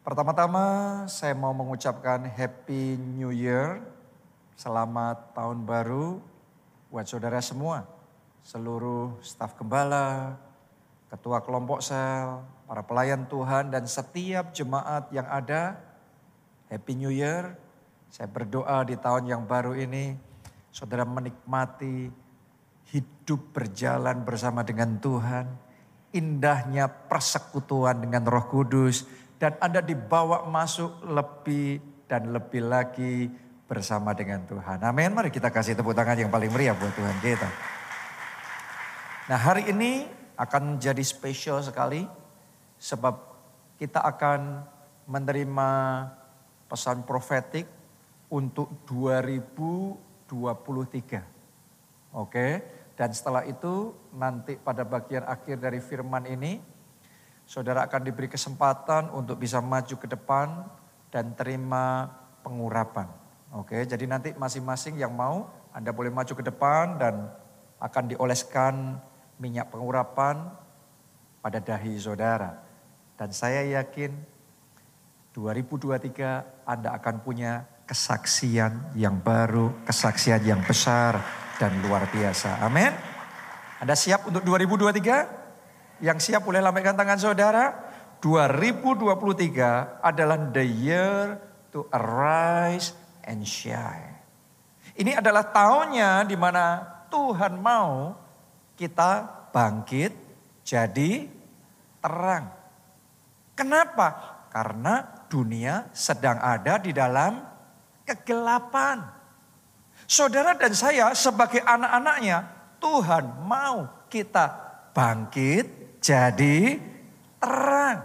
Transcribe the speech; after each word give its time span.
Pertama-tama 0.00 0.64
saya 1.12 1.36
mau 1.36 1.52
mengucapkan 1.52 2.24
Happy 2.24 2.96
New 2.96 3.36
Year. 3.36 3.84
Selamat 4.56 5.36
tahun 5.36 5.68
baru 5.68 6.24
buat 6.88 7.04
saudara 7.04 7.36
semua. 7.44 7.84
Seluruh 8.40 9.20
staf 9.20 9.52
gembala, 9.60 10.40
ketua 11.12 11.44
kelompok 11.44 11.84
sel, 11.84 12.40
para 12.64 12.80
pelayan 12.80 13.28
Tuhan 13.28 13.68
dan 13.68 13.84
setiap 13.84 14.56
jemaat 14.56 15.12
yang 15.12 15.28
ada. 15.28 15.76
Happy 16.72 16.96
New 16.96 17.12
Year. 17.12 17.60
Saya 18.08 18.24
berdoa 18.24 18.80
di 18.88 18.96
tahun 18.96 19.28
yang 19.28 19.44
baru 19.44 19.76
ini 19.76 20.16
saudara 20.72 21.04
menikmati 21.04 22.08
hidup 22.88 23.52
berjalan 23.52 24.24
bersama 24.24 24.64
dengan 24.64 24.96
Tuhan. 24.96 25.44
Indahnya 26.16 26.88
persekutuan 26.88 28.00
dengan 28.00 28.24
roh 28.24 28.48
kudus. 28.48 29.28
Dan 29.40 29.56
Anda 29.56 29.80
dibawa 29.80 30.44
masuk 30.44 31.00
lebih 31.08 31.80
dan 32.04 32.28
lebih 32.28 32.68
lagi 32.68 33.32
bersama 33.64 34.12
dengan 34.12 34.44
Tuhan. 34.44 34.84
Amin. 34.84 35.16
Mari 35.16 35.32
kita 35.32 35.48
kasih 35.48 35.72
tepuk 35.72 35.96
tangan 35.96 36.20
yang 36.20 36.28
paling 36.28 36.52
meriah 36.52 36.76
buat 36.76 36.92
Tuhan 36.92 37.16
kita. 37.24 37.48
Nah 39.32 39.40
hari 39.40 39.72
ini 39.72 40.04
akan 40.36 40.76
jadi 40.76 41.00
spesial 41.00 41.64
sekali. 41.64 42.04
Sebab 42.76 43.16
kita 43.80 44.04
akan 44.04 44.60
menerima 45.08 45.68
pesan 46.68 47.08
profetik 47.08 47.64
untuk 48.28 48.68
2023. 48.84 50.36
Oke, 52.12 52.60
dan 52.94 53.10
setelah 53.16 53.48
itu 53.48 53.96
nanti 54.12 54.60
pada 54.60 54.84
bagian 54.84 55.24
akhir 55.24 55.56
dari 55.58 55.80
firman 55.80 56.28
ini, 56.28 56.60
saudara 57.50 57.82
akan 57.82 58.06
diberi 58.06 58.30
kesempatan 58.30 59.10
untuk 59.10 59.42
bisa 59.42 59.58
maju 59.58 59.98
ke 59.98 60.06
depan 60.06 60.70
dan 61.10 61.34
terima 61.34 62.06
pengurapan. 62.46 63.10
Oke, 63.50 63.82
jadi 63.82 64.06
nanti 64.06 64.30
masing-masing 64.38 64.94
yang 65.02 65.10
mau, 65.10 65.50
Anda 65.74 65.90
boleh 65.90 66.14
maju 66.14 66.30
ke 66.30 66.46
depan 66.46 67.02
dan 67.02 67.26
akan 67.82 68.14
dioleskan 68.14 69.02
minyak 69.42 69.66
pengurapan 69.74 70.46
pada 71.42 71.58
dahi 71.58 71.98
saudara. 71.98 72.62
Dan 73.18 73.34
saya 73.34 73.66
yakin 73.82 74.14
2023 75.34 76.70
Anda 76.70 76.94
akan 77.02 77.26
punya 77.26 77.66
kesaksian 77.82 78.94
yang 78.94 79.18
baru, 79.18 79.74
kesaksian 79.90 80.46
yang 80.46 80.62
besar 80.62 81.18
dan 81.58 81.74
luar 81.82 82.06
biasa. 82.14 82.62
Amin. 82.62 82.94
Anda 83.82 83.98
siap 83.98 84.30
untuk 84.30 84.46
2023? 84.46 85.39
Yang 86.00 86.32
siap 86.32 86.48
boleh 86.48 86.64
lambaikan 86.64 86.96
tangan 86.96 87.20
saudara. 87.20 87.92
2023 88.20 90.04
adalah 90.04 90.36
the 90.52 90.64
year 90.64 91.40
to 91.72 91.88
arise 91.92 92.92
and 93.24 93.44
shine. 93.48 94.20
Ini 94.96 95.16
adalah 95.16 95.48
tahunnya 95.48 96.28
di 96.28 96.36
mana 96.36 96.84
Tuhan 97.08 97.56
mau 97.56 98.12
kita 98.76 99.24
bangkit 99.48 100.12
jadi 100.60 101.24
terang. 102.04 102.52
Kenapa? 103.56 104.08
Karena 104.52 105.24
dunia 105.32 105.88
sedang 105.96 106.36
ada 106.40 106.76
di 106.76 106.92
dalam 106.92 107.40
kegelapan. 108.04 109.00
Saudara 110.04 110.58
dan 110.58 110.74
saya 110.74 111.14
sebagai 111.16 111.62
anak-anaknya, 111.62 112.44
Tuhan 112.82 113.46
mau 113.46 113.88
kita 114.10 114.52
bangkit 114.90 115.79
jadi 116.00 116.80
terang. 117.38 117.98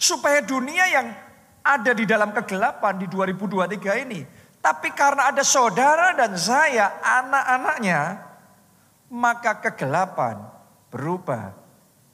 Supaya 0.00 0.42
dunia 0.42 0.84
yang 0.90 1.06
ada 1.62 1.94
di 1.94 2.02
dalam 2.02 2.34
kegelapan 2.34 2.98
di 2.98 3.06
2023 3.06 4.02
ini. 4.02 4.20
Tapi 4.58 4.90
karena 4.94 5.30
ada 5.30 5.42
saudara 5.46 6.14
dan 6.14 6.34
saya 6.34 6.98
anak-anaknya, 7.02 8.00
maka 9.10 9.58
kegelapan 9.62 10.42
berubah 10.90 11.54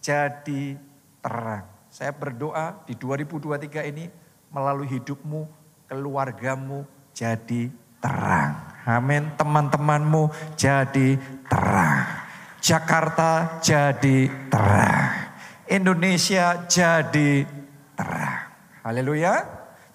jadi 0.00 0.76
terang. 1.20 1.65
Saya 1.88 2.12
berdoa 2.12 2.84
di 2.84 2.97
2023 2.97 3.91
ini 3.91 4.09
melalui 4.53 4.88
hidupmu, 4.88 5.48
keluargamu, 5.88 6.84
jadi 7.16 7.72
terang. 8.00 8.53
Amin. 8.88 9.28
Teman-temanmu 9.36 10.32
jadi 10.56 11.20
terang. 11.48 12.28
Jakarta 12.68 13.64
jadi 13.64 14.28
terang. 14.52 15.32
Indonesia 15.72 16.68
jadi 16.68 17.48
terang. 17.96 18.44
Haleluya. 18.84 19.40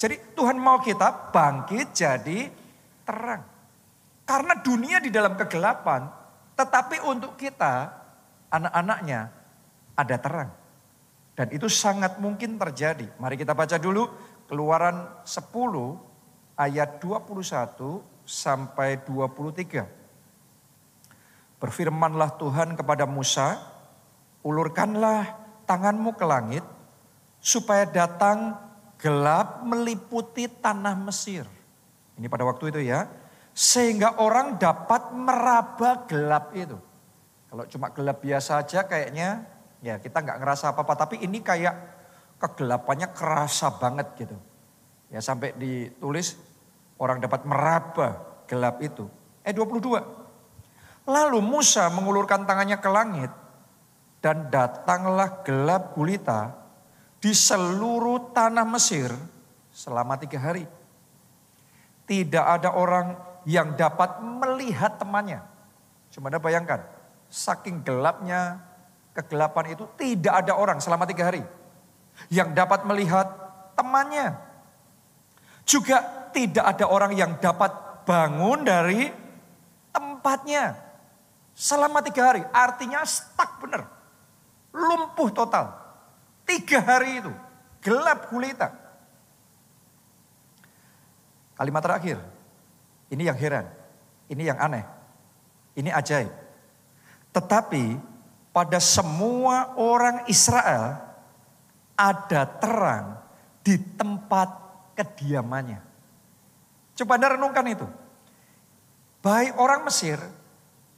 Jadi 0.01 0.34
Tuhan 0.34 0.57
mau 0.57 0.81
kita 0.81 1.29
bangkit 1.29 1.94
jadi 1.94 2.50
terang. 3.06 3.45
Karena 4.25 4.57
dunia 4.57 4.97
di 4.97 5.13
dalam 5.13 5.38
kegelapan, 5.38 6.09
tetapi 6.57 7.06
untuk 7.06 7.38
kita, 7.38 7.94
anak-anaknya, 8.50 9.29
ada 9.94 10.16
terang. 10.17 10.50
Dan 11.38 11.53
itu 11.53 11.69
sangat 11.69 12.17
mungkin 12.17 12.57
terjadi. 12.57 13.05
Mari 13.22 13.38
kita 13.38 13.53
baca 13.53 13.78
dulu 13.78 14.09
Keluaran 14.50 15.22
10 15.22 16.57
ayat 16.57 16.97
21 16.97 18.01
sampai 18.25 18.97
23. 19.05 20.03
Berfirmanlah 21.63 22.35
Tuhan 22.35 22.75
kepada 22.75 23.07
Musa, 23.07 23.56
ulurkanlah 24.44 25.31
tanganmu 25.63 26.12
ke 26.19 26.28
langit 26.28 26.66
supaya 27.40 27.88
datang 27.88 28.59
gelap 29.00 29.63
meliputi 29.63 30.52
tanah 30.52 30.91
Mesir. 31.00 31.47
Ini 32.19 32.28
pada 32.28 32.44
waktu 32.44 32.68
itu 32.68 32.84
ya. 32.84 33.07
Sehingga 33.56 34.19
orang 34.19 34.59
dapat 34.59 35.16
meraba 35.16 36.03
gelap 36.03 36.52
itu. 36.52 36.75
Kalau 37.47 37.63
cuma 37.72 37.96
gelap 37.96 38.19
biasa 38.19 38.59
aja 38.59 38.84
kayaknya 38.84 39.47
ya 39.79 40.03
kita 40.03 40.19
nggak 40.19 40.44
ngerasa 40.44 40.75
apa-apa. 40.75 41.07
Tapi 41.07 41.23
ini 41.23 41.40
kayak 41.40 41.75
kegelapannya 42.44 43.07
kerasa 43.16 43.72
banget 43.79 44.12
gitu. 44.19 44.35
Ya 45.07 45.23
sampai 45.23 45.56
ditulis 45.56 46.35
orang 47.00 47.23
dapat 47.23 47.47
meraba 47.47 48.19
gelap 48.52 48.84
itu. 48.84 49.07
Eh 49.47 49.56
22. 49.56 50.22
Lalu 51.03 51.40
Musa 51.44 51.91
mengulurkan 51.91 52.47
tangannya 52.47 52.80
ke 52.80 52.90
langit 52.91 53.31
dan 54.24 54.47
datanglah 54.47 55.44
gelap 55.44 55.91
gulita 55.91 56.56
di 57.19 57.36
seluruh 57.36 58.31
tanah 58.31 58.64
Mesir 58.64 59.12
selama 59.68 60.16
tiga 60.16 60.40
hari. 60.40 60.64
Tidak 62.08 62.46
ada 62.46 62.72
orang 62.72 63.19
yang 63.44 63.75
dapat 63.75 64.24
melihat 64.24 64.96
temannya. 64.96 65.44
Cuma 66.12 66.31
ada 66.31 66.40
bayangkan, 66.40 66.84
saking 67.28 67.84
gelapnya 67.84 68.64
kegelapan 69.12 69.75
itu 69.75 69.84
tidak 70.00 70.44
ada 70.44 70.56
orang 70.56 70.80
selama 70.80 71.03
tiga 71.08 71.31
hari 71.31 71.44
yang 72.31 72.52
dapat 72.52 72.84
melihat 72.88 73.28
temannya. 73.75 74.35
Juga 75.64 76.30
tidak 76.35 76.75
ada 76.75 76.85
orang 76.91 77.16
yang 77.16 77.40
dapat 77.40 77.72
bangun 78.03 78.68
dari 78.68 79.08
tempatnya. 79.96 80.83
Selama 81.53 82.02
tiga 82.02 82.34
hari, 82.34 82.41
artinya 82.50 83.06
stuck 83.06 83.62
benar. 83.62 83.86
Lumpuh 84.74 85.30
total. 85.30 85.69
Tiga 86.44 86.81
hari 86.81 87.22
itu, 87.22 87.31
gelap 87.80 88.28
gulita. 88.28 88.74
Kalimat 91.53 91.86
terakhir, 91.86 92.18
ini 93.14 93.30
yang 93.30 93.38
heran, 93.38 93.69
ini 94.28 94.44
yang 94.50 94.58
aneh, 94.58 94.84
ini 95.78 95.94
ajaib. 95.94 96.34
Tetapi 97.30 98.02
pada 98.50 98.81
semua 98.81 99.78
orang 99.78 100.25
Israel 100.25 100.97
ada 101.94 102.41
terang 102.58 103.22
di 103.61 103.78
tempat 103.78 104.50
kediamannya. 104.97 105.82
Coba 106.97 107.17
Anda 107.17 107.38
renungkan 107.38 107.66
itu. 107.70 107.88
Baik 109.23 109.55
orang 109.55 109.88
Mesir 109.88 110.20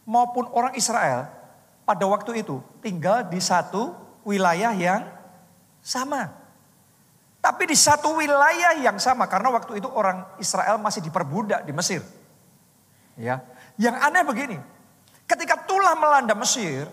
maupun 0.06 0.48
orang 0.54 0.78
Israel 0.78 1.28
pada 1.84 2.06
waktu 2.06 2.46
itu 2.46 2.62
tinggal 2.80 3.26
di 3.26 3.42
satu 3.42 3.94
wilayah 4.26 4.72
yang 4.74 5.06
sama. 5.82 6.34
Tapi 7.42 7.70
di 7.70 7.78
satu 7.78 8.18
wilayah 8.18 8.74
yang 8.82 8.98
sama 8.98 9.30
karena 9.30 9.54
waktu 9.54 9.78
itu 9.78 9.86
orang 9.86 10.26
Israel 10.42 10.82
masih 10.82 11.06
diperbudak 11.06 11.62
di 11.62 11.74
Mesir. 11.74 12.02
Ya. 13.14 13.46
Yang 13.78 13.96
aneh 14.02 14.24
begini, 14.26 14.58
ketika 15.30 15.62
tulah 15.70 15.94
melanda 15.94 16.34
Mesir, 16.34 16.90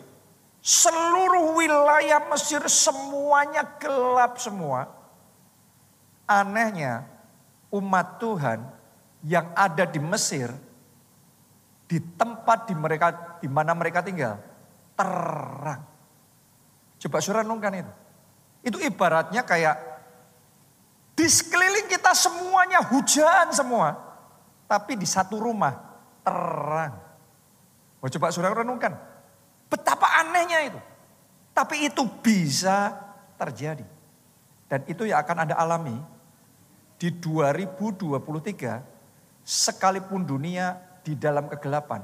seluruh 0.61 1.57
wilayah 1.57 2.21
Mesir 2.29 2.61
semuanya 2.69 3.65
gelap 3.81 4.37
semua. 4.37 4.93
Anehnya 6.29 7.09
umat 7.73 8.21
Tuhan 8.21 8.61
yang 9.25 9.49
ada 9.57 9.89
di 9.89 10.01
Mesir 10.01 10.53
di 11.93 12.01
tempat 12.01 12.65
di 12.65 12.73
mereka 12.73 13.37
di 13.37 13.53
mana 13.53 13.77
mereka 13.77 14.01
tinggal 14.01 14.41
terang. 14.97 15.85
Coba 16.97 17.21
surah 17.21 17.45
nungkan 17.45 17.85
itu. 17.85 17.93
Itu 18.65 18.81
ibaratnya 18.81 19.45
kayak 19.45 19.93
Di 21.13 21.29
sekeliling 21.29 21.93
kita 21.93 22.17
semuanya 22.17 22.81
hujan 22.89 23.53
semua. 23.53 23.93
Tapi 24.65 24.97
di 24.97 25.05
satu 25.05 25.37
rumah 25.37 25.77
terang. 26.25 26.97
Mau 28.01 28.09
coba 28.09 28.33
saudara 28.33 28.65
renungkan. 28.65 28.97
Betapa 29.69 30.09
anehnya 30.25 30.73
itu. 30.73 30.81
Tapi 31.53 31.93
itu 31.93 32.01
bisa 32.25 32.97
terjadi. 33.37 33.85
Dan 34.73 34.89
itu 34.89 35.05
yang 35.05 35.21
akan 35.21 35.45
Anda 35.45 35.61
alami 35.61 36.01
di 36.97 37.13
2023 37.13 39.45
sekalipun 39.45 40.25
dunia 40.25 40.92
di 41.03 41.19
dalam 41.19 41.51
kegelapan. 41.51 42.03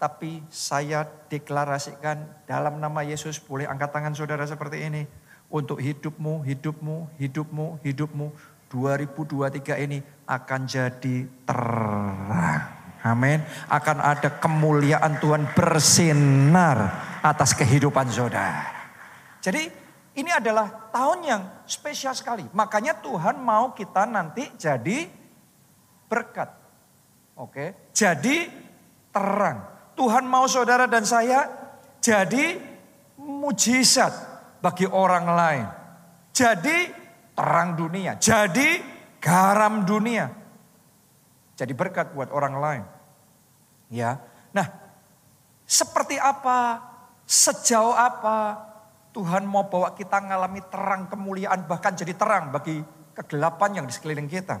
Tapi 0.00 0.40
saya 0.48 1.04
deklarasikan 1.04 2.48
dalam 2.48 2.80
nama 2.80 3.04
Yesus 3.04 3.36
boleh 3.36 3.68
angkat 3.68 3.92
tangan 3.92 4.16
saudara 4.16 4.48
seperti 4.48 4.88
ini. 4.88 5.04
Untuk 5.50 5.82
hidupmu, 5.82 6.46
hidupmu, 6.46 7.20
hidupmu, 7.20 7.66
hidupmu. 7.84 8.26
2023 8.70 9.82
ini 9.82 9.98
akan 10.30 10.60
jadi 10.62 11.16
terang. 11.42 12.62
Amin. 13.02 13.42
Akan 13.66 13.98
ada 13.98 14.30
kemuliaan 14.38 15.18
Tuhan 15.18 15.50
bersinar 15.52 16.78
atas 17.20 17.50
kehidupan 17.58 18.06
saudara. 18.14 18.62
Jadi 19.42 19.66
ini 20.20 20.30
adalah 20.30 20.92
tahun 20.92 21.18
yang 21.24 21.42
spesial 21.64 22.12
sekali. 22.12 22.44
Makanya 22.52 23.00
Tuhan 23.00 23.40
mau 23.40 23.72
kita 23.72 24.04
nanti 24.04 24.52
jadi 24.54 25.08
berkat. 26.06 26.59
Oke, 27.40 27.88
jadi 27.96 28.52
terang. 29.08 29.64
Tuhan 29.96 30.28
mau 30.28 30.44
saudara 30.44 30.84
dan 30.84 31.08
saya 31.08 31.48
jadi 32.04 32.60
mujizat 33.16 34.12
bagi 34.60 34.84
orang 34.84 35.24
lain. 35.24 35.66
Jadi 36.36 36.92
terang 37.32 37.80
dunia, 37.80 38.20
jadi 38.20 38.84
garam 39.24 39.88
dunia. 39.88 40.28
Jadi 41.56 41.72
berkat 41.72 42.12
buat 42.12 42.28
orang 42.28 42.54
lain. 42.60 42.84
Ya. 43.88 44.20
Nah, 44.52 44.68
seperti 45.64 46.20
apa? 46.20 46.88
Sejauh 47.24 47.94
apa 47.94 48.58
Tuhan 49.16 49.46
mau 49.48 49.64
bawa 49.64 49.96
kita 49.96 50.18
mengalami 50.18 50.60
terang 50.68 51.08
kemuliaan 51.08 51.64
bahkan 51.64 51.96
jadi 51.96 52.12
terang 52.12 52.52
bagi 52.52 52.84
kegelapan 53.16 53.80
yang 53.80 53.86
di 53.88 53.94
sekeliling 53.96 54.28
kita. 54.28 54.60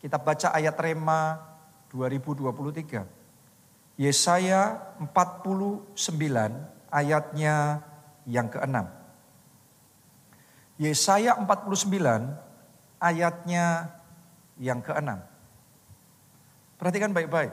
Kita 0.00 0.16
baca 0.18 0.50
ayat 0.56 0.76
Rema 0.80 1.49
2023. 1.90 3.04
Yesaya 4.00 4.80
49 5.02 5.92
ayatnya 6.88 7.84
yang 8.24 8.48
keenam. 8.48 8.88
Yesaya 10.80 11.36
49 11.36 12.32
ayatnya 12.96 13.92
yang 14.56 14.80
keenam. 14.80 15.20
Perhatikan 16.80 17.12
baik-baik. 17.12 17.52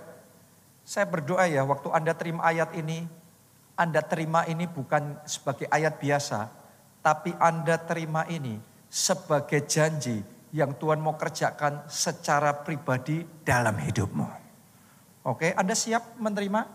Saya 0.88 1.04
berdoa 1.04 1.44
ya 1.51 1.68
waktu 1.68 1.92
Anda 1.92 2.16
terima 2.16 2.48
ayat 2.48 2.72
ini, 2.80 3.04
Anda 3.75 4.00
terima 4.00 4.48
ini 4.48 4.63
bukan 4.72 5.19
sebagai 5.28 5.68
ayat 5.68 6.00
biasa, 6.00 6.48
tapi 7.04 7.36
Anda 7.36 7.75
terima 7.75 8.24
ini 8.31 8.56
sebagai 8.88 9.68
janji 9.68 10.24
yang 10.57 10.74
Tuhan 10.74 10.98
mau 10.98 11.13
kerjakan 11.13 11.86
secara 11.86 12.65
pribadi 12.65 13.21
dalam 13.45 13.77
hidupmu. 13.77 14.25
Oke, 15.30 15.54
Anda 15.54 15.77
siap 15.77 16.18
menerima 16.18 16.65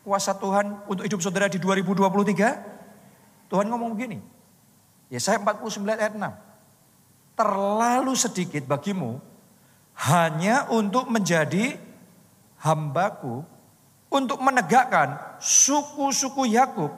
kuasa 0.00 0.32
Tuhan 0.32 0.88
untuk 0.88 1.04
hidup 1.04 1.20
saudara 1.20 1.52
di 1.52 1.60
2023? 1.60 3.52
Tuhan 3.52 3.68
ngomong 3.68 3.92
begini, 3.92 4.16
Yesaya 5.12 5.36
49 5.36 5.92
ayat 5.92 6.16
6. 6.16 7.36
Terlalu 7.36 8.12
sedikit 8.16 8.64
bagimu 8.64 9.20
hanya 10.08 10.72
untuk 10.72 11.12
menjadi 11.12 11.76
hambaku, 12.64 13.44
untuk 14.08 14.40
menegakkan 14.40 15.20
suku-suku 15.36 16.48
Yakub 16.48 16.96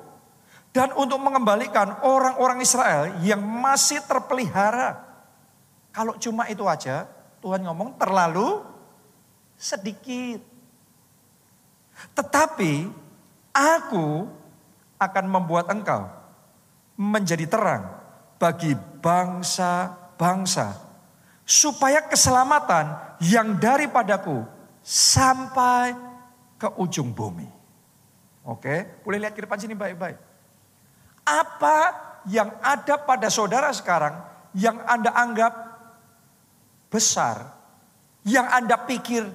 dan 0.70 0.94
untuk 0.94 1.19
mengembalikan 1.19 2.02
orang-orang 2.06 2.62
Israel 2.62 3.19
yang 3.22 3.43
masih 3.43 4.02
terpelihara 4.06 5.03
kalau 5.94 6.19
cuma 6.19 6.50
itu 6.50 6.67
aja, 6.67 7.06
Tuhan 7.38 7.62
ngomong 7.62 7.94
terlalu 7.94 8.67
sedikit. 9.55 10.43
Tetapi 12.19 12.91
aku 13.55 14.26
akan 14.99 15.25
membuat 15.31 15.70
engkau 15.70 16.11
menjadi 16.99 17.46
terang 17.46 17.94
bagi 18.43 18.75
bangsa-bangsa. 18.99 20.82
Supaya 21.46 22.02
keselamatan 22.11 22.99
yang 23.23 23.55
daripadaku 23.62 24.43
sampai 24.82 25.94
ke 26.58 26.69
ujung 26.81 27.14
bumi. 27.14 27.46
Oke, 28.43 29.00
boleh 29.06 29.23
lihat 29.23 29.37
ke 29.38 29.46
depan 29.46 29.62
sini 29.62 29.79
baik-baik. 29.79 30.19
Apa 31.23 31.76
yang 32.26 32.50
ada 32.61 32.99
pada 32.99 33.29
saudara 33.31 33.70
sekarang 33.70 34.17
yang 34.56 34.81
Anda 34.88 35.12
anggap 35.12 35.73
besar 36.94 37.50
yang 38.23 38.46
Anda 38.46 38.79
pikir 38.79 39.26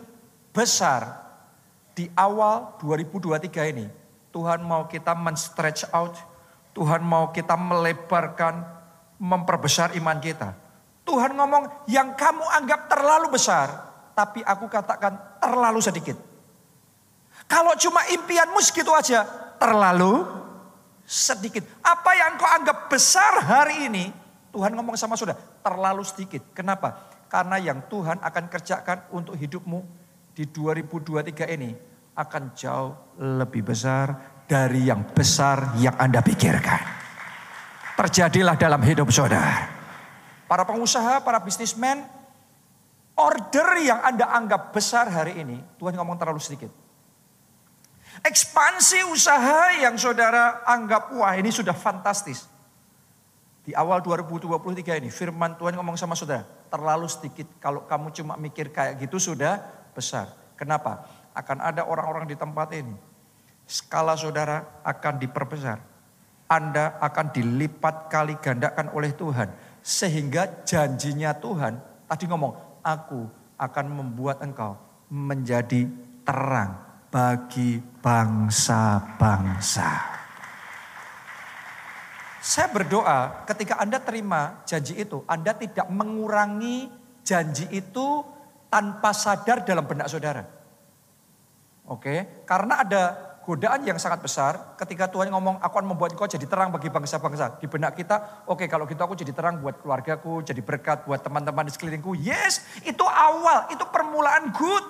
besar 0.56 1.20
di 1.92 2.08
awal 2.16 2.80
2023 2.80 3.76
ini. 3.76 3.92
Tuhan 4.32 4.64
mau 4.64 4.88
kita 4.88 5.12
men-stretch 5.12 5.92
out, 5.92 6.16
Tuhan 6.72 7.04
mau 7.04 7.36
kita 7.36 7.60
melebarkan, 7.60 8.64
memperbesar 9.20 9.92
iman 10.00 10.16
kita. 10.24 10.56
Tuhan 11.04 11.36
ngomong 11.36 11.90
yang 11.92 12.16
kamu 12.16 12.46
anggap 12.64 12.88
terlalu 12.88 13.36
besar, 13.36 13.68
tapi 14.16 14.40
aku 14.46 14.72
katakan 14.72 15.42
terlalu 15.44 15.84
sedikit. 15.84 16.16
Kalau 17.50 17.74
cuma 17.76 18.06
impianmu 18.08 18.62
segitu 18.62 18.94
aja, 18.94 19.26
terlalu 19.58 20.24
sedikit. 21.04 21.66
Apa 21.82 22.14
yang 22.14 22.38
kau 22.38 22.46
anggap 22.46 22.88
besar 22.88 23.42
hari 23.42 23.90
ini, 23.90 24.14
Tuhan 24.54 24.78
ngomong 24.78 24.94
sama 24.94 25.18
saudara, 25.18 25.42
terlalu 25.66 26.06
sedikit. 26.06 26.46
Kenapa? 26.54 27.19
Karena 27.30 27.62
yang 27.62 27.86
Tuhan 27.86 28.18
akan 28.26 28.46
kerjakan 28.50 29.14
untuk 29.14 29.38
hidupmu 29.38 29.80
di 30.34 30.50
2023 30.50 31.46
ini 31.56 31.72
akan 32.18 32.44
jauh 32.58 33.16
lebih 33.22 33.70
besar 33.70 34.42
dari 34.50 34.90
yang 34.90 35.06
besar 35.14 35.78
yang 35.78 35.94
Anda 36.02 36.26
pikirkan. 36.26 36.82
Terjadilah 37.94 38.58
dalam 38.58 38.82
hidup 38.82 39.14
saudara. 39.14 39.70
Para 40.50 40.66
pengusaha, 40.66 41.22
para 41.22 41.38
bisnismen, 41.38 42.02
order 43.14 43.78
yang 43.86 44.02
Anda 44.02 44.26
anggap 44.34 44.74
besar 44.74 45.06
hari 45.14 45.38
ini, 45.38 45.62
Tuhan 45.78 45.94
ngomong 45.94 46.18
terlalu 46.18 46.42
sedikit. 46.42 46.74
Ekspansi 48.26 49.06
usaha 49.06 49.78
yang 49.78 49.94
saudara 50.02 50.66
anggap, 50.66 51.14
wah 51.14 51.38
ini 51.38 51.54
sudah 51.54 51.78
fantastis. 51.78 52.50
Di 53.70 53.78
awal 53.78 54.02
2023 54.02 54.98
ini 54.98 55.14
firman 55.14 55.54
Tuhan 55.54 55.78
ngomong 55.78 55.94
sama 55.94 56.18
saudara, 56.18 56.42
terlalu 56.74 57.06
sedikit. 57.06 57.46
Kalau 57.62 57.86
kamu 57.86 58.10
cuma 58.18 58.34
mikir 58.34 58.74
kayak 58.74 58.98
gitu 58.98 59.22
sudah 59.22 59.62
besar. 59.94 60.34
Kenapa? 60.58 61.06
Akan 61.38 61.62
ada 61.62 61.86
orang-orang 61.86 62.26
di 62.26 62.34
tempat 62.34 62.74
ini. 62.74 62.98
Skala 63.70 64.18
saudara 64.18 64.82
akan 64.82 65.22
diperbesar. 65.22 65.86
Anda 66.50 66.98
akan 66.98 67.30
dilipat 67.30 68.10
kali 68.10 68.42
gandakan 68.42 68.90
oleh 68.90 69.14
Tuhan. 69.14 69.54
Sehingga 69.86 70.66
janjinya 70.66 71.38
Tuhan 71.38 71.78
tadi 72.10 72.26
ngomong, 72.26 72.82
aku 72.82 73.22
akan 73.54 73.86
membuat 73.86 74.42
engkau 74.42 74.82
menjadi 75.14 75.86
terang 76.26 76.74
bagi 77.14 77.78
bangsa-bangsa. 78.02 80.19
Saya 82.50 82.66
berdoa 82.74 83.46
ketika 83.46 83.78
Anda 83.78 84.02
terima 84.02 84.66
janji 84.66 84.98
itu, 84.98 85.22
Anda 85.30 85.54
tidak 85.54 85.86
mengurangi 85.94 86.90
janji 87.22 87.70
itu 87.70 88.26
tanpa 88.74 89.14
sadar 89.14 89.62
dalam 89.62 89.86
benak 89.86 90.10
saudara. 90.10 90.50
Oke, 91.86 92.42
karena 92.50 92.82
ada 92.82 93.04
godaan 93.46 93.86
yang 93.86 94.02
sangat 94.02 94.26
besar 94.26 94.74
ketika 94.82 95.06
Tuhan 95.14 95.30
ngomong 95.30 95.62
aku 95.62 95.78
akan 95.78 95.94
membuat 95.94 96.18
kau 96.18 96.26
jadi 96.26 96.50
terang 96.50 96.74
bagi 96.74 96.90
bangsa-bangsa. 96.90 97.62
Di 97.62 97.70
benak 97.70 97.94
kita, 97.94 98.50
oke 98.50 98.66
kalau 98.66 98.90
gitu 98.90 98.98
aku 98.98 99.14
jadi 99.14 99.30
terang 99.30 99.62
buat 99.62 99.86
keluargaku, 99.86 100.42
jadi 100.42 100.62
berkat 100.66 101.06
buat 101.06 101.22
teman-teman 101.22 101.70
di 101.70 101.72
sekelilingku. 101.78 102.18
Yes, 102.18 102.66
itu 102.82 103.06
awal, 103.06 103.70
itu 103.70 103.86
permulaan 103.94 104.50
good. 104.58 104.86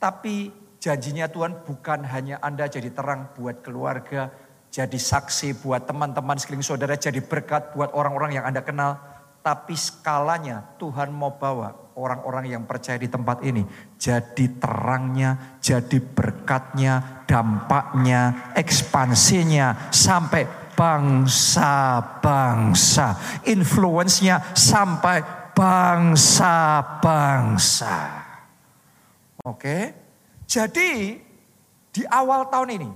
Tapi 0.00 0.48
janjinya 0.80 1.28
Tuhan 1.28 1.68
bukan 1.68 2.00
hanya 2.08 2.40
Anda 2.40 2.64
jadi 2.64 2.88
terang 2.88 3.36
buat 3.36 3.60
keluarga, 3.60 4.32
jadi 4.70 4.94
saksi 4.94 5.66
buat 5.66 5.82
teman-teman 5.82 6.38
sekeliling 6.38 6.62
saudara, 6.62 6.94
jadi 6.94 7.18
berkat 7.18 7.74
buat 7.74 7.90
orang-orang 7.90 8.38
yang 8.38 8.46
Anda 8.46 8.62
kenal. 8.62 9.02
Tapi 9.42 9.74
skalanya 9.74 10.62
Tuhan 10.78 11.10
mau 11.10 11.34
bawa 11.34 11.74
orang-orang 11.98 12.54
yang 12.54 12.62
percaya 12.68 12.94
di 12.94 13.10
tempat 13.10 13.42
ini. 13.42 13.66
Jadi 13.98 14.62
terangnya, 14.62 15.58
jadi 15.58 15.98
berkatnya, 15.98 17.26
dampaknya, 17.26 18.54
ekspansinya 18.54 19.90
sampai 19.90 20.46
bangsa-bangsa. 20.78 23.18
Influence-nya 23.50 24.54
sampai 24.54 25.18
bangsa-bangsa. 25.50 27.96
Oke. 29.42 29.98
Jadi 30.46 31.18
di 31.90 32.06
awal 32.06 32.46
tahun 32.52 32.70
ini 32.76 32.92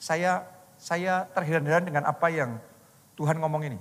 saya 0.00 0.53
saya 0.84 1.24
terheran-heran 1.32 1.88
dengan 1.88 2.04
apa 2.04 2.28
yang 2.28 2.60
Tuhan 3.16 3.40
ngomong 3.40 3.72
ini. 3.72 3.80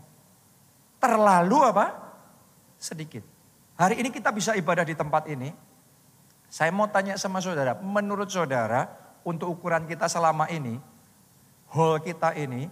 Terlalu 1.03 1.60
apa? 1.60 1.91
Sedikit. 2.79 3.27
Hari 3.75 4.00
ini 4.00 4.07
kita 4.07 4.31
bisa 4.31 4.55
ibadah 4.55 4.88
di 4.88 4.95
tempat 4.95 5.27
ini. 5.27 5.51
Saya 6.48 6.72
mau 6.72 6.88
tanya 6.88 7.19
sama 7.19 7.43
saudara, 7.43 7.75
menurut 7.75 8.31
saudara 8.31 8.88
untuk 9.27 9.51
ukuran 9.51 9.83
kita 9.83 10.07
selama 10.07 10.48
ini, 10.48 10.79
hall 11.75 12.00
kita 12.00 12.39
ini, 12.39 12.72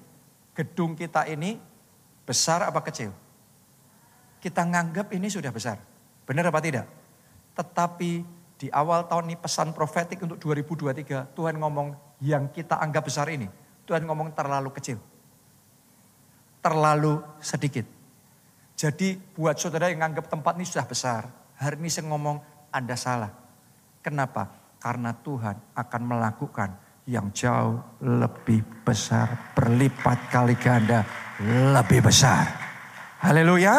gedung 0.56 0.96
kita 0.96 1.28
ini 1.28 1.60
besar 2.24 2.64
apa 2.64 2.80
kecil? 2.88 3.12
Kita 4.40 4.64
nganggap 4.64 5.12
ini 5.12 5.28
sudah 5.28 5.52
besar. 5.52 5.76
Benar 6.24 6.48
apa 6.48 6.64
tidak? 6.64 6.88
Tetapi 7.58 8.12
di 8.56 8.68
awal 8.72 9.10
tahun 9.12 9.34
ini 9.34 9.36
pesan 9.42 9.76
profetik 9.76 10.24
untuk 10.24 10.40
2023, 10.40 11.36
Tuhan 11.36 11.58
ngomong 11.58 11.98
yang 12.22 12.48
kita 12.54 12.78
anggap 12.78 13.10
besar 13.10 13.28
ini, 13.34 13.50
Tuhan 13.86 14.06
ngomong 14.06 14.34
terlalu 14.36 14.70
kecil. 14.74 14.98
Terlalu 16.62 17.22
sedikit. 17.42 17.86
Jadi 18.78 19.14
buat 19.38 19.58
saudara 19.58 19.94
yang 19.94 20.02
nganggap 20.02 20.30
tempat 20.30 20.58
ini 20.58 20.66
sudah 20.66 20.86
besar, 20.90 21.30
hari 21.58 21.78
ini 21.78 21.90
saya 21.90 22.10
ngomong 22.10 22.42
Anda 22.74 22.98
salah. 22.98 23.30
Kenapa? 24.02 24.50
Karena 24.82 25.14
Tuhan 25.14 25.78
akan 25.78 26.02
melakukan 26.02 26.70
yang 27.06 27.30
jauh 27.30 27.78
lebih 28.02 28.66
besar, 28.82 29.54
berlipat 29.54 30.34
kali 30.34 30.58
ganda, 30.58 31.06
lebih 31.74 32.02
besar. 32.02 32.50
Haleluya. 33.22 33.76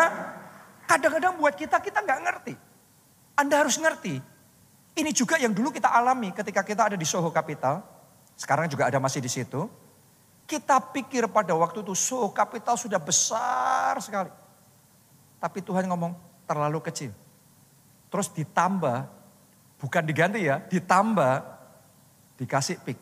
Kadang-kadang 0.86 1.34
buat 1.34 1.58
kita, 1.58 1.82
kita 1.82 1.98
nggak 2.02 2.20
ngerti. 2.22 2.54
Anda 3.34 3.66
harus 3.66 3.78
ngerti. 3.82 4.22
Ini 4.92 5.10
juga 5.10 5.40
yang 5.40 5.50
dulu 5.50 5.74
kita 5.74 5.90
alami 5.90 6.30
ketika 6.30 6.62
kita 6.62 6.92
ada 6.92 6.96
di 6.98 7.06
Soho 7.08 7.32
Capital. 7.34 7.82
Sekarang 8.38 8.70
juga 8.70 8.86
ada 8.86 9.02
masih 9.02 9.18
di 9.18 9.30
situ. 9.32 9.66
Kita 10.44 10.76
pikir 10.80 11.30
pada 11.32 11.56
waktu 11.56 11.80
itu 11.80 11.96
Soho 11.96 12.28
Capital 12.34 12.76
sudah 12.76 13.00
besar 13.00 13.96
sekali. 14.02 14.28
Tapi 15.40 15.58
Tuhan 15.64 15.88
ngomong 15.88 16.12
terlalu 16.44 16.84
kecil. 16.84 17.14
Terus 18.12 18.28
ditambah 18.28 19.22
Bukan 19.82 20.06
diganti 20.06 20.46
ya, 20.46 20.62
ditambah 20.62 21.42
dikasih 22.38 22.78
pik. 22.86 22.94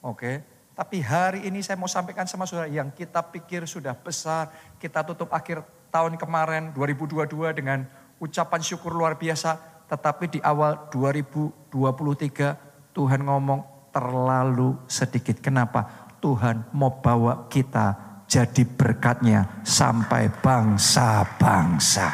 Oke, 0.00 0.40
tapi 0.72 1.04
hari 1.04 1.44
ini 1.44 1.60
saya 1.60 1.76
mau 1.76 1.84
sampaikan 1.84 2.24
sama 2.24 2.48
saudara 2.48 2.64
yang 2.64 2.88
kita 2.88 3.20
pikir 3.20 3.68
sudah 3.68 3.92
besar, 3.92 4.48
kita 4.80 5.04
tutup 5.04 5.28
akhir 5.36 5.60
tahun 5.92 6.16
kemarin 6.16 6.72
2022 6.72 7.28
dengan 7.52 7.84
ucapan 8.16 8.64
syukur 8.64 8.96
luar 8.96 9.20
biasa, 9.20 9.60
tetapi 9.84 10.32
di 10.32 10.40
awal 10.40 10.88
2023 10.88 12.96
Tuhan 12.96 13.20
ngomong 13.20 13.92
terlalu 13.92 14.80
sedikit. 14.88 15.44
Kenapa? 15.44 16.05
Tuhan 16.26 16.74
mau 16.74 16.98
bawa 16.98 17.46
kita 17.46 18.18
jadi 18.26 18.66
berkatnya 18.66 19.62
sampai 19.62 20.26
bangsa-bangsa. 20.42 22.10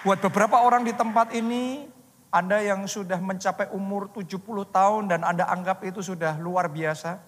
Buat 0.04 0.20
beberapa 0.20 0.60
orang 0.60 0.84
di 0.84 0.92
tempat 0.92 1.32
ini, 1.32 1.88
anda 2.34 2.58
yang 2.60 2.90
sudah 2.90 3.22
mencapai 3.22 3.70
umur 3.78 4.10
70 4.10 4.42
tahun 4.74 5.06
dan 5.06 5.22
Anda 5.22 5.46
anggap 5.46 5.86
itu 5.86 6.02
sudah 6.02 6.34
luar 6.42 6.66
biasa. 6.66 7.22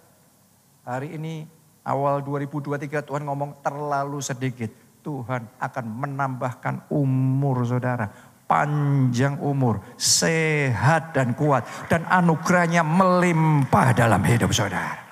Hari 0.82 1.14
ini 1.14 1.46
awal 1.86 2.26
2023 2.26 3.06
Tuhan 3.06 3.22
ngomong 3.22 3.62
terlalu 3.62 4.18
sedikit. 4.26 4.74
Tuhan 5.06 5.46
akan 5.62 5.86
menambahkan 5.86 6.90
umur 6.90 7.62
saudara. 7.70 8.10
Panjang 8.50 9.38
umur, 9.46 9.86
sehat 9.94 11.14
dan 11.14 11.38
kuat. 11.38 11.70
Dan 11.86 12.02
anugerahnya 12.10 12.82
melimpah 12.82 13.94
dalam 13.94 14.26
hidup 14.26 14.50
saudara. 14.50 15.06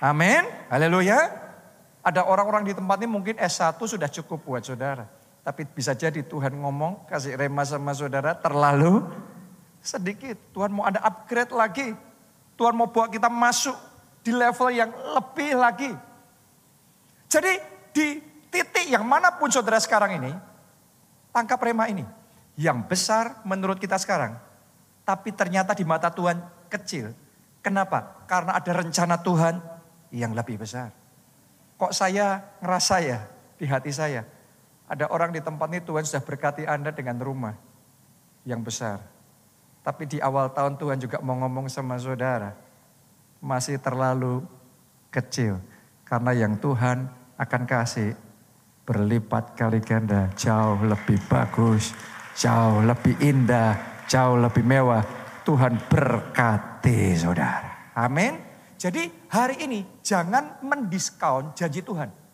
Amin. 0.00 0.40
Haleluya. 0.72 1.20
Ada 2.00 2.24
orang-orang 2.24 2.64
di 2.64 2.72
tempat 2.72 2.96
ini 3.04 3.12
mungkin 3.12 3.36
S1 3.36 3.76
sudah 3.76 4.08
cukup 4.08 4.40
buat 4.40 4.64
saudara. 4.64 5.17
Tapi 5.48 5.64
bisa 5.64 5.96
jadi 5.96 6.20
Tuhan 6.20 6.60
ngomong, 6.60 7.08
kasih 7.08 7.32
rema 7.32 7.64
sama 7.64 7.96
saudara 7.96 8.36
terlalu 8.36 9.00
sedikit. 9.80 10.36
Tuhan 10.52 10.68
mau 10.68 10.84
ada 10.84 11.00
upgrade 11.00 11.56
lagi. 11.56 11.96
Tuhan 12.52 12.76
mau 12.76 12.92
bawa 12.92 13.08
kita 13.08 13.32
masuk 13.32 13.72
di 14.20 14.28
level 14.28 14.68
yang 14.76 14.92
lebih 14.92 15.56
lagi. 15.56 15.88
Jadi 17.32 17.52
di 17.96 18.20
titik 18.52 18.92
yang 18.92 19.08
mana 19.08 19.40
pun 19.40 19.48
saudara 19.48 19.80
sekarang 19.80 20.20
ini, 20.20 20.36
tangkap 21.32 21.56
rema 21.64 21.88
ini. 21.88 22.04
Yang 22.60 22.84
besar 22.84 23.40
menurut 23.48 23.80
kita 23.80 23.96
sekarang. 23.96 24.36
Tapi 25.00 25.32
ternyata 25.32 25.72
di 25.72 25.88
mata 25.88 26.12
Tuhan 26.12 26.44
kecil. 26.68 27.16
Kenapa? 27.64 28.20
Karena 28.28 28.52
ada 28.52 28.84
rencana 28.84 29.16
Tuhan 29.16 29.64
yang 30.12 30.36
lebih 30.36 30.60
besar. 30.60 30.92
Kok 31.80 31.96
saya 31.96 32.36
ngerasa 32.60 32.96
ya 33.00 33.24
di 33.56 33.64
hati 33.64 33.96
saya, 33.96 34.28
ada 34.88 35.04
orang 35.12 35.36
di 35.36 35.44
tempat 35.44 35.68
ini 35.68 35.84
Tuhan 35.84 36.04
sudah 36.08 36.24
berkati 36.24 36.64
Anda 36.64 36.88
dengan 36.96 37.20
rumah 37.20 37.52
yang 38.48 38.64
besar. 38.64 39.04
Tapi 39.84 40.08
di 40.08 40.18
awal 40.20 40.48
tahun 40.52 40.80
Tuhan 40.80 40.96
juga 40.96 41.20
mau 41.20 41.36
ngomong 41.36 41.68
sama 41.68 42.00
saudara. 42.00 42.56
Masih 43.44 43.76
terlalu 43.76 44.42
kecil. 45.12 45.60
Karena 46.08 46.32
yang 46.32 46.56
Tuhan 46.56 47.04
akan 47.36 47.62
kasih 47.68 48.16
berlipat 48.88 49.52
kali 49.52 49.84
ganda. 49.84 50.32
Jauh 50.32 50.80
lebih 50.80 51.20
bagus, 51.28 51.92
jauh 52.32 52.80
lebih 52.80 53.16
indah, 53.20 53.76
jauh 54.08 54.40
lebih 54.40 54.64
mewah. 54.64 55.04
Tuhan 55.44 55.80
berkati 55.88 57.16
saudara. 57.16 57.92
Amin. 57.96 58.36
Jadi 58.76 59.08
hari 59.32 59.64
ini 59.64 59.80
jangan 60.00 60.60
mendiskon 60.64 61.56
janji 61.56 61.80
Tuhan. 61.80 62.27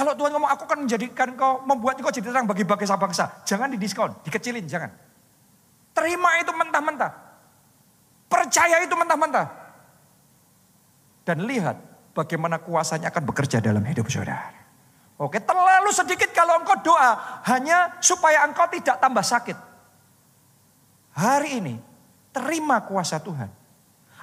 Kalau 0.00 0.16
Tuhan 0.16 0.32
ngomong 0.32 0.48
aku 0.48 0.64
akan 0.64 0.88
menjadikan 0.88 1.36
kau, 1.36 1.60
membuat 1.68 2.00
kau 2.00 2.08
jadi 2.08 2.32
terang 2.32 2.48
bagi 2.48 2.64
bangsa 2.64 2.96
bangsa. 2.96 3.44
Jangan 3.44 3.68
didiskon, 3.68 4.16
dikecilin, 4.24 4.64
jangan. 4.64 4.88
Terima 5.92 6.40
itu 6.40 6.48
mentah-mentah. 6.56 7.12
Percaya 8.24 8.80
itu 8.80 8.96
mentah-mentah. 8.96 9.44
Dan 11.28 11.44
lihat 11.44 11.76
bagaimana 12.16 12.56
kuasanya 12.64 13.12
akan 13.12 13.28
bekerja 13.28 13.60
dalam 13.60 13.84
hidup 13.84 14.08
saudara. 14.08 14.56
Oke, 15.20 15.36
terlalu 15.36 15.92
sedikit 15.92 16.32
kalau 16.32 16.64
engkau 16.64 16.80
doa 16.80 17.44
hanya 17.52 18.00
supaya 18.00 18.48
engkau 18.48 18.64
tidak 18.72 18.96
tambah 19.04 19.20
sakit. 19.20 19.58
Hari 21.12 21.60
ini 21.60 21.76
terima 22.32 22.80
kuasa 22.88 23.20
Tuhan. 23.20 23.52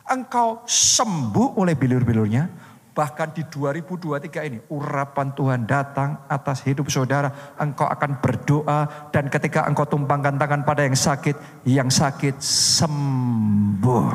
Engkau 0.09 0.65
sembuh 0.65 1.61
oleh 1.61 1.77
bilur-bilurnya, 1.77 2.66
Bahkan 2.97 3.37
di 3.37 3.45
2023 3.45 4.49
ini 4.49 4.57
urapan 4.73 5.29
Tuhan 5.37 5.69
datang 5.69 6.25
atas 6.25 6.65
hidup 6.65 6.89
saudara. 6.89 7.53
Engkau 7.61 7.85
akan 7.85 8.17
berdoa 8.17 9.13
dan 9.13 9.29
ketika 9.29 9.69
engkau 9.69 9.85
tumpangkan 9.85 10.33
tangan 10.33 10.65
pada 10.65 10.81
yang 10.81 10.97
sakit, 10.97 11.61
yang 11.69 11.93
sakit 11.93 12.41
sembuh. 12.41 14.09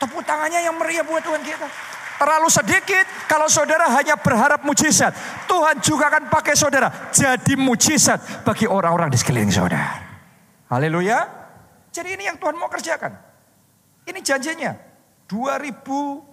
Tepuk 0.00 0.24
tangannya 0.24 0.64
yang 0.64 0.80
meriah 0.80 1.04
buat 1.04 1.20
Tuhan 1.20 1.44
kita. 1.44 1.68
Terlalu 2.16 2.48
sedikit 2.48 3.04
kalau 3.28 3.52
saudara 3.52 3.92
hanya 4.00 4.16
berharap 4.16 4.64
mujizat. 4.64 5.12
Tuhan 5.44 5.76
juga 5.84 6.08
akan 6.08 6.32
pakai 6.32 6.56
saudara 6.56 7.12
jadi 7.12 7.52
mujizat 7.52 8.48
bagi 8.48 8.64
orang-orang 8.64 9.12
di 9.12 9.20
sekeliling 9.20 9.52
saudara. 9.52 9.92
Haleluya. 10.72 11.28
Jadi 11.92 12.16
ini 12.16 12.32
yang 12.32 12.40
Tuhan 12.40 12.56
mau 12.56 12.72
kerjakan. 12.72 13.12
Ini 14.08 14.24
janjinya. 14.24 14.72
2000 15.28 16.29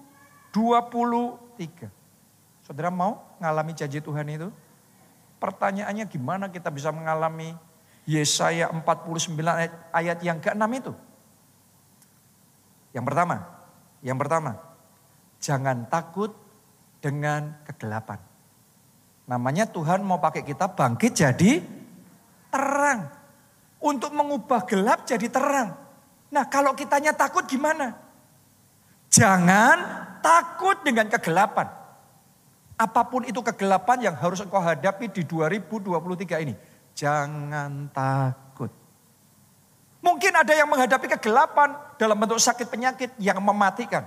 23. 0.52 1.90
Saudara 2.64 2.92
mau 2.92 3.24
mengalami 3.40 3.72
janji 3.76 4.04
Tuhan 4.04 4.28
itu? 4.28 4.50
Pertanyaannya 5.38 6.06
gimana 6.10 6.46
kita 6.50 6.74
bisa 6.74 6.90
mengalami 6.90 7.54
Yesaya 8.08 8.72
49 8.72 9.36
ayat, 9.44 9.74
ayat 9.92 10.18
yang 10.24 10.40
ke-6 10.40 10.64
itu? 10.80 10.94
Yang 12.96 13.06
pertama, 13.06 13.36
yang 14.02 14.18
pertama, 14.18 14.52
jangan 15.44 15.86
takut 15.92 16.34
dengan 17.04 17.54
kegelapan. 17.68 18.18
Namanya 19.28 19.68
Tuhan 19.68 20.02
mau 20.08 20.18
pakai 20.24 20.42
kita 20.42 20.72
bangkit 20.72 21.12
jadi 21.12 21.60
terang. 22.48 23.12
Untuk 23.78 24.10
mengubah 24.10 24.66
gelap 24.66 25.06
jadi 25.06 25.30
terang. 25.30 25.78
Nah 26.34 26.50
kalau 26.50 26.74
kitanya 26.74 27.14
takut 27.14 27.46
gimana? 27.46 27.94
Jangan 29.14 30.07
takut 30.22 30.78
dengan 30.84 31.08
kegelapan. 31.08 31.70
Apa 32.78 33.10
pun 33.10 33.26
itu 33.26 33.42
kegelapan 33.42 34.12
yang 34.12 34.16
harus 34.16 34.38
engkau 34.38 34.62
hadapi 34.62 35.10
di 35.10 35.26
2023 35.26 36.46
ini. 36.46 36.54
Jangan 36.94 37.90
takut. 37.90 38.70
Mungkin 40.06 40.34
ada 40.34 40.54
yang 40.54 40.70
menghadapi 40.70 41.10
kegelapan 41.18 41.74
dalam 41.98 42.18
bentuk 42.18 42.38
sakit 42.38 42.70
penyakit 42.70 43.18
yang 43.18 43.42
mematikan. 43.42 44.06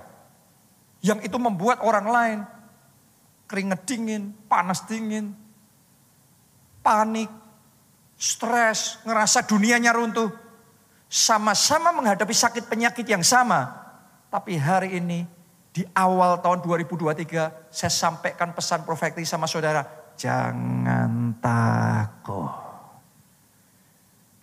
Yang 1.03 1.27
itu 1.27 1.37
membuat 1.37 1.83
orang 1.83 2.07
lain 2.07 2.39
keringet 3.51 3.83
dingin, 3.83 4.31
panas 4.47 4.87
dingin, 4.87 5.35
panik, 6.79 7.27
stres, 8.15 9.03
ngerasa 9.03 9.43
dunianya 9.43 9.91
runtuh. 9.91 10.31
Sama-sama 11.11 11.91
menghadapi 11.91 12.31
sakit 12.31 12.71
penyakit 12.71 13.03
yang 13.03 13.19
sama. 13.19 13.67
Tapi 14.31 14.55
hari 14.55 14.95
ini 14.95 15.27
di 15.71 15.87
awal 15.95 16.43
tahun 16.43 16.59
2023 16.67 17.71
saya 17.71 17.91
sampaikan 17.91 18.51
pesan 18.51 18.83
profetik 18.83 19.23
sama 19.23 19.47
saudara. 19.47 19.87
Jangan 20.19 21.39
takut. 21.39 22.51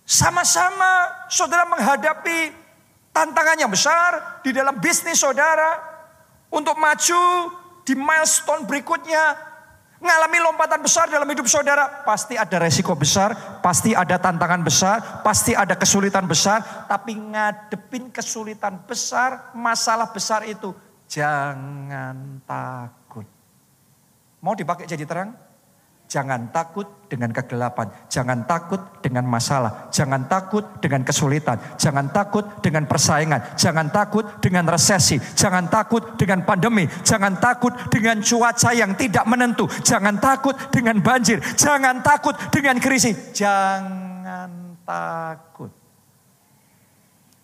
Sama-sama 0.08 1.28
saudara 1.28 1.68
menghadapi 1.68 2.48
tantangan 3.12 3.60
yang 3.60 3.68
besar 3.68 4.40
di 4.40 4.56
dalam 4.56 4.80
bisnis 4.80 5.20
saudara. 5.20 6.00
Untuk 6.48 6.80
maju 6.80 7.52
di 7.84 7.92
milestone 7.92 8.64
berikutnya 8.64 9.48
Ngalami 9.98 10.38
lompatan 10.38 10.78
besar 10.78 11.10
dalam 11.10 11.26
hidup 11.26 11.50
saudara, 11.50 12.06
pasti 12.06 12.38
ada 12.38 12.62
resiko 12.62 12.94
besar, 12.94 13.58
pasti 13.58 13.98
ada 13.98 14.14
tantangan 14.14 14.62
besar, 14.62 15.26
pasti 15.26 15.58
ada 15.58 15.74
kesulitan 15.74 16.22
besar, 16.22 16.86
tapi 16.86 17.18
ngadepin 17.18 18.06
kesulitan 18.06 18.78
besar, 18.86 19.50
masalah 19.58 20.06
besar 20.14 20.46
itu 20.46 20.70
jangan 21.08 22.44
takut. 22.44 23.26
Mau 24.44 24.54
dipakai 24.54 24.86
jadi 24.86 25.02
terang? 25.08 25.48
Jangan 26.08 26.48
takut 26.48 26.88
dengan 27.04 27.28
kegelapan, 27.36 27.92
jangan 28.08 28.48
takut 28.48 28.80
dengan 29.04 29.28
masalah, 29.28 29.92
jangan 29.92 30.24
takut 30.24 30.64
dengan 30.80 31.04
kesulitan, 31.04 31.60
jangan 31.76 32.08
takut 32.08 32.48
dengan 32.64 32.88
persaingan, 32.88 33.52
jangan 33.60 33.92
takut 33.92 34.24
dengan 34.40 34.64
resesi, 34.72 35.20
jangan 35.36 35.68
takut 35.68 36.16
dengan 36.16 36.48
pandemi, 36.48 36.88
jangan 37.04 37.36
takut 37.36 37.76
dengan 37.92 38.24
cuaca 38.24 38.72
yang 38.72 38.96
tidak 38.96 39.28
menentu, 39.28 39.68
jangan 39.84 40.16
takut 40.16 40.56
dengan 40.72 40.96
banjir, 41.04 41.44
jangan 41.60 42.00
takut 42.00 42.32
dengan 42.48 42.80
krisis, 42.80 43.36
jangan 43.36 44.80
takut. 44.88 45.77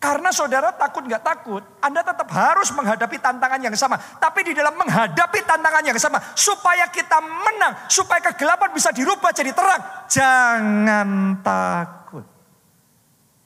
Karena 0.05 0.29
saudara 0.37 0.69
takut 0.69 1.01
nggak 1.01 1.25
takut, 1.25 1.65
Anda 1.81 2.05
tetap 2.05 2.29
harus 2.29 2.69
menghadapi 2.77 3.17
tantangan 3.25 3.57
yang 3.57 3.73
sama. 3.73 3.97
Tapi 3.97 4.45
di 4.45 4.53
dalam 4.53 4.77
menghadapi 4.77 5.41
tantangan 5.49 5.81
yang 5.81 5.97
sama, 5.97 6.21
supaya 6.37 6.93
kita 6.93 7.25
menang, 7.25 7.89
supaya 7.89 8.21
kegelapan 8.21 8.69
bisa 8.77 8.93
dirubah 8.93 9.33
jadi 9.33 9.57
terang, 9.57 9.81
jangan 10.13 11.41
takut. 11.41 12.21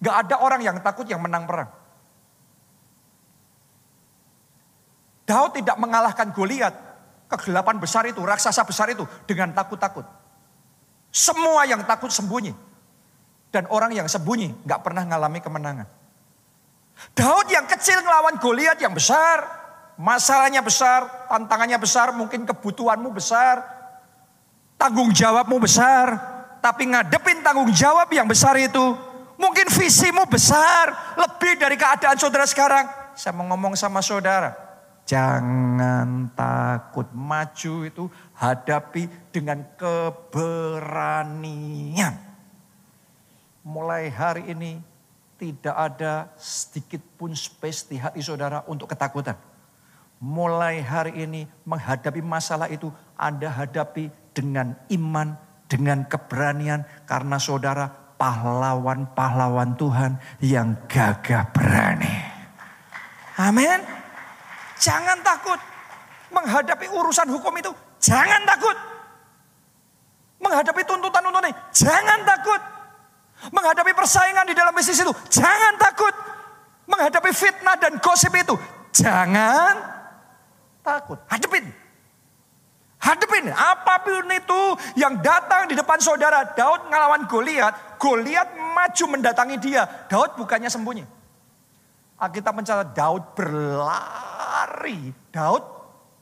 Gak 0.03 0.17
ada 0.27 0.43
orang 0.43 0.59
yang 0.59 0.83
takut 0.83 1.07
yang 1.07 1.23
menang 1.23 1.47
perang. 1.47 1.71
Daud 5.31 5.55
tidak 5.63 5.79
mengalahkan 5.79 6.35
Goliat, 6.35 6.75
kegelapan 7.31 7.79
besar 7.79 8.03
itu, 8.11 8.19
raksasa 8.19 8.67
besar 8.67 8.91
itu 8.91 9.07
dengan 9.31 9.55
takut-takut. 9.55 10.03
Semua 11.15 11.71
yang 11.71 11.87
takut 11.87 12.11
sembunyi. 12.11 12.51
Dan 13.55 13.71
orang 13.71 13.95
yang 13.95 14.11
sembunyi 14.11 14.67
gak 14.67 14.83
pernah 14.83 15.07
mengalami 15.07 15.39
kemenangan. 15.39 15.98
Daud 17.15 17.51
yang 17.51 17.67
kecil 17.67 18.03
ngelawan 18.03 18.39
Goliat 18.39 18.81
yang 18.83 18.95
besar, 18.95 19.45
masalahnya 19.99 20.63
besar, 20.63 21.29
tantangannya 21.31 21.79
besar, 21.79 22.13
mungkin 22.15 22.47
kebutuhanmu 22.47 23.11
besar, 23.15 23.63
tanggung 24.79 25.11
jawabmu 25.11 25.59
besar, 25.59 26.19
tapi 26.63 26.87
ngadepin 26.91 27.43
tanggung 27.43 27.73
jawab 27.75 28.13
yang 28.15 28.27
besar 28.27 28.57
itu, 28.59 28.97
mungkin 29.39 29.67
visimu 29.71 30.27
besar, 30.31 31.15
lebih 31.19 31.59
dari 31.59 31.77
keadaan 31.79 32.19
saudara 32.19 32.47
sekarang. 32.47 32.89
Saya 33.19 33.35
mau 33.35 33.47
ngomong 33.51 33.75
sama 33.75 33.99
saudara, 33.99 34.55
jangan 35.03 36.31
takut 36.35 37.11
maju 37.11 37.75
itu 37.87 38.11
hadapi 38.39 39.11
dengan 39.35 39.67
keberanian. 39.75 42.15
Mulai 43.67 44.07
hari 44.15 44.55
ini 44.55 44.79
tidak 45.39 45.77
ada 45.79 46.35
sedikit 46.35 46.99
pun 47.15 47.31
space 47.31 47.87
di 47.87 47.97
hati 47.97 48.19
saudara 48.19 48.67
untuk 48.67 48.91
ketakutan. 48.91 49.39
Mulai 50.19 50.83
hari 50.83 51.15
ini 51.15 51.47
menghadapi 51.63 52.19
masalah 52.19 52.67
itu 52.67 52.91
Anda 53.15 53.47
hadapi 53.47 54.11
dengan 54.35 54.75
iman, 54.91 55.39
dengan 55.71 56.03
keberanian. 56.11 56.83
Karena 57.07 57.39
saudara 57.39 57.87
pahlawan-pahlawan 58.19 59.79
Tuhan 59.79 60.19
yang 60.43 60.75
gagah 60.91 61.55
berani. 61.55 62.19
Amin. 63.39 63.79
Jangan 64.83 65.23
takut. 65.23 65.63
Menghadapi 66.35 66.91
urusan 66.91 67.31
hukum 67.31 67.55
itu 67.55 67.71
jangan 68.03 68.43
takut. 68.43 68.75
Menghadapi 70.43 70.83
tuntutan-tuntutan 70.83 71.47
ini 71.47 71.55
jangan 71.71 72.27
takut. 72.27 72.78
Menghadapi 73.39 73.95
persaingan 73.95 74.45
di 74.51 74.55
dalam 74.55 74.75
bisnis 74.75 74.99
itu, 74.99 75.15
jangan 75.31 75.79
takut. 75.79 76.15
Menghadapi 76.89 77.31
fitnah 77.31 77.77
dan 77.79 78.01
gosip 78.03 78.35
itu, 78.35 78.59
jangan 78.91 79.79
takut. 80.83 81.21
Hadepin. 81.31 81.69
Hadepin 82.99 83.47
apa 83.55 84.03
pun 84.03 84.27
itu 84.27 84.61
yang 84.99 85.23
datang 85.23 85.71
di 85.71 85.79
depan 85.79 86.03
saudara. 86.03 86.43
Daud 86.51 86.91
ngelawan 86.91 87.31
Goliat, 87.31 87.95
Goliat 88.03 88.59
maju 88.59 89.05
mendatangi 89.15 89.57
dia. 89.63 89.87
Daud 90.11 90.35
bukannya 90.35 90.67
sembunyi. 90.67 91.07
Alkitab 92.19 92.51
mencatat 92.51 92.99
Daud 92.99 93.39
berlari. 93.39 95.15
Daud 95.31 95.63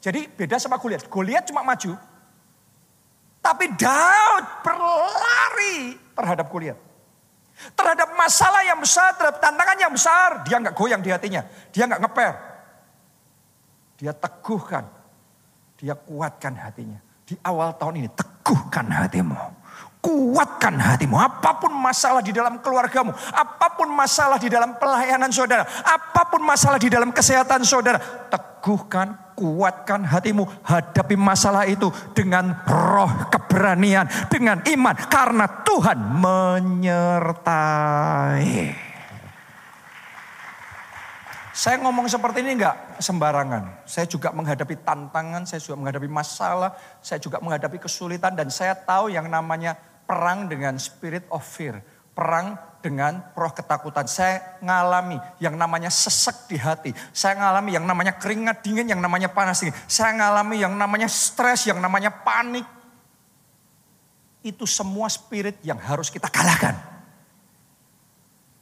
jadi 0.05 0.29
beda 0.29 0.61
sama 0.61 0.77
Goliat. 0.77 1.09
Goliat 1.09 1.49
cuma 1.49 1.65
maju. 1.65 1.97
Tapi 3.41 3.67
Daud 3.75 4.45
berlari 4.61 5.97
terhadap 6.13 6.47
Goliat. 6.53 6.86
Terhadap 7.57 8.13
masalah 8.13 8.61
yang 8.69 8.77
besar, 8.77 9.17
terhadap 9.17 9.41
tantangan 9.41 9.79
yang 9.81 9.93
besar, 9.93 10.45
dia 10.45 10.61
nggak 10.61 10.77
goyang 10.77 11.01
di 11.01 11.09
hatinya. 11.09 11.43
Dia 11.73 11.89
nggak 11.89 12.01
ngeper. 12.05 12.35
Dia 13.97 14.13
teguhkan. 14.13 14.85
Dia 15.81 15.97
kuatkan 15.97 16.53
hatinya. 16.57 17.01
Di 17.25 17.35
awal 17.43 17.75
tahun 17.81 18.05
ini 18.05 18.09
teguhkan 18.13 18.87
hatimu. 18.93 19.37
Kuatkan 20.05 20.79
hatimu. 20.79 21.17
Apa 21.19 21.59
pun 21.59 21.73
masalah 21.75 22.23
di 22.23 22.31
dalam 22.31 22.61
keluargamu. 22.63 23.11
Apa 23.13 23.75
pun 23.75 23.89
masalah 23.91 24.39
di 24.39 24.47
dalam 24.47 24.77
pelayanan 24.77 25.33
saudara. 25.33 25.67
Apa 25.67 26.29
pun 26.29 26.45
masalah 26.45 26.79
di 26.79 26.87
dalam 26.93 27.11
kesehatan 27.11 27.67
saudara. 27.67 27.99
Teguhkan 28.31 29.26
kuatkan 29.37 30.03
hatimu, 30.09 30.49
hadapi 30.65 31.15
masalah 31.15 31.69
itu 31.69 31.93
dengan 32.17 32.65
roh 32.65 33.29
keberanian, 33.29 34.09
dengan 34.33 34.65
iman, 34.65 34.97
karena 35.07 35.45
Tuhan 35.61 35.99
menyertai. 36.17 37.77
Saya 41.57 41.81
ngomong 41.81 42.05
seperti 42.05 42.45
ini 42.45 42.61
enggak 42.61 43.01
sembarangan. 43.01 43.89
Saya 43.89 44.05
juga 44.05 44.29
menghadapi 44.29 44.77
tantangan, 44.85 45.49
saya 45.49 45.57
juga 45.57 45.81
menghadapi 45.81 46.05
masalah, 46.05 46.77
saya 47.01 47.17
juga 47.17 47.41
menghadapi 47.41 47.81
kesulitan 47.81 48.37
dan 48.37 48.53
saya 48.53 48.77
tahu 48.77 49.09
yang 49.09 49.25
namanya 49.33 49.73
perang 50.05 50.53
dengan 50.53 50.77
spirit 50.77 51.25
of 51.33 51.41
fear. 51.41 51.81
Perang 52.13 52.61
dengan 52.87 53.19
roh 53.35 53.51
ketakutan. 53.51 54.07
Saya 54.07 54.63
ngalami 54.63 55.19
yang 55.43 55.59
namanya 55.59 55.91
sesek 55.91 56.47
di 56.47 56.55
hati. 56.55 56.95
Saya 57.11 57.35
ngalami 57.35 57.75
yang 57.75 57.83
namanya 57.83 58.15
keringat 58.15 58.63
dingin, 58.63 58.87
yang 58.87 59.03
namanya 59.03 59.27
panas 59.27 59.59
dingin. 59.59 59.75
Saya 59.91 60.15
ngalami 60.15 60.63
yang 60.63 60.79
namanya 60.79 61.11
stres, 61.11 61.67
yang 61.67 61.83
namanya 61.83 62.15
panik. 62.15 62.63
Itu 64.47 64.63
semua 64.71 65.11
spirit 65.11 65.59
yang 65.67 65.83
harus 65.83 66.07
kita 66.07 66.31
kalahkan. 66.31 66.79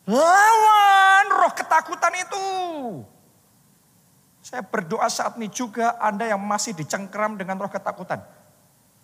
Lawan 0.09 1.27
roh 1.29 1.53
ketakutan 1.53 2.13
itu. 2.17 2.47
Saya 4.41 4.65
berdoa 4.65 5.09
saat 5.13 5.37
ini 5.37 5.53
juga 5.53 6.01
Anda 6.01 6.33
yang 6.33 6.41
masih 6.41 6.73
dicengkram 6.73 7.37
dengan 7.37 7.61
roh 7.61 7.69
ketakutan 7.69 8.25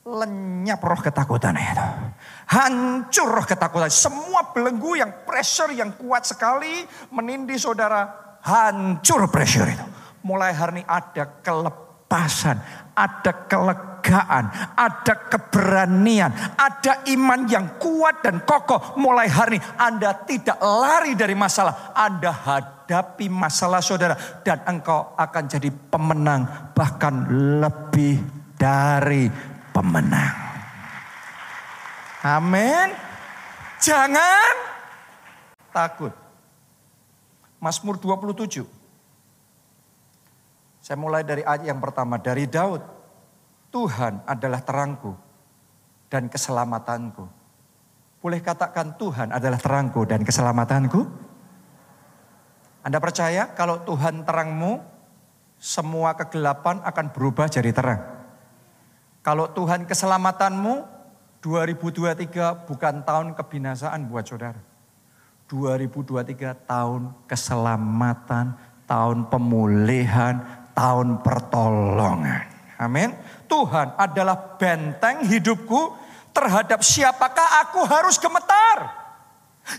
lenyap 0.06 0.80
roh 0.80 1.00
ketakutan 1.00 1.56
itu. 1.60 1.86
Hancur 2.50 3.28
roh 3.28 3.46
ketakutan. 3.46 3.92
Semua 3.92 4.48
belenggu 4.50 4.96
yang 4.96 5.12
pressure 5.28 5.72
yang 5.76 5.92
kuat 5.94 6.24
sekali 6.24 6.84
menindih 7.12 7.60
saudara. 7.60 8.36
Hancur 8.40 9.28
pressure 9.28 9.68
itu. 9.68 9.86
Mulai 10.24 10.52
hari 10.52 10.80
ini 10.80 10.82
ada 10.84 11.40
kelepasan, 11.40 12.60
ada 12.92 13.32
kelegaan, 13.48 14.44
ada 14.76 15.14
keberanian, 15.32 16.28
ada 16.60 17.04
iman 17.08 17.40
yang 17.48 17.80
kuat 17.80 18.20
dan 18.20 18.44
kokoh. 18.44 19.00
Mulai 19.00 19.28
hari 19.32 19.56
ini 19.60 19.64
Anda 19.80 20.12
tidak 20.24 20.60
lari 20.60 21.16
dari 21.16 21.32
masalah, 21.32 21.96
Anda 21.96 22.32
hadapi 22.32 23.32
masalah 23.32 23.80
saudara 23.80 24.16
dan 24.44 24.60
engkau 24.68 25.16
akan 25.16 25.44
jadi 25.48 25.72
pemenang 25.72 26.72
bahkan 26.76 27.24
lebih 27.64 28.40
dari 28.60 29.24
pemenang. 29.72 30.37
Amin. 32.20 32.92
Jangan 33.80 34.52
takut. 35.72 36.12
Mazmur 37.61 37.96
27. 37.96 38.64
Saya 40.80 40.96
mulai 40.96 41.24
dari 41.24 41.44
ayat 41.44 41.64
yang 41.64 41.80
pertama 41.80 42.20
dari 42.20 42.44
Daud. 42.48 42.83
Tuhan 43.70 44.26
adalah 44.26 44.61
terangku 44.66 45.14
dan 46.11 46.26
keselamatanku. 46.26 47.24
Boleh 48.20 48.40
katakan 48.42 48.98
Tuhan 49.00 49.33
adalah 49.33 49.56
terangku 49.56 50.04
dan 50.04 50.26
keselamatanku? 50.26 51.00
Anda 52.85 52.98
percaya 53.00 53.52
kalau 53.56 53.80
Tuhan 53.85 54.24
terangmu, 54.26 54.83
semua 55.61 56.16
kegelapan 56.16 56.80
akan 56.85 57.06
berubah 57.12 57.46
jadi 57.48 57.70
terang. 57.72 58.19
Kalau 59.20 59.52
Tuhan 59.52 59.85
keselamatanmu, 59.85 61.00
2023 61.44 62.68
bukan 62.68 62.94
tahun 63.04 63.33
kebinasaan 63.37 64.09
buat 64.09 64.24
saudara. 64.24 64.61
2023 65.48 66.68
tahun 66.68 67.02
keselamatan, 67.26 68.54
tahun 68.87 69.18
pemulihan, 69.28 70.40
tahun 70.72 71.20
pertolongan. 71.20 72.46
Amin. 72.80 73.12
Tuhan 73.44 73.92
adalah 73.98 74.56
benteng 74.56 75.26
hidupku 75.26 75.92
terhadap 76.33 76.80
siapakah 76.80 77.66
aku 77.66 77.85
harus 77.85 78.16
gemetar. 78.16 78.88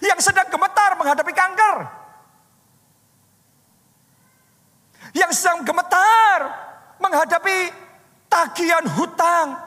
Yang 0.03 0.29
sedang 0.29 0.45
gemetar 0.53 0.93
menghadapi 0.99 1.33
kanker. 1.33 1.77
Yang 5.17 5.31
sedang 5.41 5.65
gemetar 5.65 6.39
menghadapi 7.01 7.80
tagihan 8.31 8.87
hutang. 8.87 9.59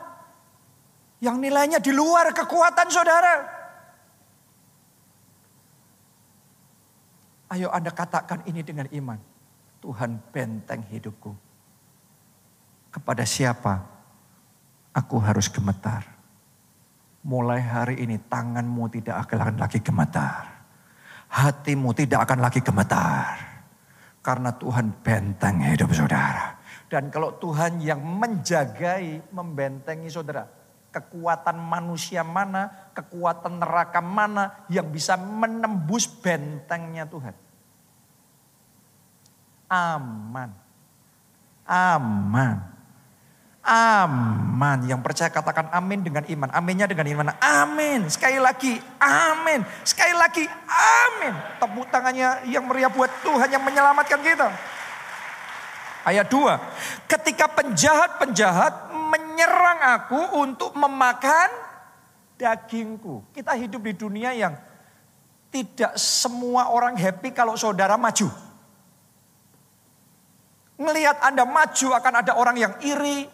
Yang 1.20 1.36
nilainya 1.40 1.78
di 1.80 1.92
luar 1.92 2.32
kekuatan 2.32 2.88
saudara. 2.88 3.34
Ayo 7.52 7.68
Anda 7.68 7.92
katakan 7.92 8.44
ini 8.48 8.64
dengan 8.64 8.88
iman. 8.88 9.20
Tuhan 9.84 10.16
benteng 10.32 10.80
hidupku. 10.88 11.36
Kepada 12.88 13.28
siapa 13.28 13.84
aku 14.96 15.16
harus 15.20 15.52
gemetar. 15.52 16.08
Mulai 17.24 17.60
hari 17.60 17.96
ini 18.04 18.20
tanganmu 18.20 18.84
tidak 18.92 19.28
akan 19.28 19.56
lagi 19.56 19.80
gemetar. 19.80 20.44
Hatimu 21.32 21.96
tidak 21.96 22.28
akan 22.28 22.38
lagi 22.44 22.60
gemetar. 22.60 23.32
Karena 24.20 24.52
Tuhan 24.52 24.92
benteng 25.04 25.60
hidup 25.64 25.92
saudara. 25.92 26.63
Dan 26.88 27.08
kalau 27.08 27.34
Tuhan 27.40 27.80
yang 27.80 28.00
menjagai, 28.00 29.30
membentengi 29.32 30.08
saudara. 30.12 30.46
Kekuatan 30.94 31.58
manusia 31.58 32.22
mana, 32.22 32.90
kekuatan 32.94 33.58
neraka 33.58 33.98
mana 33.98 34.62
yang 34.70 34.86
bisa 34.86 35.18
menembus 35.18 36.06
bentengnya 36.06 37.02
Tuhan 37.02 37.34
aman. 39.74 40.50
Aman. 41.64 42.56
Aman. 43.64 44.78
Yang 44.84 45.00
percaya 45.00 45.30
katakan 45.32 45.72
amin 45.72 46.04
dengan 46.04 46.24
iman. 46.28 46.48
Aminnya 46.52 46.84
dengan 46.84 47.08
iman. 47.08 47.32
Amin. 47.40 48.06
Sekali 48.12 48.36
lagi. 48.36 48.76
Amin. 49.00 49.64
Sekali 49.82 50.12
lagi. 50.12 50.44
Amin. 50.68 51.32
Tepuk 51.56 51.88
tangannya 51.88 52.44
yang 52.52 52.68
meriah 52.68 52.92
buat 52.92 53.08
Tuhan 53.24 53.48
yang 53.48 53.64
menyelamatkan 53.64 54.20
kita. 54.20 54.48
Ayat 56.04 56.28
2. 56.28 57.08
Ketika 57.08 57.48
penjahat-penjahat 57.48 58.92
menyerang 58.92 59.80
aku 59.96 60.20
untuk 60.38 60.76
memakan 60.76 61.48
dagingku. 62.36 63.30
Kita 63.30 63.54
hidup 63.54 63.82
di 63.82 63.94
dunia 63.94 64.34
yang 64.34 64.54
tidak 65.48 65.94
semua 65.94 66.74
orang 66.74 66.98
happy 66.98 67.30
kalau 67.30 67.54
saudara 67.54 67.94
maju. 67.94 68.26
Ngelihat 70.74 71.22
Anda 71.22 71.46
maju 71.46 71.88
akan 71.94 72.14
ada 72.20 72.32
orang 72.34 72.56
yang 72.58 72.74
iri. 72.82 73.30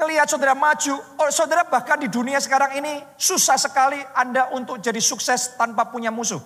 Ngelihat 0.00 0.32
saudara 0.32 0.56
maju, 0.56 0.96
oh, 0.96 1.28
saudara 1.28 1.68
bahkan 1.68 2.00
di 2.00 2.08
dunia 2.08 2.40
sekarang 2.40 2.80
ini 2.80 3.04
susah 3.20 3.60
sekali 3.60 4.00
Anda 4.16 4.48
untuk 4.56 4.80
jadi 4.80 4.96
sukses 4.96 5.60
tanpa 5.60 5.92
punya 5.92 6.08
musuh. 6.08 6.40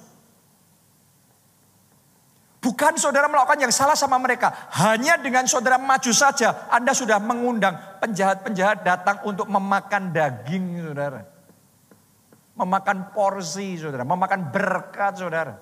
Bukan 2.65 2.97
saudara 2.97 3.29
melakukan 3.29 3.61
yang 3.61 3.69
salah 3.69 3.93
sama 3.93 4.17
mereka. 4.17 4.49
Hanya 4.73 5.21
dengan 5.21 5.45
saudara 5.45 5.77
maju 5.77 6.09
saja 6.17 6.65
Anda 6.73 6.97
sudah 6.97 7.21
mengundang 7.21 7.77
penjahat-penjahat 8.01 8.81
datang 8.81 9.21
untuk 9.29 9.45
memakan 9.53 10.17
daging 10.17 10.81
saudara. 10.81 11.29
Memakan 12.57 13.13
porsi 13.13 13.77
saudara, 13.77 14.09
memakan 14.09 14.49
berkat 14.49 15.21
saudara. 15.21 15.61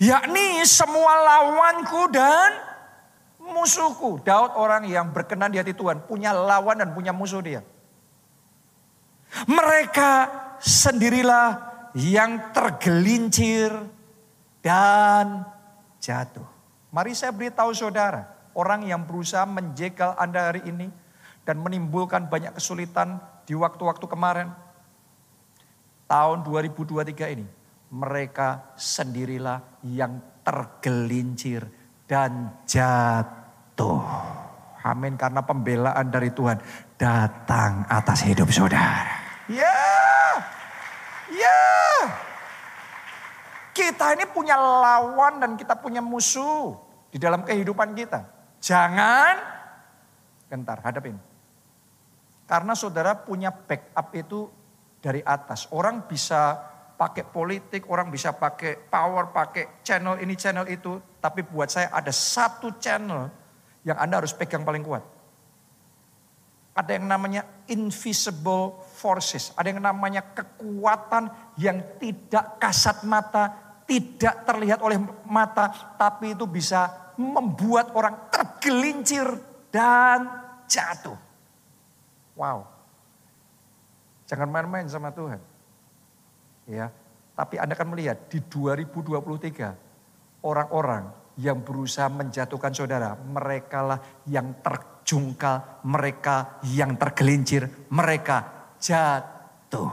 Yakni 0.00 0.64
semua 0.64 1.12
lawanku 1.12 2.08
dan 2.08 2.56
musuhku. 3.44 4.24
Daud 4.24 4.56
orang 4.56 4.88
yang 4.88 5.12
berkenan 5.12 5.52
di 5.52 5.60
hati 5.60 5.76
Tuhan. 5.76 6.08
Punya 6.08 6.32
lawan 6.32 6.80
dan 6.80 6.96
punya 6.96 7.12
musuh 7.12 7.44
dia. 7.44 7.60
Mereka 9.44 10.12
sendirilah 10.56 11.74
yang 11.92 12.50
tergelincir 12.56 13.93
dan 14.64 15.44
jatuh. 16.00 16.48
Mari 16.88 17.12
saya 17.12 17.36
beritahu 17.36 17.76
saudara. 17.76 18.32
Orang 18.56 18.88
yang 18.88 19.04
berusaha 19.04 19.44
menjegal 19.44 20.16
Anda 20.16 20.48
hari 20.48 20.64
ini. 20.64 20.88
Dan 21.44 21.60
menimbulkan 21.60 22.32
banyak 22.32 22.56
kesulitan 22.56 23.20
di 23.44 23.52
waktu-waktu 23.52 24.08
kemarin. 24.08 24.48
Tahun 26.08 26.40
2023 26.40 27.36
ini 27.36 27.44
mereka 27.92 28.72
sendirilah 28.80 29.84
yang 29.84 30.40
tergelincir 30.40 31.68
dan 32.08 32.64
jatuh. 32.64 34.00
Amin 34.84 35.20
karena 35.20 35.44
pembelaan 35.44 36.08
dari 36.08 36.32
Tuhan 36.32 36.60
datang 36.96 37.84
atas 37.88 38.24
hidup 38.24 38.48
saudara. 38.48 39.20
Ya, 39.52 39.76
ya. 41.28 41.60
Kita 43.74 44.14
ini 44.14 44.30
punya 44.30 44.54
lawan 44.54 45.42
dan 45.42 45.58
kita 45.58 45.74
punya 45.74 45.98
musuh 45.98 46.78
di 47.10 47.18
dalam 47.18 47.42
kehidupan 47.42 47.90
kita. 47.98 48.22
Jangan 48.62 49.34
gentar, 50.46 50.78
hadapin. 50.86 51.18
Karena 52.46 52.72
saudara 52.78 53.18
punya 53.18 53.50
backup 53.50 54.14
itu 54.14 54.46
dari 55.02 55.20
atas. 55.26 55.66
Orang 55.74 56.06
bisa 56.06 56.54
pakai 56.94 57.26
politik, 57.26 57.90
orang 57.90 58.08
bisa 58.08 58.30
pakai 58.30 58.78
power, 58.78 59.34
pakai 59.34 59.82
channel 59.82 60.22
ini, 60.22 60.38
channel 60.38 60.64
itu. 60.70 61.02
Tapi 61.18 61.42
buat 61.42 61.66
saya 61.66 61.90
ada 61.90 62.14
satu 62.14 62.78
channel 62.78 63.26
yang 63.82 63.98
Anda 63.98 64.22
harus 64.22 64.32
pegang 64.32 64.62
paling 64.62 64.86
kuat. 64.86 65.02
Ada 66.74 66.98
yang 66.98 67.06
namanya 67.06 67.46
invisible 67.70 68.82
forces. 68.98 69.54
Ada 69.54 69.70
yang 69.70 69.82
namanya 69.84 70.26
kekuatan 70.34 71.30
yang 71.54 71.78
tidak 72.02 72.58
kasat 72.58 73.06
mata, 73.06 73.63
tidak 73.84 74.44
terlihat 74.44 74.80
oleh 74.80 74.98
mata. 75.28 75.96
Tapi 75.96 76.36
itu 76.36 76.48
bisa 76.48 77.12
membuat 77.20 77.94
orang 77.94 78.32
tergelincir 78.32 79.24
dan 79.70 80.26
jatuh. 80.66 81.16
Wow. 82.34 82.66
Jangan 84.26 84.50
main-main 84.50 84.88
sama 84.88 85.14
Tuhan. 85.14 85.38
Ya, 86.64 86.88
tapi 87.36 87.60
Anda 87.60 87.76
akan 87.76 87.92
melihat 87.92 88.24
di 88.32 88.40
2023 88.40 90.48
orang-orang 90.48 91.12
yang 91.36 91.60
berusaha 91.60 92.08
menjatuhkan 92.08 92.72
saudara, 92.72 93.12
merekalah 93.18 94.00
yang 94.24 94.64
terjungkal, 94.64 95.84
mereka 95.84 96.56
yang 96.64 96.96
tergelincir, 96.96 97.68
mereka 97.92 98.70
jatuh. 98.78 99.92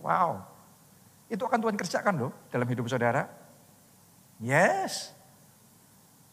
Wow. 0.00 0.53
Itu 1.34 1.50
akan 1.50 1.58
Tuhan 1.58 1.74
kerjakan 1.74 2.14
loh 2.14 2.32
dalam 2.46 2.62
hidup 2.70 2.86
saudara. 2.86 3.26
Yes. 4.38 5.10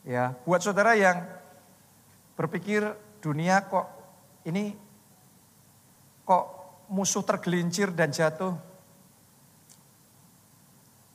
Ya, 0.06 0.38
buat 0.46 0.62
saudara 0.62 0.94
yang 0.94 1.26
berpikir 2.38 2.86
dunia 3.18 3.66
kok 3.66 3.90
ini 4.46 4.78
kok 6.22 6.46
musuh 6.94 7.26
tergelincir 7.26 7.90
dan 7.90 8.14
jatuh, 8.14 8.54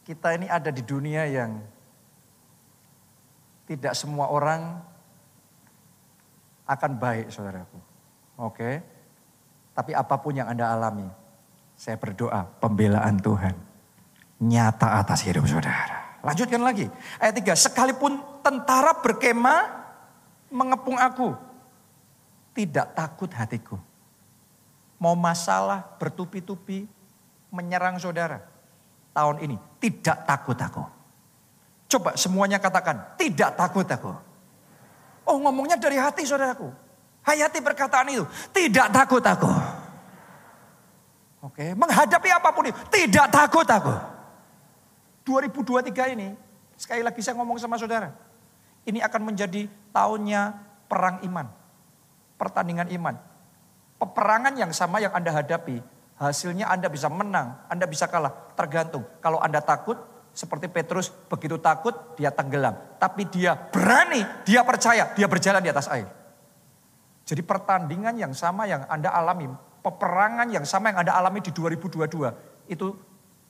kita 0.03 0.35
ini 0.35 0.51
ada 0.51 0.75
di 0.75 0.83
dunia 0.83 1.23
yang 1.31 1.63
tidak 3.71 3.95
semua 3.95 4.27
orang 4.35 4.83
akan 6.67 6.93
baik 6.99 7.31
saudaraku. 7.31 7.79
Oke. 8.43 8.83
Tapi 9.79 9.95
apa 9.95 10.17
pun 10.19 10.35
yang 10.35 10.51
Anda 10.51 10.75
alami, 10.75 11.07
saya 11.79 11.95
berdoa 12.01 12.51
pembelaan 12.59 13.23
Tuhan 13.23 13.76
nyata 14.41 15.01
atas 15.01 15.25
hidup 15.25 15.49
saudara. 15.49 16.21
Lanjutkan 16.21 16.61
lagi. 16.61 16.91
Ayat 17.23 17.39
3, 17.39 17.55
sekalipun 17.71 18.19
tentara 18.43 18.99
berkemah 18.99 19.87
mengepung 20.51 20.99
aku, 20.99 21.39
tidak 22.51 22.93
takut 22.99 23.31
hatiku. 23.31 23.79
Mau 24.97 25.15
masalah 25.15 25.85
bertupi-tupi 26.01 26.89
menyerang 27.53 28.01
saudara. 28.01 28.43
Tahun 29.13 29.39
ini 29.45 29.57
tidak 29.79 30.25
takut 30.25 30.57
aku. 30.57 30.83
Coba 31.87 32.19
semuanya 32.19 32.59
katakan, 32.59 33.15
tidak 33.15 33.55
takut 33.55 33.87
aku. 33.87 34.13
Oh 35.27 35.37
ngomongnya 35.43 35.79
dari 35.79 36.01
hati 36.01 36.27
saudaraku. 36.27 36.71
Hayati 37.27 37.59
perkataan 37.59 38.07
itu. 38.15 38.25
Tidak 38.55 38.89
takut 38.95 39.23
aku. 39.23 39.51
Oke, 41.43 41.75
menghadapi 41.75 42.31
apa 42.31 42.51
pun 42.55 42.71
itu. 42.71 42.79
Tidak 42.91 43.27
takut 43.31 43.67
aku. 43.67 44.16
2023 45.27 46.15
ini, 46.15 46.39
sekali 46.79 47.03
lagi 47.03 47.19
saya 47.19 47.35
ngomong 47.35 47.59
sama 47.59 47.75
saudara. 47.75 48.15
Ini 48.87 49.03
akan 49.03 49.35
menjadi 49.35 49.67
tahunnya 49.91 50.55
perang 50.87 51.19
iman. 51.27 51.51
Pertandingan 52.39 52.87
iman. 52.95 53.19
Peperangan 53.99 54.55
yang 54.55 54.71
sama 54.71 55.03
yang 55.03 55.11
Anda 55.11 55.35
hadapi, 55.35 55.83
hasilnya 56.23 56.71
Anda 56.71 56.87
bisa 56.87 57.11
menang, 57.11 57.59
Anda 57.67 57.91
bisa 57.91 58.07
kalah. 58.07 58.55
Tergantung. 58.55 59.03
Kalau 59.19 59.43
Anda 59.43 59.59
takut, 59.59 59.99
seperti 60.37 60.71
Petrus 60.71 61.11
begitu 61.27 61.59
takut 61.59 62.15
dia 62.15 62.31
tenggelam. 62.31 62.79
Tapi 63.03 63.27
dia 63.27 63.57
berani, 63.57 64.23
dia 64.47 64.63
percaya, 64.63 65.11
dia 65.17 65.27
berjalan 65.27 65.65
di 65.65 65.73
atas 65.73 65.91
air. 65.91 66.07
Jadi 67.27 67.43
pertandingan 67.43 68.15
yang 68.15 68.31
sama 68.31 68.71
yang 68.71 68.87
Anda 68.87 69.11
alami, 69.11 69.51
peperangan 69.83 70.47
yang 70.53 70.63
sama 70.63 70.95
yang 70.95 71.03
Anda 71.03 71.19
alami 71.19 71.43
di 71.43 71.51
2022, 71.51 72.71
itu 72.71 72.87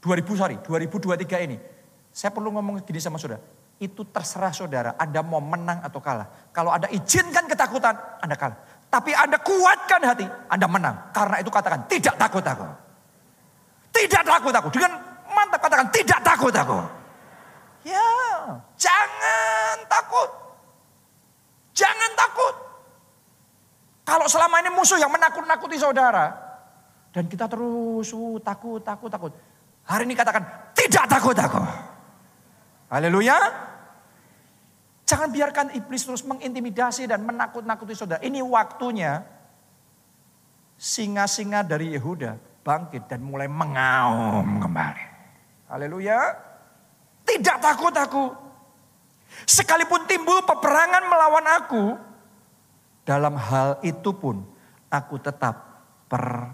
2000 0.06 0.38
sorry, 0.38 0.56
2023 0.62 1.46
ini. 1.50 1.58
Saya 2.14 2.30
perlu 2.30 2.54
ngomong 2.54 2.86
gini 2.86 3.02
sama 3.02 3.18
saudara, 3.18 3.42
itu 3.82 4.06
terserah 4.06 4.54
saudara, 4.54 4.94
Anda 4.94 5.20
mau 5.26 5.42
menang 5.42 5.82
atau 5.82 5.98
kalah. 5.98 6.48
Kalau 6.54 6.70
Anda 6.70 6.86
izinkan 6.94 7.50
ketakutan, 7.50 8.22
Anda 8.22 8.38
kalah. 8.38 8.56
Tapi 8.86 9.10
Anda 9.12 9.42
kuatkan 9.42 10.00
hati, 10.00 10.24
Anda 10.48 10.64
menang. 10.70 11.10
Karena 11.10 11.42
itu 11.42 11.50
katakan, 11.50 11.84
tidak 11.90 12.14
takut 12.16 12.46
aku. 12.46 12.64
Tidak 13.90 14.22
takut 14.22 14.54
aku. 14.54 14.68
Dengan 14.70 14.92
mantap 15.32 15.60
katakan 15.60 15.88
tidak 15.92 16.20
takut 16.24 16.54
aku. 16.54 16.78
Ya, 17.84 18.08
jangan 18.78 19.76
takut. 19.88 20.30
Jangan 21.76 22.10
takut. 22.16 22.54
Kalau 24.06 24.26
selama 24.30 24.62
ini 24.62 24.70
musuh 24.70 24.96
yang 24.96 25.12
menakut-nakuti 25.12 25.76
saudara. 25.76 26.32
Dan 27.10 27.32
kita 27.32 27.48
terus 27.48 28.12
uh, 28.12 28.36
takut, 28.44 28.80
takut, 28.84 29.08
takut. 29.08 29.32
Hari 29.87 30.03
ini 30.03 30.18
katakan 30.18 30.42
tidak 30.75 31.05
takut 31.07 31.38
aku. 31.38 31.62
Haleluya. 32.90 33.38
Jangan 35.07 35.31
biarkan 35.31 35.70
iblis 35.79 36.03
terus 36.03 36.27
mengintimidasi 36.27 37.07
dan 37.07 37.22
menakut-nakuti 37.22 37.94
saudara. 37.94 38.18
Ini 38.27 38.42
waktunya 38.42 39.22
singa-singa 40.75 41.62
dari 41.62 41.94
Yehuda 41.94 42.35
bangkit 42.66 43.07
dan 43.07 43.22
mulai 43.22 43.46
mengaum 43.46 44.59
kembali. 44.59 45.07
Haleluya. 45.70 46.18
Tidak 47.22 47.57
takut 47.62 47.94
aku. 47.94 48.35
Sekalipun 49.46 50.07
timbul 50.11 50.42
peperangan 50.42 51.05
melawan 51.07 51.46
aku, 51.55 51.85
dalam 53.07 53.38
hal 53.38 53.79
itu 53.87 54.11
pun 54.11 54.42
aku 54.90 55.22
tetap 55.22 55.87
percaya. 56.11 56.46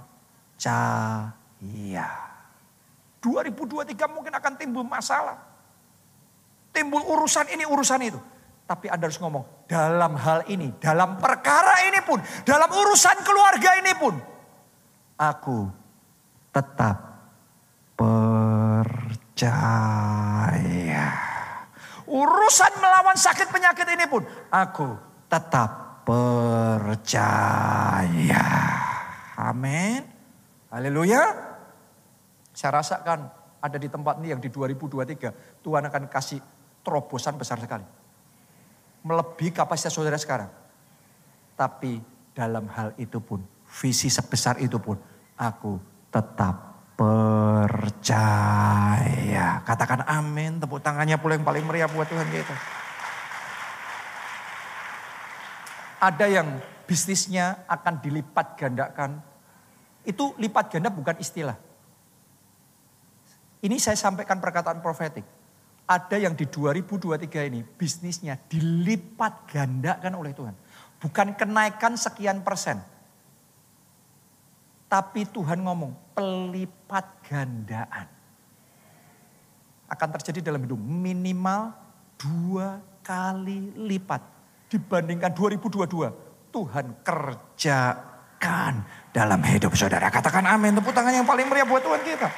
2023 3.22 3.94
mungkin 4.10 4.34
akan 4.34 4.52
timbul 4.58 4.82
masalah. 4.82 5.38
Timbul 6.74 7.06
urusan 7.06 7.46
ini, 7.54 7.62
urusan 7.62 8.02
itu. 8.02 8.18
Tapi 8.66 8.90
Anda 8.90 9.06
harus 9.06 9.22
ngomong, 9.22 9.68
dalam 9.70 10.18
hal 10.18 10.42
ini, 10.50 10.74
dalam 10.82 11.20
perkara 11.22 11.86
ini 11.86 12.02
pun, 12.02 12.18
dalam 12.42 12.66
urusan 12.66 13.22
keluarga 13.22 13.78
ini 13.78 13.92
pun, 13.94 14.14
aku 15.20 15.70
tetap 16.50 16.96
percaya. 17.94 19.52
Urusan 22.08 22.72
melawan 22.82 23.16
sakit 23.16 23.48
penyakit 23.48 23.86
ini 23.88 24.04
pun 24.04 24.26
aku 24.52 24.96
tetap 25.30 26.02
percaya. 26.04 27.26
Amin. 29.38 30.04
Haleluya. 30.68 31.51
Saya 32.62 32.78
rasakan 32.78 33.26
ada 33.58 33.74
di 33.74 33.90
tempat 33.90 34.22
ini 34.22 34.30
yang 34.30 34.38
di 34.38 34.46
2023 34.46 35.66
Tuhan 35.66 35.82
akan 35.82 36.06
kasih 36.06 36.38
terobosan 36.86 37.34
besar 37.34 37.58
sekali. 37.58 37.82
Melebihi 39.02 39.50
kapasitas 39.50 39.90
saudara 39.90 40.14
sekarang. 40.14 40.46
Tapi 41.58 41.98
dalam 42.30 42.70
hal 42.70 42.94
itu 43.02 43.18
pun, 43.18 43.42
visi 43.66 44.06
sebesar 44.06 44.62
itu 44.62 44.78
pun, 44.78 44.94
aku 45.34 45.74
tetap 46.06 46.86
percaya. 46.94 47.98
Katakan 49.66 50.06
amin, 50.06 50.62
tepuk 50.62 50.78
tangannya 50.86 51.18
pula 51.18 51.34
yang 51.34 51.42
paling 51.42 51.66
meriah 51.66 51.90
buat 51.90 52.06
Tuhan 52.06 52.30
kita. 52.30 52.54
Ada 55.98 56.30
yang 56.30 56.62
bisnisnya 56.86 57.66
akan 57.66 57.98
dilipat 57.98 58.54
gandakan. 58.54 59.18
Itu 60.06 60.38
lipat 60.38 60.78
ganda 60.78 60.94
bukan 60.94 61.18
istilah. 61.18 61.71
Ini 63.62 63.78
saya 63.78 63.94
sampaikan 63.94 64.42
perkataan 64.42 64.82
profetik. 64.82 65.22
Ada 65.86 66.18
yang 66.18 66.34
di 66.34 66.46
2023 66.46 67.50
ini 67.52 67.60
bisnisnya 67.62 68.38
dilipat 68.50 69.50
gandakan 69.50 70.12
oleh 70.18 70.32
Tuhan. 70.34 70.54
Bukan 71.02 71.34
kenaikan 71.34 71.98
sekian 71.98 72.42
persen 72.46 72.82
tapi 74.92 75.24
Tuhan 75.24 75.64
ngomong 75.64 76.12
pelipat 76.12 77.24
gandaan. 77.24 78.04
Akan 79.88 80.08
terjadi 80.20 80.52
dalam 80.52 80.60
hidup 80.68 80.76
minimal 80.76 81.72
dua 82.20 82.76
kali 83.00 83.72
lipat. 83.88 84.20
Dibandingkan 84.68 85.32
2022. 85.32 86.52
Tuhan 86.52 86.86
kerjakan 87.00 88.84
dalam 89.16 89.40
hidup 89.40 89.72
saudara. 89.72 90.12
Katakan 90.12 90.44
amin. 90.44 90.76
Tepuk 90.76 90.92
tangan 90.92 91.16
yang 91.16 91.24
paling 91.24 91.48
meriah 91.48 91.64
buat 91.64 91.80
Tuhan 91.80 92.04
kita. 92.04 92.28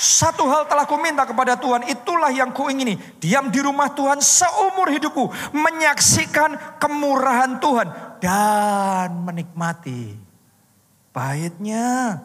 Satu 0.00 0.48
hal 0.48 0.64
telah 0.64 0.88
kuminta 0.88 1.28
kepada 1.28 1.60
Tuhan, 1.60 1.84
itulah 1.84 2.32
yang 2.32 2.56
kuingini. 2.56 2.96
Diam 3.20 3.52
di 3.52 3.60
rumah 3.60 3.92
Tuhan 3.92 4.16
seumur 4.24 4.88
hidupku. 4.88 5.28
Menyaksikan 5.52 6.80
kemurahan 6.80 7.60
Tuhan. 7.60 8.16
Dan 8.16 9.28
menikmati 9.28 10.16
baitnya. 11.12 12.16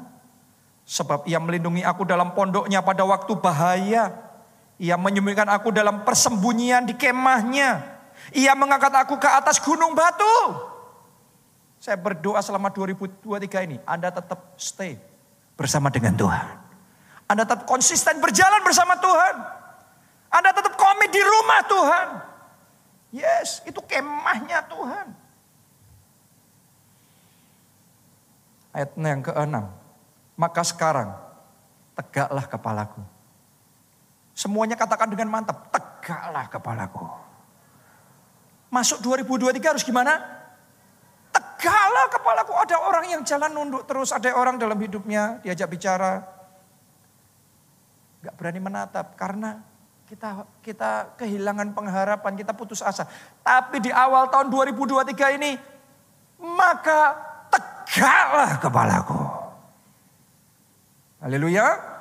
Sebab 0.88 1.28
ia 1.28 1.36
melindungi 1.36 1.84
aku 1.84 2.08
dalam 2.08 2.32
pondoknya 2.32 2.80
pada 2.80 3.04
waktu 3.04 3.36
bahaya. 3.36 4.24
Ia 4.80 4.96
menyembunyikan 4.96 5.52
aku 5.52 5.76
dalam 5.76 6.08
persembunyian 6.08 6.88
di 6.88 6.96
kemahnya. 6.96 7.84
Ia 8.32 8.56
mengangkat 8.56 8.96
aku 9.04 9.20
ke 9.20 9.28
atas 9.28 9.60
gunung 9.60 9.92
batu. 9.92 10.64
Saya 11.84 12.00
berdoa 12.00 12.40
selama 12.40 12.72
2023 12.72 13.68
ini. 13.68 13.84
Anda 13.84 14.16
tetap 14.16 14.56
stay 14.56 14.96
bersama 15.60 15.92
dengan 15.92 16.16
Tuhan. 16.16 16.65
Anda 17.26 17.42
tetap 17.46 17.66
konsisten 17.66 18.22
berjalan 18.22 18.62
bersama 18.62 18.94
Tuhan. 19.02 19.36
Anda 20.30 20.52
tetap 20.54 20.78
komit 20.78 21.10
di 21.10 21.22
rumah 21.22 21.62
Tuhan. 21.66 22.08
Yes, 23.16 23.64
itu 23.66 23.80
kemahnya 23.82 24.68
Tuhan. 24.68 25.08
Ayat 28.76 28.92
yang 29.00 29.24
ke-6. 29.24 29.56
Maka 30.36 30.62
sekarang 30.68 31.16
tegaklah 31.96 32.46
kepalaku. 32.46 33.02
Semuanya 34.36 34.76
katakan 34.76 35.08
dengan 35.08 35.32
mantap, 35.32 35.72
tegaklah 35.72 36.52
kepalaku. 36.52 37.08
Masuk 38.68 39.00
2023 39.00 39.64
harus 39.64 39.88
gimana? 39.88 40.20
Tegaklah 41.32 42.12
kepalaku. 42.12 42.52
Ada 42.60 42.76
orang 42.84 43.06
yang 43.08 43.22
jalan 43.24 43.56
nunduk 43.56 43.88
terus, 43.88 44.12
ada 44.12 44.28
orang 44.36 44.60
dalam 44.60 44.76
hidupnya 44.76 45.40
diajak 45.40 45.72
bicara. 45.72 46.35
Gak 48.26 48.34
berani 48.42 48.58
menatap 48.58 49.14
karena 49.14 49.62
kita 50.10 50.50
kita 50.66 51.14
kehilangan 51.14 51.78
pengharapan, 51.78 52.34
kita 52.34 52.58
putus 52.58 52.82
asa. 52.82 53.06
Tapi 53.46 53.86
di 53.86 53.94
awal 53.94 54.34
tahun 54.34 54.50
2023 54.50 55.38
ini 55.38 55.62
maka 56.42 57.14
tegaklah 57.54 58.58
kepalaku. 58.58 59.22
Haleluya. 61.22 61.94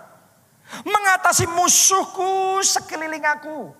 Mengatasi 0.80 1.44
musuhku 1.44 2.64
sekeliling 2.64 3.24
aku. 3.28 3.76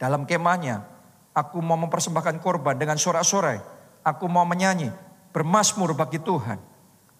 Dalam 0.00 0.24
kemahnya, 0.24 0.80
aku 1.36 1.60
mau 1.60 1.76
mempersembahkan 1.76 2.40
korban 2.40 2.80
dengan 2.80 2.96
sorak-sorai. 2.96 3.60
Aku 4.00 4.32
mau 4.32 4.48
menyanyi, 4.48 4.88
bermasmur 5.28 5.92
bagi 5.92 6.16
Tuhan. 6.24 6.56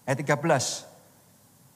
Ayat 0.09 0.17
13. 0.17 0.86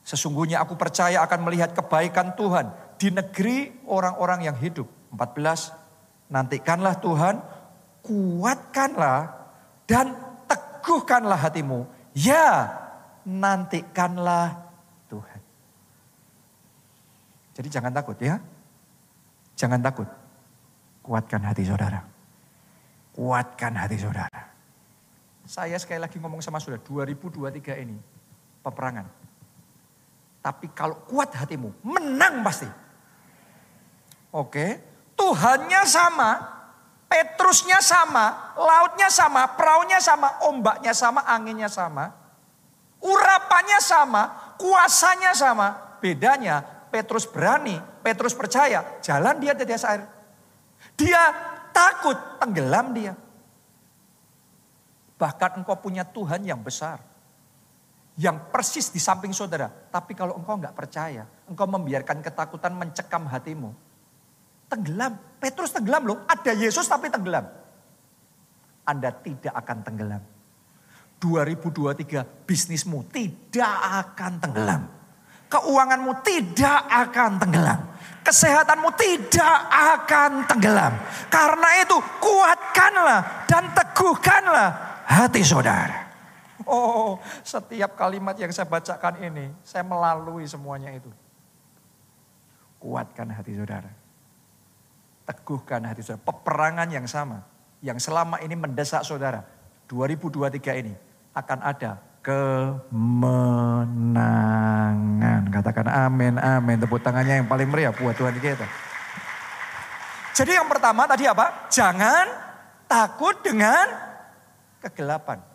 Sesungguhnya 0.01 0.61
aku 0.61 0.73
percaya 0.75 1.21
akan 1.21 1.45
melihat 1.45 1.77
kebaikan 1.77 2.33
Tuhan 2.33 2.73
di 2.97 3.13
negeri 3.13 3.85
orang-orang 3.85 4.49
yang 4.49 4.57
hidup. 4.57 4.89
14. 5.13 6.31
Nantikanlah 6.31 6.97
Tuhan, 7.03 7.35
kuatkanlah 8.01 9.19
dan 9.85 10.15
teguhkanlah 10.49 11.37
hatimu. 11.37 11.85
Ya, 12.15 12.71
nantikanlah 13.27 14.71
Tuhan. 15.11 15.39
Jadi 17.53 17.67
jangan 17.67 17.91
takut 17.93 18.17
ya. 18.17 18.39
Jangan 19.59 19.83
takut. 19.83 20.07
Kuatkan 21.05 21.41
hati 21.45 21.67
saudara. 21.67 22.01
Kuatkan 23.13 23.73
hati 23.77 23.97
saudara. 23.99 24.41
Saya 25.45 25.75
sekali 25.77 25.99
lagi 25.99 26.15
ngomong 26.15 26.39
sama 26.39 26.63
saudara, 26.63 26.79
2023 26.81 27.83
ini 27.83 27.97
peperangan. 28.63 29.05
Tapi 30.41 30.73
kalau 30.73 31.05
kuat 31.05 31.37
hatimu, 31.37 31.85
menang 31.85 32.41
pasti. 32.41 32.65
Oke, 34.33 34.81
Tuhannya 35.13 35.85
sama, 35.85 36.29
Petrusnya 37.11 37.83
sama, 37.83 38.55
lautnya 38.55 39.11
sama, 39.11 39.43
peraunya 39.59 39.99
sama, 39.99 40.39
ombaknya 40.47 40.95
sama, 40.95 41.27
anginnya 41.27 41.67
sama. 41.67 42.07
Urapannya 43.03 43.83
sama, 43.83 44.55
kuasanya 44.55 45.35
sama. 45.35 45.99
Bedanya 45.99 46.63
Petrus 46.87 47.27
berani, 47.27 47.75
Petrus 47.99 48.31
percaya, 48.31 49.03
jalan 49.03 49.43
dia 49.43 49.51
di 49.51 49.67
atas 49.67 49.83
air. 49.83 50.07
Dia 50.95 51.19
takut, 51.75 52.15
tenggelam 52.39 52.95
dia. 52.95 53.11
Bahkan 55.19 55.61
engkau 55.61 55.75
punya 55.83 56.07
Tuhan 56.07 56.47
yang 56.47 56.63
besar. 56.63 57.10
Yang 58.19 58.37
persis 58.51 58.87
di 58.91 58.99
samping 58.99 59.31
saudara. 59.31 59.71
Tapi 59.71 60.11
kalau 60.11 60.35
engkau 60.35 60.59
nggak 60.59 60.75
percaya, 60.75 61.23
engkau 61.47 61.67
membiarkan 61.67 62.19
ketakutan 62.19 62.75
mencekam 62.75 63.23
hatimu. 63.27 63.71
Tenggelam. 64.67 65.15
Petrus 65.39 65.71
tenggelam 65.71 66.03
loh. 66.07 66.17
Ada 66.27 66.51
Yesus 66.55 66.87
tapi 66.87 67.07
tenggelam. 67.07 67.47
Anda 68.83 69.15
tidak 69.15 69.53
akan 69.55 69.77
tenggelam. 69.83 70.23
2023 71.21 72.49
bisnismu 72.49 73.05
tidak 73.13 73.75
akan 74.03 74.41
tenggelam. 74.41 74.81
Keuanganmu 75.51 76.13
tidak 76.25 76.79
akan 76.89 77.31
tenggelam. 77.37 77.79
Kesehatanmu 78.21 78.89
tidak 78.97 79.57
akan 79.69 80.45
tenggelam. 80.49 80.93
Karena 81.29 81.69
itu 81.83 81.97
kuatkanlah 82.21 83.45
dan 83.45 83.69
teguhkanlah 83.75 84.69
hati 85.05 85.41
saudara. 85.45 86.10
Oh, 86.71 87.19
setiap 87.43 87.99
kalimat 87.99 88.31
yang 88.39 88.47
saya 88.55 88.63
bacakan 88.63 89.19
ini, 89.19 89.51
saya 89.59 89.83
melalui 89.83 90.47
semuanya 90.47 90.87
itu. 90.95 91.11
Kuatkan 92.79 93.27
hati 93.27 93.59
saudara. 93.59 93.91
Teguhkan 95.27 95.83
hati 95.83 95.99
saudara. 95.99 96.23
Peperangan 96.23 96.87
yang 96.87 97.03
sama, 97.11 97.43
yang 97.83 97.99
selama 97.99 98.39
ini 98.39 98.55
mendesak 98.55 99.03
saudara. 99.03 99.43
2023 99.91 100.79
ini 100.79 100.95
akan 101.35 101.59
ada 101.59 101.99
kemenangan. 102.23 102.95
Katakan 105.51 105.91
amin, 105.91 106.39
amin. 106.39 106.79
Tepuk 106.79 107.03
tangannya 107.03 107.43
yang 107.43 107.51
paling 107.51 107.67
meriah 107.67 107.91
buat 107.91 108.15
Tuhan 108.15 108.39
kita. 108.39 108.63
Jadi 110.31 110.55
yang 110.55 110.71
pertama 110.71 111.03
tadi 111.03 111.27
apa? 111.27 111.67
Jangan 111.67 112.31
takut 112.87 113.35
dengan 113.43 113.83
kegelapan. 114.79 115.50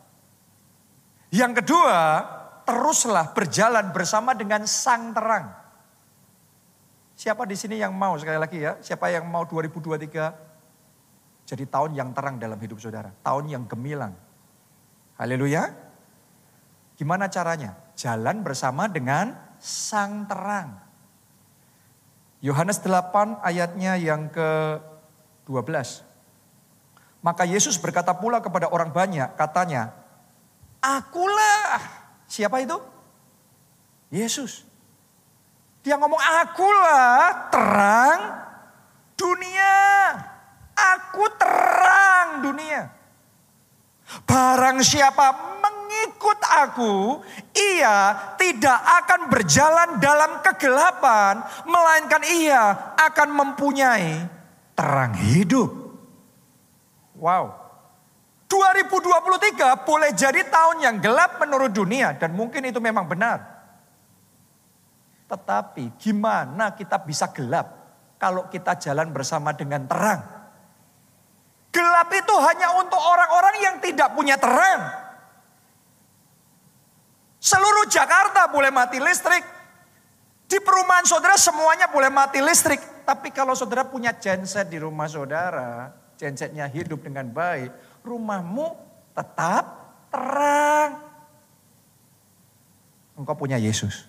Yang 1.30 1.62
kedua, 1.62 1.98
teruslah 2.66 3.30
berjalan 3.34 3.90
bersama 3.94 4.34
dengan 4.34 4.66
sang 4.66 5.14
terang. 5.14 5.54
Siapa 7.16 7.48
di 7.48 7.56
sini 7.56 7.80
yang 7.80 7.96
mau 7.96 8.14
sekali 8.20 8.36
lagi 8.36 8.60
ya, 8.60 8.76
siapa 8.84 9.08
yang 9.08 9.24
mau 9.24 9.48
2023 9.48 11.46
jadi 11.46 11.64
tahun 11.64 11.94
yang 11.94 12.10
terang 12.10 12.42
dalam 12.42 12.58
hidup 12.58 12.82
saudara, 12.82 13.14
tahun 13.22 13.46
yang 13.46 13.64
gemilang. 13.70 14.18
Haleluya. 15.16 15.70
Gimana 16.98 17.30
caranya? 17.30 17.78
Jalan 17.94 18.42
bersama 18.42 18.90
dengan 18.90 19.32
sang 19.62 20.26
terang. 20.26 20.82
Yohanes 22.42 22.82
8 22.82 23.40
ayatnya 23.46 23.96
yang 23.96 24.28
ke-12. 24.28 26.04
Maka 27.24 27.42
Yesus 27.48 27.80
berkata 27.80 28.12
pula 28.12 28.42
kepada 28.44 28.68
orang 28.68 28.92
banyak, 28.92 29.38
katanya, 29.38 29.94
Akulah. 30.87 31.83
Siapa 32.31 32.62
itu? 32.62 32.79
Yesus. 34.14 34.62
Dia 35.83 35.99
ngomong, 35.99 36.18
akulah 36.18 37.51
terang 37.51 38.20
dunia. 39.18 39.75
Aku 40.77 41.27
terang 41.35 42.42
dunia. 42.46 42.90
Barang 44.22 44.79
siapa 44.87 45.59
mengikut 45.59 46.38
aku, 46.46 47.18
ia 47.51 48.14
tidak 48.38 48.79
akan 49.03 49.27
berjalan 49.27 49.99
dalam 49.99 50.38
kegelapan, 50.46 51.42
melainkan 51.66 52.22
ia 52.22 52.94
akan 52.94 53.29
mempunyai 53.35 54.22
terang 54.79 55.14
hidup. 55.18 55.75
Wow. 57.18 57.65
2023 58.88 59.85
boleh 59.85 60.11
jadi 60.14 60.46
tahun 60.46 60.77
yang 60.81 60.96
gelap 61.03 61.42
menurut 61.42 61.70
dunia 61.75 62.14
dan 62.16 62.33
mungkin 62.33 62.64
itu 62.64 62.81
memang 62.81 63.05
benar. 63.05 63.42
Tetapi 65.27 65.99
gimana 65.99 66.72
kita 66.79 67.03
bisa 67.03 67.29
gelap 67.35 67.66
kalau 68.16 68.46
kita 68.46 68.79
jalan 68.79 69.11
bersama 69.11 69.51
dengan 69.53 69.85
terang? 69.85 70.22
Gelap 71.75 72.09
itu 72.14 72.35
hanya 72.40 72.79
untuk 72.81 72.96
orang-orang 72.96 73.57
yang 73.61 73.77
tidak 73.83 74.14
punya 74.16 74.40
terang. 74.40 74.81
Seluruh 77.37 77.87
Jakarta 77.87 78.49
boleh 78.49 78.72
mati 78.72 78.96
listrik. 78.96 79.44
Di 80.46 80.62
perumahan 80.62 81.05
saudara 81.05 81.35
semuanya 81.35 81.90
boleh 81.90 82.09
mati 82.09 82.38
listrik. 82.38 83.07
Tapi 83.07 83.31
kalau 83.31 83.55
saudara 83.55 83.87
punya 83.87 84.14
genset 84.18 84.66
di 84.66 84.79
rumah 84.83 85.07
saudara, 85.07 85.90
gensetnya 86.18 86.66
hidup 86.66 87.07
dengan 87.07 87.31
baik, 87.31 87.95
rumahmu 88.07 88.79
tetap 89.11 89.64
terang. 90.14 91.03
Engkau 93.19 93.35
punya 93.35 93.59
Yesus. 93.59 94.07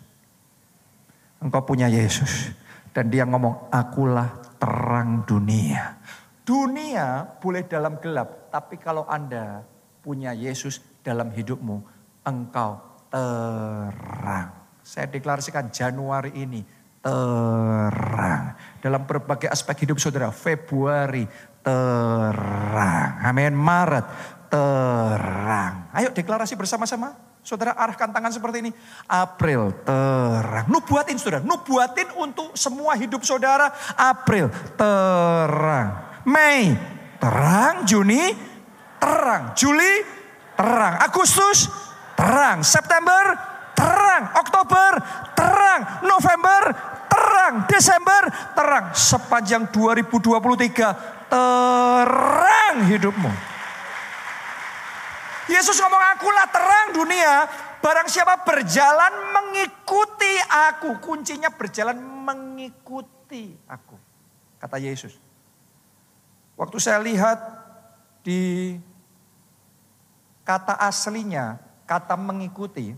Engkau 1.41 1.65
punya 1.65 1.89
Yesus. 1.89 2.53
Dan 2.93 3.09
dia 3.09 3.25
ngomong, 3.25 3.73
akulah 3.73 4.37
terang 4.61 5.25
dunia. 5.25 5.97
Dunia 6.45 7.27
boleh 7.43 7.67
dalam 7.67 7.99
gelap, 7.99 8.53
tapi 8.53 8.79
kalau 8.79 9.03
Anda 9.09 9.61
punya 10.01 10.31
Yesus 10.31 10.79
dalam 11.03 11.29
hidupmu, 11.29 11.83
engkau 12.23 12.79
terang. 13.11 14.49
Saya 14.81 15.11
deklarasikan 15.11 15.67
Januari 15.67 16.31
ini 16.39 16.63
terang. 17.03 18.55
Dalam 18.79 19.03
berbagai 19.03 19.51
aspek 19.51 19.83
hidup 19.83 19.99
saudara, 19.99 20.31
Februari 20.31 21.27
terang. 21.67 23.09
Amin. 23.27 23.51
Maret 23.51 24.05
terang. 24.47 25.91
Ayo 25.91 26.15
deklarasi 26.15 26.55
bersama-sama. 26.55 27.11
Saudara 27.43 27.75
arahkan 27.75 28.11
tangan 28.11 28.31
seperti 28.31 28.63
ini. 28.63 28.71
April 29.07 29.75
terang. 29.83 30.67
Nubuatin 30.71 31.19
saudara. 31.19 31.43
Nubuatin 31.43 32.07
untuk 32.15 32.55
semua 32.55 32.95
hidup 32.95 33.23
saudara. 33.27 33.71
April 33.99 34.47
terang. 34.79 36.23
Mei 36.27 36.75
terang. 37.19 37.83
Juni 37.83 38.31
terang. 38.99 39.51
Juli 39.55 40.03
terang. 40.55 41.03
Agustus 41.03 41.67
terang. 42.15 42.63
September 42.63 43.35
terang. 43.75 44.31
Oktober 44.39 44.91
terang. 45.35 46.03
November 46.03 46.63
terang. 47.11 47.53
Desember 47.67 48.23
terang. 48.55 48.91
Sepanjang 48.91 49.71
2023 49.71 51.16
terang 51.29 52.75
hidupmu. 52.87 53.31
Yesus 55.47 55.79
ngomong 55.79 56.03
akulah 56.15 56.47
terang 56.51 56.87
dunia. 56.91 57.47
Barang 57.79 58.11
siapa 58.11 58.43
berjalan 58.43 59.31
mengikuti 59.31 60.33
aku. 60.43 60.99
Kuncinya 60.99 61.47
berjalan 61.47 61.95
mengikuti 61.95 63.55
aku. 63.63 63.95
Kata 64.59 64.75
Yesus. 64.75 65.15
Waktu 66.59 66.77
saya 66.83 66.99
lihat 66.99 67.39
di 68.25 68.75
kata 70.43 70.75
aslinya, 70.83 71.61
kata 71.87 72.19
mengikuti. 72.19 72.91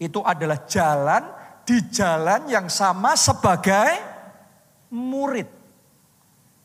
Itu 0.00 0.24
adalah 0.24 0.64
jalan 0.64 1.26
di 1.68 1.78
jalan 1.92 2.48
yang 2.48 2.66
sama 2.72 3.12
sebagai 3.12 3.98
murid. 4.88 5.61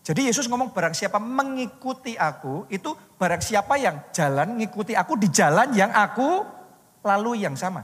Jadi 0.08 0.32
Yesus 0.32 0.48
ngomong 0.48 0.72
barang 0.72 0.96
siapa 0.96 1.20
mengikuti 1.20 2.16
aku, 2.16 2.64
itu 2.72 2.96
barang 3.20 3.44
siapa 3.44 3.76
yang 3.76 4.08
jalan 4.16 4.56
mengikuti 4.56 4.96
aku 4.96 5.20
di 5.20 5.28
jalan 5.28 5.76
yang 5.76 5.92
aku 5.92 6.48
lalui 7.04 7.44
yang 7.44 7.60
sama. 7.60 7.84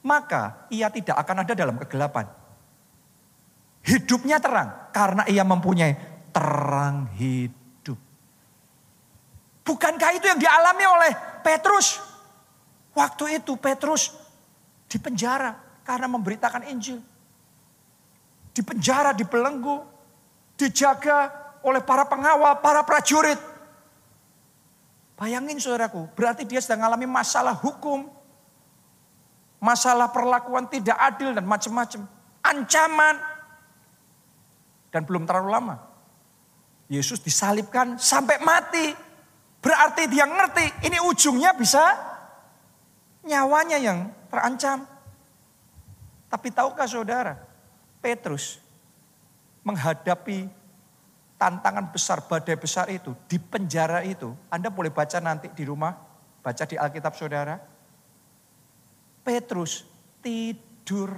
Maka 0.00 0.64
ia 0.72 0.88
tidak 0.88 1.20
akan 1.20 1.44
ada 1.44 1.52
dalam 1.52 1.76
kegelapan. 1.84 2.24
Hidupnya 3.84 4.40
terang 4.40 4.88
karena 4.96 5.28
ia 5.28 5.44
mempunyai 5.44 5.92
terang 6.32 7.12
hidup. 7.20 8.00
Bukankah 9.60 10.10
itu 10.16 10.24
yang 10.24 10.40
dialami 10.40 10.84
oleh 10.88 11.12
Petrus? 11.44 12.00
Waktu 12.96 13.44
itu 13.44 13.60
Petrus 13.60 14.16
di 14.88 14.96
penjara 14.96 15.52
karena 15.84 16.08
memberitakan 16.08 16.64
Injil. 16.64 16.96
Di 18.56 18.64
penjara, 18.64 19.12
dibelenggu, 19.12 19.89
dijaga 20.60 21.32
oleh 21.64 21.80
para 21.80 22.04
pengawal, 22.04 22.60
para 22.60 22.84
prajurit. 22.84 23.40
Bayangin 25.16 25.60
saudaraku, 25.60 26.08
berarti 26.16 26.48
dia 26.48 26.60
sedang 26.64 26.84
mengalami 26.84 27.08
masalah 27.08 27.56
hukum. 27.56 28.08
Masalah 29.60 30.08
perlakuan 30.08 30.64
tidak 30.72 30.96
adil 30.96 31.36
dan 31.36 31.44
macam-macam. 31.44 32.08
Ancaman. 32.40 33.16
Dan 34.88 35.04
belum 35.04 35.28
terlalu 35.28 35.52
lama. 35.52 35.76
Yesus 36.88 37.20
disalibkan 37.20 38.00
sampai 38.00 38.40
mati. 38.40 38.96
Berarti 39.60 40.08
dia 40.08 40.24
ngerti 40.24 40.88
ini 40.88 40.96
ujungnya 41.04 41.52
bisa 41.52 41.84
nyawanya 43.28 43.76
yang 43.76 44.08
terancam. 44.32 44.88
Tapi 46.32 46.48
tahukah 46.48 46.88
saudara, 46.88 47.36
Petrus 48.00 48.69
menghadapi 49.64 50.48
tantangan 51.40 51.88
besar, 51.88 52.20
badai 52.28 52.56
besar 52.60 52.92
itu, 52.92 53.16
di 53.24 53.40
penjara 53.40 54.04
itu, 54.04 54.28
Anda 54.52 54.68
boleh 54.68 54.92
baca 54.92 55.16
nanti 55.24 55.48
di 55.56 55.64
rumah, 55.64 55.96
baca 56.44 56.64
di 56.68 56.76
Alkitab 56.76 57.16
saudara. 57.16 57.56
Petrus 59.24 59.88
tidur. 60.20 61.16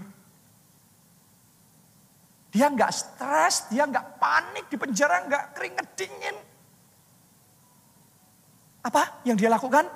Dia 2.53 2.68
nggak 2.68 2.93
stres, 2.93 3.66
dia 3.72 3.82
nggak 3.82 4.20
panik 4.22 4.70
di 4.70 4.76
penjara, 4.78 5.26
nggak 5.26 5.45
keringet 5.59 5.88
dingin. 5.99 6.36
Apa 8.82 9.26
yang 9.26 9.34
dia 9.34 9.51
lakukan? 9.51 9.88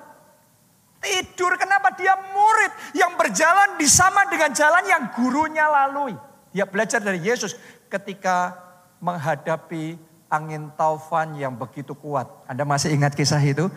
Tidur, 0.97 1.53
kenapa 1.55 1.93
dia 1.93 2.17
murid 2.33 2.97
yang 2.97 3.13
berjalan 3.15 3.77
di 3.77 3.85
sama 3.85 4.25
dengan 4.27 4.51
jalan 4.51 4.83
yang 4.89 5.03
gurunya 5.13 5.69
lalui. 5.69 6.17
Dia 6.49 6.65
belajar 6.65 6.97
dari 6.97 7.21
Yesus 7.21 7.53
ketika 7.89 8.55
menghadapi 8.99 9.99
angin 10.27 10.71
taufan 10.75 11.35
yang 11.39 11.55
begitu 11.55 11.95
kuat. 11.95 12.27
Anda 12.47 12.67
masih 12.67 12.93
ingat 12.93 13.15
kisah 13.15 13.39
itu? 13.39 13.71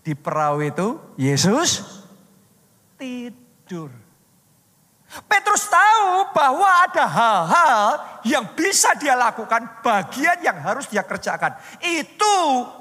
Di 0.00 0.16
perahu 0.16 0.64
itu 0.64 0.96
Yesus 1.20 1.84
tidur. 2.96 3.92
Petrus 5.26 5.66
tahu 5.66 6.30
bahwa 6.30 6.68
ada 6.86 7.04
hal-hal 7.04 7.86
yang 8.22 8.46
bisa 8.54 8.94
dia 8.94 9.18
lakukan, 9.18 9.82
bagian 9.82 10.38
yang 10.38 10.54
harus 10.62 10.86
dia 10.86 11.02
kerjakan. 11.02 11.58
Itu 11.82 12.36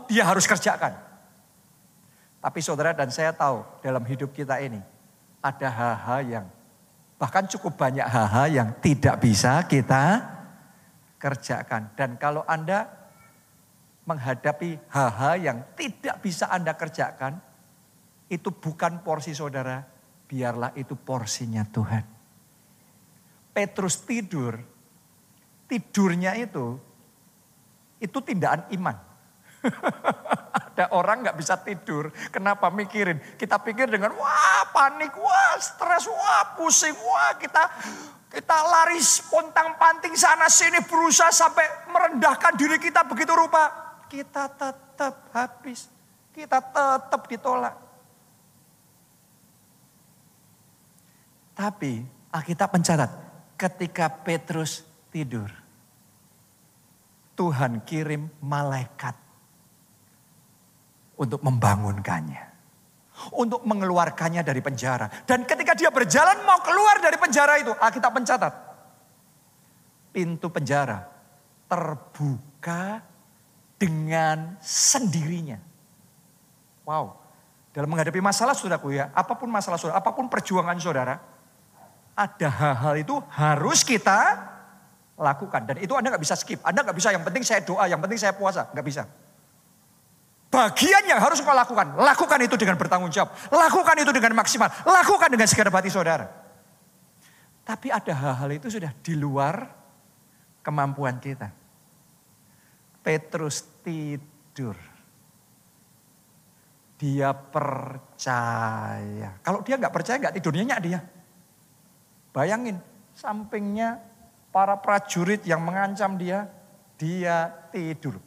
dia 0.06 0.30
harus 0.30 0.46
kerjakan. 0.46 0.94
Tapi 2.40 2.60
saudara 2.62 2.94
dan 2.94 3.10
saya 3.10 3.34
tahu 3.34 3.66
dalam 3.82 4.06
hidup 4.06 4.32
kita 4.32 4.62
ini 4.62 4.80
ada 5.42 5.68
hal-hal 5.68 6.22
yang 6.24 6.46
bahkan 7.20 7.44
cukup 7.50 7.76
banyak 7.76 8.06
hal-hal 8.06 8.48
yang 8.48 8.70
tidak 8.80 9.20
bisa 9.20 9.60
kita 9.68 10.24
kerjakan. 11.20 11.94
Dan 11.94 12.16
kalau 12.16 12.48
Anda 12.48 12.88
menghadapi 14.08 14.90
hal-hal 14.90 15.36
yang 15.38 15.58
tidak 15.78 16.24
bisa 16.24 16.50
Anda 16.50 16.74
kerjakan, 16.74 17.38
itu 18.32 18.50
bukan 18.50 19.06
porsi 19.06 19.38
saudara, 19.38 19.84
biarlah 20.26 20.74
itu 20.80 20.98
porsinya 20.98 21.62
Tuhan. 21.68 22.04
Petrus 23.54 24.02
tidur, 24.08 24.58
tidurnya 25.70 26.34
itu, 26.40 26.80
itu 28.00 28.18
tindakan 28.24 28.66
iman. 28.74 28.98
Ada 30.58 30.96
orang 30.96 31.28
nggak 31.28 31.38
bisa 31.38 31.60
tidur, 31.60 32.10
kenapa 32.32 32.72
mikirin? 32.72 33.20
Kita 33.36 33.60
pikir 33.60 33.92
dengan 33.92 34.16
wah 34.16 34.64
panik, 34.72 35.12
wah 35.20 35.60
stres, 35.60 36.08
wah 36.08 36.56
pusing, 36.56 36.96
wah 36.96 37.36
kita 37.36 37.68
kita 38.30 38.58
lari 38.62 39.02
pontang 39.26 39.74
panting 39.82 40.14
sana 40.14 40.46
sini 40.46 40.86
berusaha 40.86 41.34
sampai 41.34 41.90
merendahkan 41.90 42.54
diri 42.54 42.78
kita 42.78 43.02
begitu 43.10 43.34
rupa. 43.34 43.74
Kita 44.06 44.46
tetap 44.54 45.34
habis. 45.34 45.90
Kita 46.30 46.62
tetap 46.62 47.26
ditolak. 47.26 47.76
Tapi 51.58 52.06
Alkitab 52.30 52.70
mencatat 52.70 53.12
ketika 53.58 54.06
Petrus 54.08 54.86
tidur. 55.10 55.50
Tuhan 57.34 57.82
kirim 57.82 58.30
malaikat 58.46 59.16
untuk 61.18 61.42
membangunkannya 61.42 62.49
untuk 63.36 63.64
mengeluarkannya 63.68 64.42
dari 64.42 64.62
penjara. 64.64 65.08
Dan 65.28 65.44
ketika 65.44 65.76
dia 65.76 65.92
berjalan 65.92 66.42
mau 66.48 66.60
keluar 66.64 67.04
dari 67.04 67.18
penjara 67.20 67.60
itu, 67.60 67.72
Alkitab 67.76 68.12
mencatat. 68.16 68.54
Pintu 70.10 70.48
penjara 70.50 71.06
terbuka 71.70 73.06
dengan 73.78 74.58
sendirinya. 74.60 75.62
Wow. 76.84 77.22
Dalam 77.70 77.86
menghadapi 77.94 78.18
masalah 78.18 78.58
saudaraku 78.58 78.98
ya, 78.98 79.14
apa 79.14 79.38
pun 79.38 79.46
masalah 79.48 79.78
saudara, 79.78 80.02
apa 80.02 80.10
pun 80.10 80.26
perjuangan 80.26 80.76
saudara, 80.82 81.22
ada 82.18 82.50
hal-hal 82.50 82.96
itu 82.98 83.16
harus 83.30 83.86
kita 83.86 84.50
lakukan. 85.16 85.70
Dan 85.70 85.78
itu 85.80 85.94
Anda 85.94 86.12
nggak 86.12 86.24
bisa 86.26 86.36
skip. 86.36 86.60
Anda 86.66 86.82
nggak 86.82 86.98
bisa 86.98 87.14
yang 87.14 87.22
penting 87.22 87.46
saya 87.46 87.62
doa, 87.62 87.86
yang 87.86 88.02
penting 88.02 88.18
saya 88.18 88.34
puasa. 88.34 88.68
Nggak 88.74 88.86
bisa. 88.90 89.04
Bagian 90.50 91.06
yang 91.06 91.22
harus 91.22 91.46
kau 91.46 91.54
lakukan, 91.54 91.94
lakukan 91.94 92.42
itu 92.42 92.58
dengan 92.58 92.74
bertanggung 92.74 93.14
jawab. 93.14 93.30
Lakukan 93.54 94.02
itu 94.02 94.10
dengan 94.10 94.34
maksimal. 94.34 94.66
Lakukan 94.82 95.30
dengan 95.30 95.46
segenap 95.46 95.78
hati 95.78 95.94
saudara. 95.94 96.26
Tapi 97.62 97.94
ada 97.94 98.10
hal-hal 98.18 98.50
itu 98.58 98.66
sudah 98.66 98.90
di 98.98 99.14
luar 99.14 99.70
kemampuan 100.66 101.22
kita. 101.22 101.54
Petrus 103.06 103.62
tidur. 103.86 104.74
Dia 106.98 107.30
percaya. 107.32 108.18
Kalau 109.46 109.62
dia 109.62 109.78
nggak 109.78 109.94
percaya 109.94 110.18
nggak 110.18 110.36
tidurnya 110.42 110.66
nyak 110.66 110.82
dia. 110.82 111.00
Bayangin, 112.34 112.82
sampingnya 113.14 114.02
para 114.50 114.82
prajurit 114.82 115.46
yang 115.46 115.62
mengancam 115.62 116.18
dia, 116.18 116.50
dia 116.98 117.54
tidur. 117.70 118.18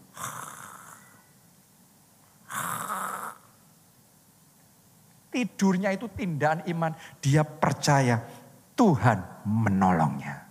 Tidurnya 5.32 5.88
itu 5.96 6.12
tindakan 6.12 6.68
iman. 6.68 6.92
Dia 7.24 7.40
percaya 7.40 8.20
Tuhan 8.76 9.48
menolongnya. 9.48 10.44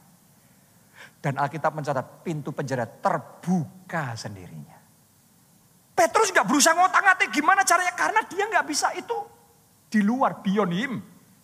Dan 1.21 1.37
Alkitab 1.37 1.77
mencatat 1.77 2.25
pintu 2.25 2.49
penjara 2.49 2.89
terbuka 2.89 4.17
sendirinya. 4.17 4.73
Petrus 5.93 6.33
gak 6.33 6.49
berusaha 6.49 6.73
ngotak 6.73 6.97
ngatik 6.97 7.29
gimana 7.29 7.61
caranya. 7.61 7.93
Karena 7.93 8.25
dia 8.25 8.49
gak 8.49 8.65
bisa 8.65 8.89
itu 8.97 9.13
di 9.85 10.01
luar 10.01 10.41
beyond. 10.41 10.73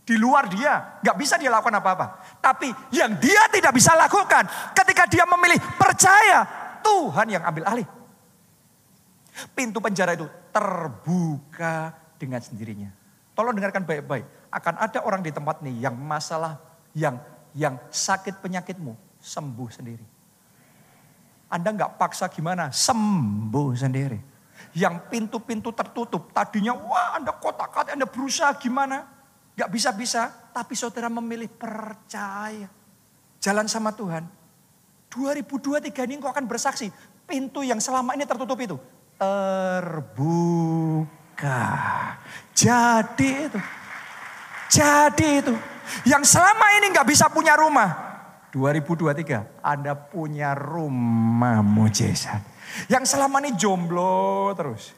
Di 0.01 0.17
luar 0.17 0.49
dia. 0.49 0.97
Gak 1.05 1.13
bisa 1.13 1.37
dia 1.37 1.53
lakukan 1.53 1.77
apa-apa. 1.77 2.41
Tapi 2.41 2.73
yang 2.89 3.21
dia 3.21 3.45
tidak 3.53 3.69
bisa 3.69 3.93
lakukan 3.93 4.49
ketika 4.73 5.05
dia 5.05 5.29
memilih 5.29 5.61
percaya. 5.77 6.41
Tuhan 6.81 7.37
yang 7.37 7.45
ambil 7.45 7.69
alih. 7.69 7.87
Pintu 9.53 9.77
penjara 9.77 10.17
itu 10.17 10.25
terbuka 10.57 11.93
dengan 12.17 12.41
sendirinya. 12.41 12.89
Tolong 13.37 13.53
dengarkan 13.53 13.85
baik-baik. 13.85 14.49
Akan 14.49 14.73
ada 14.81 15.05
orang 15.05 15.21
di 15.21 15.29
tempat 15.29 15.61
ini 15.61 15.77
yang 15.77 15.93
masalah, 15.93 16.57
yang 16.97 17.21
yang 17.53 17.77
sakit 17.93 18.41
penyakitmu 18.41 19.21
sembuh 19.21 19.69
sendiri. 19.69 20.05
Anda 21.53 21.69
nggak 21.77 22.01
paksa 22.01 22.25
gimana, 22.33 22.73
sembuh 22.73 23.69
sendiri. 23.77 24.19
Yang 24.73 24.95
pintu-pintu 25.13 25.69
tertutup, 25.69 26.33
tadinya 26.33 26.73
wah 26.73 27.21
Anda 27.21 27.37
kotak-katik, 27.37 27.93
Anda 27.93 28.09
berusaha 28.09 28.57
gimana. 28.57 29.05
Gak 29.57 29.73
bisa-bisa, 29.73 30.29
tapi 30.53 30.77
saudara 30.77 31.09
memilih 31.09 31.49
percaya. 31.49 32.69
Jalan 33.41 33.65
sama 33.65 33.89
Tuhan. 33.89 34.25
2023 35.09 36.05
ini 36.05 36.21
engkau 36.21 36.29
akan 36.29 36.45
bersaksi. 36.45 36.93
Pintu 37.25 37.65
yang 37.65 37.81
selama 37.81 38.13
ini 38.13 38.25
tertutup 38.25 38.57
itu 38.61 38.77
terbuka. 39.17 40.45
Jadi 42.53 43.49
itu. 43.49 43.59
Jadi 44.69 45.27
itu. 45.41 45.53
Yang 46.05 46.37
selama 46.37 46.65
ini 46.81 46.93
nggak 46.93 47.07
bisa 47.09 47.29
punya 47.29 47.57
rumah. 47.57 48.07
2023 48.53 49.61
Anda 49.61 49.93
punya 49.93 50.55
rumah 50.55 51.61
mujizat. 51.61 52.41
Yang 52.89 53.17
selama 53.17 53.41
ini 53.43 53.53
jomblo 53.57 54.53
terus. 54.55 54.93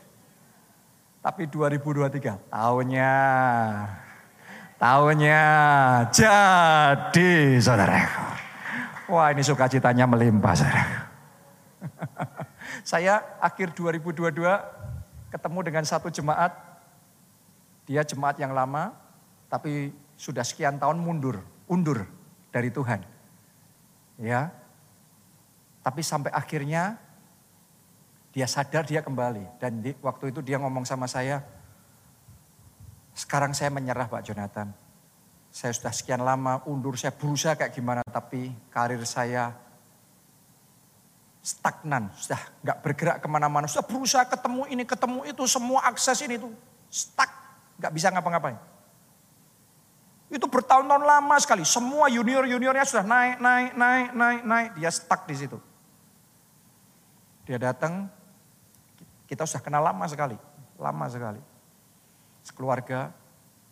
Tapi 1.20 1.52
2023 1.52 2.48
tahunnya 2.48 3.14
tahunnya 4.80 5.42
jadi 6.16 7.60
saudara. 7.60 8.00
Wah 9.12 9.34
ini 9.34 9.44
sukacitanya 9.44 10.08
melimpah 10.08 10.54
saudara. 10.56 10.86
Saya 12.84 13.22
akhir 13.44 13.76
2022 13.76 14.40
ketemu 15.30 15.60
dengan 15.66 15.84
satu 15.86 16.08
jemaat. 16.10 16.52
Dia 17.90 18.06
jemaat 18.06 18.38
yang 18.38 18.54
lama, 18.54 18.94
tapi 19.50 19.90
sudah 20.14 20.46
sekian 20.46 20.78
tahun 20.78 21.02
mundur, 21.02 21.42
undur 21.66 22.06
dari 22.54 22.70
Tuhan. 22.70 23.02
Ya. 24.22 24.54
Tapi 25.82 26.06
sampai 26.06 26.30
akhirnya 26.30 27.02
dia 28.30 28.46
sadar 28.46 28.86
dia 28.86 29.02
kembali 29.02 29.58
dan 29.58 29.82
di, 29.82 29.98
waktu 30.06 30.30
itu 30.30 30.46
dia 30.46 30.62
ngomong 30.62 30.86
sama 30.86 31.10
saya, 31.10 31.42
sekarang 33.18 33.58
saya 33.58 33.74
menyerah 33.74 34.06
Pak 34.06 34.22
Jonathan. 34.22 34.70
Saya 35.50 35.74
sudah 35.74 35.90
sekian 35.90 36.22
lama 36.22 36.62
undur, 36.70 36.94
saya 36.94 37.10
berusaha 37.10 37.58
kayak 37.58 37.74
gimana 37.74 38.06
tapi 38.06 38.54
karir 38.70 39.02
saya 39.02 39.58
stagnan, 41.50 42.14
sudah 42.14 42.38
nggak 42.62 42.78
bergerak 42.86 43.18
ke 43.18 43.28
mana-mana, 43.28 43.66
sudah 43.66 43.82
berusaha 43.89 44.22
ketemu 44.30 44.70
ini, 44.70 44.84
ketemu 44.86 45.26
itu, 45.26 45.43
semua 45.50 45.82
akses 45.89 46.22
ini 46.22 46.38
tuh 46.38 46.54
stuck, 46.93 47.30
nggak 47.82 47.89
bisa 47.89 48.14
ngapa-ngapain. 48.14 48.58
Itu 50.30 50.45
bertahun-tahun 50.45 51.02
lama 51.02 51.36
sekali, 51.41 51.66
semua 51.66 52.06
junior-juniornya 52.14 52.86
sudah 52.86 53.02
naik, 53.02 53.41
naik, 53.41 53.72
naik, 53.74 54.08
naik, 54.14 54.41
naik, 54.45 54.70
dia 54.78 54.91
stuck 54.93 55.26
di 55.26 55.34
situ. 55.34 55.58
Dia 57.50 57.58
datang, 57.58 58.06
kita 59.26 59.50
sudah 59.50 59.66
kenal 59.66 59.82
lama 59.82 60.06
sekali, 60.06 60.38
lama 60.78 61.06
sekali. 61.10 61.41
Sekeluarga, 62.45 63.10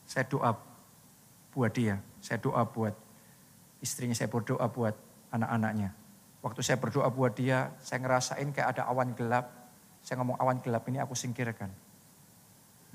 saya 0.10 0.26
doa 0.26 0.58
buat 1.54 1.70
dia, 1.78 2.02
saya 2.26 2.42
doa 2.42 2.66
buat 2.66 2.98
istrinya, 3.86 4.18
saya 4.18 4.34
berdoa 4.34 4.66
buat 4.66 4.98
anak-anaknya 5.30 6.07
Waktu 6.48 6.64
saya 6.64 6.80
berdoa 6.80 7.12
buat 7.12 7.36
dia, 7.36 7.76
saya 7.84 8.00
ngerasain 8.00 8.56
kayak 8.56 8.80
ada 8.80 8.88
awan 8.88 9.12
gelap. 9.12 9.52
Saya 10.00 10.24
ngomong 10.24 10.40
awan 10.40 10.64
gelap 10.64 10.88
ini 10.88 10.96
aku 10.96 11.12
singkirkan. 11.12 11.68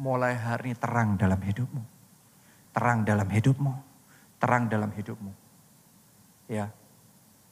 Mulai 0.00 0.32
hari 0.40 0.72
ini 0.72 0.80
terang 0.80 1.20
dalam 1.20 1.36
hidupmu. 1.36 1.84
Terang 2.72 3.04
dalam 3.04 3.28
hidupmu. 3.28 3.72
Terang 4.40 4.72
dalam 4.72 4.88
hidupmu. 4.88 5.32
Ya, 6.48 6.72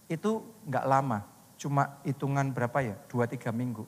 itu 0.09 0.41
nggak 0.65 0.89
lama. 0.89 1.21
Cuma 1.61 2.01
hitungan 2.09 2.49
berapa 2.49 2.81
ya? 2.81 2.97
Dua 3.05 3.29
tiga 3.29 3.53
minggu. 3.53 3.85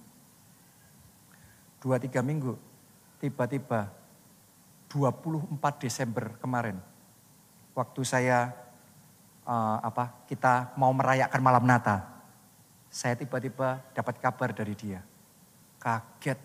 Dua 1.80 1.96
tiga 1.96 2.20
minggu. 2.20 2.60
Tiba-tiba 3.24 3.88
24 4.92 5.48
Desember 5.80 6.36
kemarin. 6.36 6.76
Waktu 7.72 8.04
saya 8.04 8.52
uh, 9.52 9.76
apa 9.84 10.24
kita 10.24 10.72
mau 10.80 10.90
merayakan 10.96 11.40
malam 11.44 11.64
Natal. 11.68 12.00
Saya 12.92 13.16
tiba-tiba 13.16 13.80
dapat 13.92 14.20
kabar 14.20 14.52
dari 14.52 14.72
dia. 14.76 15.00
Kaget 15.80 16.40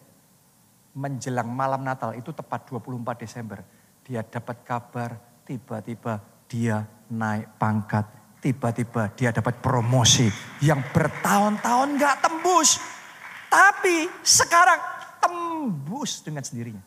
menjelang 0.97 1.47
malam 1.51 1.83
Natal 1.83 2.15
itu 2.15 2.31
tepat 2.31 2.67
24 2.71 3.23
Desember. 3.23 3.59
Dia 4.07 4.23
dapat 4.23 4.63
kabar 4.63 5.19
tiba-tiba 5.43 6.19
dia 6.47 6.83
naik 7.11 7.59
pangkat. 7.59 8.05
Tiba-tiba 8.37 9.11
dia 9.17 9.35
dapat 9.35 9.59
promosi 9.59 10.29
yang 10.63 10.79
bertahun-tahun 10.95 11.99
gak 11.99 12.15
tembus. 12.23 12.79
Tapi 13.51 14.07
sekarang 14.23 14.79
tembus 15.19 16.23
dengan 16.23 16.45
sendirinya. 16.47 16.83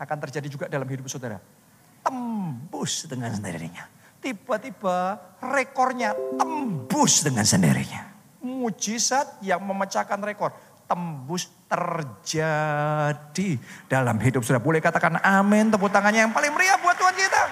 Akan 0.00 0.16
terjadi 0.16 0.48
juga 0.48 0.64
dalam 0.72 0.88
hidup 0.88 1.12
saudara. 1.12 1.36
Tembus 2.00 3.04
dengan 3.04 3.36
sendirinya 3.36 3.91
tiba-tiba 4.22 5.18
rekornya 5.42 6.14
tembus 6.38 7.26
dengan 7.26 7.42
sendirinya. 7.42 8.14
Mujizat 8.38 9.42
yang 9.42 9.58
memecahkan 9.66 10.22
rekor. 10.22 10.54
Tembus 10.86 11.50
terjadi 11.66 13.50
dalam 13.88 14.20
hidup 14.20 14.44
sudah 14.44 14.60
Boleh 14.62 14.78
katakan 14.78 15.18
amin 15.18 15.72
tepuk 15.72 15.90
tangannya 15.90 16.28
yang 16.28 16.34
paling 16.34 16.54
meriah 16.54 16.78
buat 16.78 16.94
Tuhan 16.94 17.16
kita. 17.18 17.42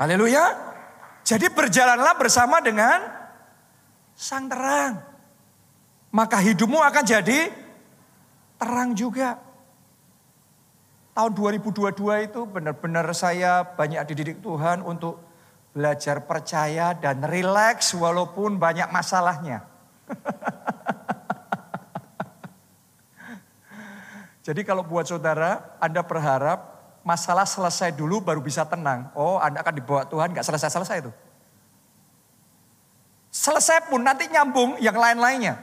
Haleluya. 0.00 0.44
Jadi 1.24 1.46
berjalanlah 1.52 2.16
bersama 2.16 2.58
dengan 2.64 3.04
sang 4.16 4.48
terang. 4.48 5.00
Maka 6.10 6.42
hidupmu 6.42 6.82
akan 6.82 7.04
jadi 7.06 7.52
terang 8.58 8.96
juga 8.96 9.49
tahun 11.14 11.32
2022 11.34 12.30
itu 12.30 12.40
benar-benar 12.46 13.06
saya 13.14 13.66
banyak 13.66 14.02
dididik 14.10 14.38
Tuhan 14.42 14.82
untuk 14.86 15.18
belajar 15.70 16.26
percaya 16.26 16.94
dan 16.98 17.22
rileks 17.22 17.94
walaupun 17.94 18.58
banyak 18.58 18.90
masalahnya. 18.90 19.62
Jadi 24.46 24.66
kalau 24.66 24.82
buat 24.82 25.06
saudara, 25.06 25.78
Anda 25.78 26.02
berharap 26.02 26.80
masalah 27.06 27.46
selesai 27.46 27.94
dulu 27.94 28.18
baru 28.24 28.42
bisa 28.42 28.66
tenang. 28.66 29.12
Oh 29.14 29.38
Anda 29.38 29.62
akan 29.62 29.74
dibawa 29.78 30.02
Tuhan, 30.10 30.34
gak 30.34 30.42
selesai-selesai 30.46 31.06
itu. 31.06 31.12
Selesai 33.30 33.86
pun 33.86 34.02
nanti 34.02 34.26
nyambung 34.26 34.74
yang 34.82 34.98
lain-lainnya. 34.98 35.54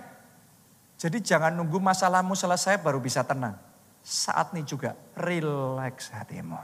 Jadi 0.95 1.20
jangan 1.20 1.52
nunggu 1.52 1.84
masalahmu 1.84 2.32
selesai 2.32 2.80
baru 2.80 3.04
bisa 3.04 3.28
tenang 3.28 3.66
saat 4.08 4.55
ini 4.55 4.64
juga 4.64 4.95
relax 5.20 6.16
hatimu. 6.16 6.55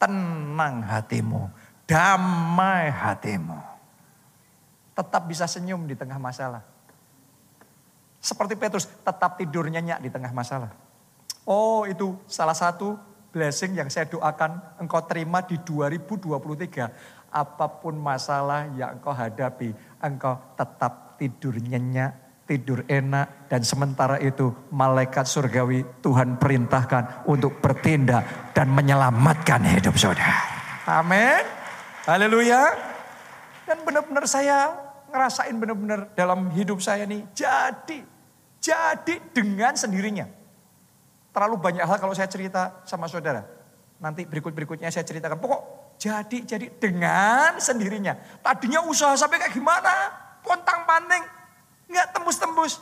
Tenang 0.00 0.80
hatimu. 0.80 1.52
Damai 1.84 2.88
hatimu. 2.88 3.60
Tetap 4.96 5.28
bisa 5.28 5.44
senyum 5.44 5.84
di 5.84 5.92
tengah 5.92 6.16
masalah. 6.16 6.64
Seperti 8.16 8.56
Petrus, 8.56 8.88
tetap 8.88 9.36
tidur 9.36 9.68
nyenyak 9.68 10.00
di 10.00 10.08
tengah 10.08 10.32
masalah. 10.32 10.72
Oh 11.44 11.84
itu 11.84 12.16
salah 12.24 12.56
satu 12.56 12.96
blessing 13.34 13.76
yang 13.76 13.92
saya 13.92 14.08
doakan 14.08 14.80
engkau 14.80 15.04
terima 15.04 15.44
di 15.44 15.60
2023. 15.60 17.28
Apa 17.32 17.66
pun 17.68 18.00
masalah 18.00 18.68
yang 18.72 18.96
engkau 18.96 19.12
hadapi, 19.12 19.76
engkau 20.00 20.40
tetap 20.56 21.20
tidur 21.20 21.58
nyenyak 21.60 22.21
tidur 22.46 22.82
enak, 22.90 23.48
dan 23.48 23.62
sementara 23.62 24.18
itu 24.18 24.50
malaikat 24.74 25.24
surgawi 25.24 25.86
Tuhan 26.02 26.36
perintahkan 26.36 27.26
untuk 27.30 27.62
bertindak 27.62 28.52
dan 28.52 28.68
menyelamatkan 28.68 29.62
hidup 29.62 29.94
saudara. 29.94 30.36
Amin. 30.84 31.42
Haleluya. 32.04 32.74
Dan 33.62 33.86
benar-benar 33.86 34.26
saya 34.26 34.74
ngerasain 35.08 35.54
benar-benar 35.54 36.10
dalam 36.18 36.50
hidup 36.50 36.82
saya 36.82 37.06
ini 37.06 37.22
jadi, 37.30 38.02
jadi 38.58 39.14
dengan 39.30 39.78
sendirinya. 39.78 40.26
Terlalu 41.32 41.56
banyak 41.56 41.84
hal 41.86 41.96
kalau 42.02 42.12
saya 42.12 42.28
cerita 42.28 42.82
sama 42.84 43.08
saudara. 43.08 43.46
Nanti 44.02 44.26
berikut-berikutnya 44.26 44.90
saya 44.90 45.06
ceritakan. 45.06 45.38
Pokok 45.38 45.62
jadi, 45.96 46.42
jadi 46.42 46.66
dengan 46.76 47.56
sendirinya. 47.62 48.18
Tadinya 48.42 48.82
usaha 48.84 49.14
sampai 49.14 49.40
kayak 49.40 49.54
gimana? 49.54 49.94
Pontang 50.42 50.82
panting 50.84 51.41
Nggak 51.92 52.16
tembus-tembus. 52.16 52.80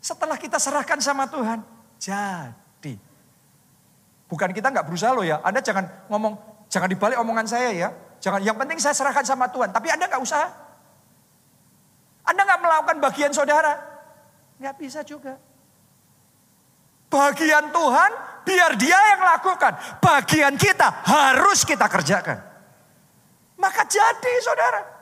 Setelah 0.00 0.40
kita 0.40 0.56
serahkan 0.56 1.00
sama 1.00 1.28
Tuhan, 1.28 1.60
jadi. 2.00 2.92
Bukan 4.28 4.50
kita 4.52 4.72
nggak 4.72 4.88
berusaha 4.88 5.12
loh 5.12 5.24
ya. 5.24 5.40
Anda 5.44 5.60
jangan 5.60 6.08
ngomong, 6.08 6.36
jangan 6.72 6.88
dibalik 6.88 7.20
omongan 7.20 7.44
saya 7.44 7.70
ya. 7.72 7.88
Jangan, 8.20 8.40
yang 8.40 8.56
penting 8.56 8.80
saya 8.80 8.96
serahkan 8.96 9.24
sama 9.24 9.52
Tuhan. 9.52 9.68
Tapi 9.72 9.92
Anda 9.92 10.08
nggak 10.08 10.24
usaha. 10.24 10.48
Anda 12.24 12.40
nggak 12.40 12.60
melakukan 12.64 12.96
bagian 13.04 13.32
saudara. 13.36 13.76
Nggak 14.56 14.76
bisa 14.80 15.04
juga. 15.04 15.36
Bagian 17.12 17.68
Tuhan 17.68 18.10
biar 18.48 18.72
dia 18.80 18.98
yang 19.12 19.22
lakukan. 19.28 19.76
Bagian 20.00 20.56
kita 20.56 21.04
harus 21.04 21.68
kita 21.68 21.84
kerjakan. 21.84 22.40
Maka 23.60 23.84
jadi 23.84 24.34
saudara. 24.40 24.93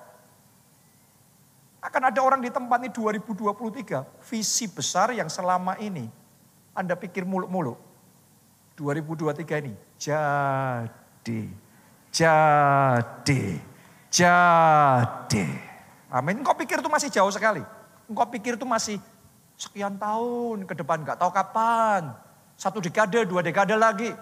Akan 1.82 1.98
ada 2.06 2.22
orang 2.22 2.38
di 2.38 2.46
tempat 2.46 2.78
ini 2.78 2.94
2023, 2.94 4.06
visi 4.22 4.70
besar 4.70 5.10
yang 5.10 5.26
selama 5.26 5.74
ini 5.82 6.06
Anda 6.78 6.94
pikir 6.94 7.26
muluk-muluk. 7.26 7.74
2023 8.78 9.66
ini 9.66 9.74
jadi, 9.98 11.42
jadi, 12.14 13.42
jadi. 14.14 15.46
Amin. 16.06 16.38
Engkau 16.38 16.54
pikir 16.54 16.78
itu 16.78 16.86
masih 16.86 17.10
jauh 17.10 17.34
sekali. 17.34 17.66
Engkau 18.06 18.30
pikir 18.30 18.54
itu 18.54 18.66
masih 18.66 19.02
sekian 19.58 19.98
tahun 19.98 20.62
ke 20.70 20.78
depan, 20.78 21.02
gak 21.02 21.18
tahu 21.18 21.34
kapan. 21.34 22.14
Satu 22.54 22.78
dekade, 22.78 23.26
dua 23.26 23.42
dekade 23.42 23.74
lagi. 23.74 24.14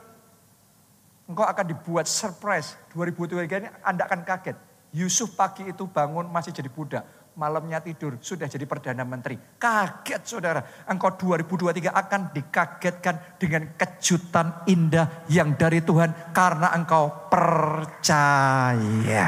Engkau 1.29 1.45
akan 1.45 1.65
dibuat 1.69 2.09
surprise. 2.09 2.73
2023 2.97 3.61
ini 3.65 3.69
Anda 3.85 4.09
akan 4.09 4.25
kaget. 4.25 4.57
Yusuf 4.97 5.37
pagi 5.37 5.69
itu 5.69 5.87
bangun 5.87 6.27
masih 6.33 6.57
jadi 6.57 6.73
budak. 6.73 7.05
Malamnya 7.41 7.80
tidur, 7.80 8.20
sudah 8.20 8.45
jadi 8.53 8.68
Perdana 8.68 9.01
Menteri. 9.01 9.41
Kaget 9.57 10.20
saudara, 10.28 10.61
engkau 10.84 11.16
2023 11.16 11.88
akan 11.88 12.36
dikagetkan 12.36 13.41
dengan 13.41 13.64
kejutan 13.80 14.68
indah 14.68 15.24
yang 15.32 15.57
dari 15.57 15.80
Tuhan. 15.80 16.36
Karena 16.36 16.68
engkau 16.76 17.32
percaya. 17.32 19.24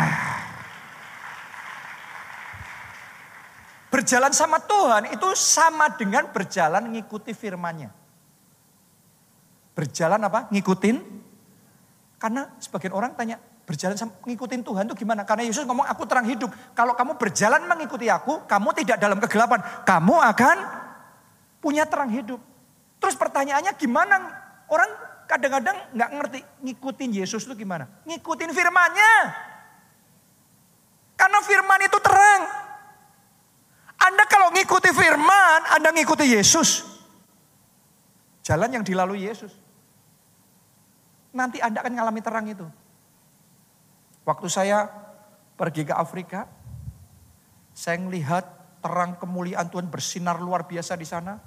Berjalan 3.88 4.36
sama 4.36 4.60
Tuhan 4.60 5.16
itu 5.16 5.32
sama 5.32 5.96
dengan 5.96 6.28
berjalan 6.28 6.92
ngikuti 6.92 7.32
firmannya. 7.32 7.88
Berjalan 9.72 10.20
apa? 10.20 10.52
Ngikutin. 10.52 11.00
Karena 12.20 12.44
sebagian 12.60 12.92
orang 12.92 13.16
tanya, 13.16 13.40
berjalan 13.72 13.96
sama, 13.96 14.12
ngikutin 14.28 14.60
Tuhan 14.60 14.84
itu 14.84 15.00
gimana? 15.00 15.24
Karena 15.24 15.48
Yesus 15.48 15.64
ngomong 15.64 15.88
aku 15.88 16.04
terang 16.04 16.28
hidup. 16.28 16.52
Kalau 16.76 16.92
kamu 16.92 17.16
berjalan 17.16 17.64
mengikuti 17.64 18.12
aku, 18.12 18.44
kamu 18.44 18.68
tidak 18.76 19.00
dalam 19.00 19.16
kegelapan. 19.16 19.64
Kamu 19.88 20.16
akan 20.20 20.56
punya 21.64 21.88
terang 21.88 22.12
hidup. 22.12 22.36
Terus 23.00 23.16
pertanyaannya 23.16 23.72
gimana? 23.80 24.20
Orang 24.68 24.92
kadang-kadang 25.24 25.74
nggak 25.96 26.10
ngerti 26.12 26.38
ngikutin 26.60 27.10
Yesus 27.24 27.48
itu 27.48 27.64
gimana? 27.64 27.88
Ngikutin 28.04 28.52
firmannya. 28.52 29.14
Karena 31.16 31.38
firman 31.40 31.80
itu 31.80 31.98
terang. 32.04 32.42
Anda 33.96 34.28
kalau 34.28 34.52
ngikuti 34.52 34.92
firman, 34.92 35.60
Anda 35.80 35.88
ngikuti 35.96 36.28
Yesus. 36.28 36.84
Jalan 38.44 38.68
yang 38.74 38.84
dilalui 38.84 39.24
Yesus. 39.24 39.54
Nanti 41.32 41.62
Anda 41.64 41.80
akan 41.80 41.94
mengalami 41.96 42.20
terang 42.20 42.44
itu. 42.50 42.66
Waktu 44.22 44.46
saya 44.46 44.86
pergi 45.58 45.82
ke 45.82 45.94
Afrika, 45.94 46.46
saya 47.74 47.98
melihat 47.98 48.46
terang 48.82 49.18
kemuliaan 49.18 49.66
Tuhan 49.70 49.90
bersinar 49.90 50.38
luar 50.38 50.66
biasa 50.66 50.94
di 50.94 51.06
sana. 51.06 51.38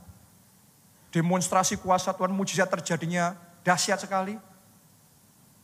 Demonstrasi 1.11 1.79
kuasa 1.79 2.11
Tuhan, 2.11 2.35
mujizat 2.35 2.67
terjadinya 2.67 3.39
dahsyat 3.63 4.03
sekali. 4.03 4.35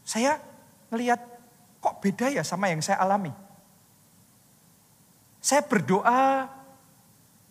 Saya 0.07 0.39
melihat 0.87 1.19
kok 1.83 1.99
beda 1.99 2.31
ya 2.31 2.43
sama 2.43 2.71
yang 2.71 2.79
saya 2.79 3.03
alami. 3.03 3.35
Saya 5.41 5.65
berdoa, 5.65 6.47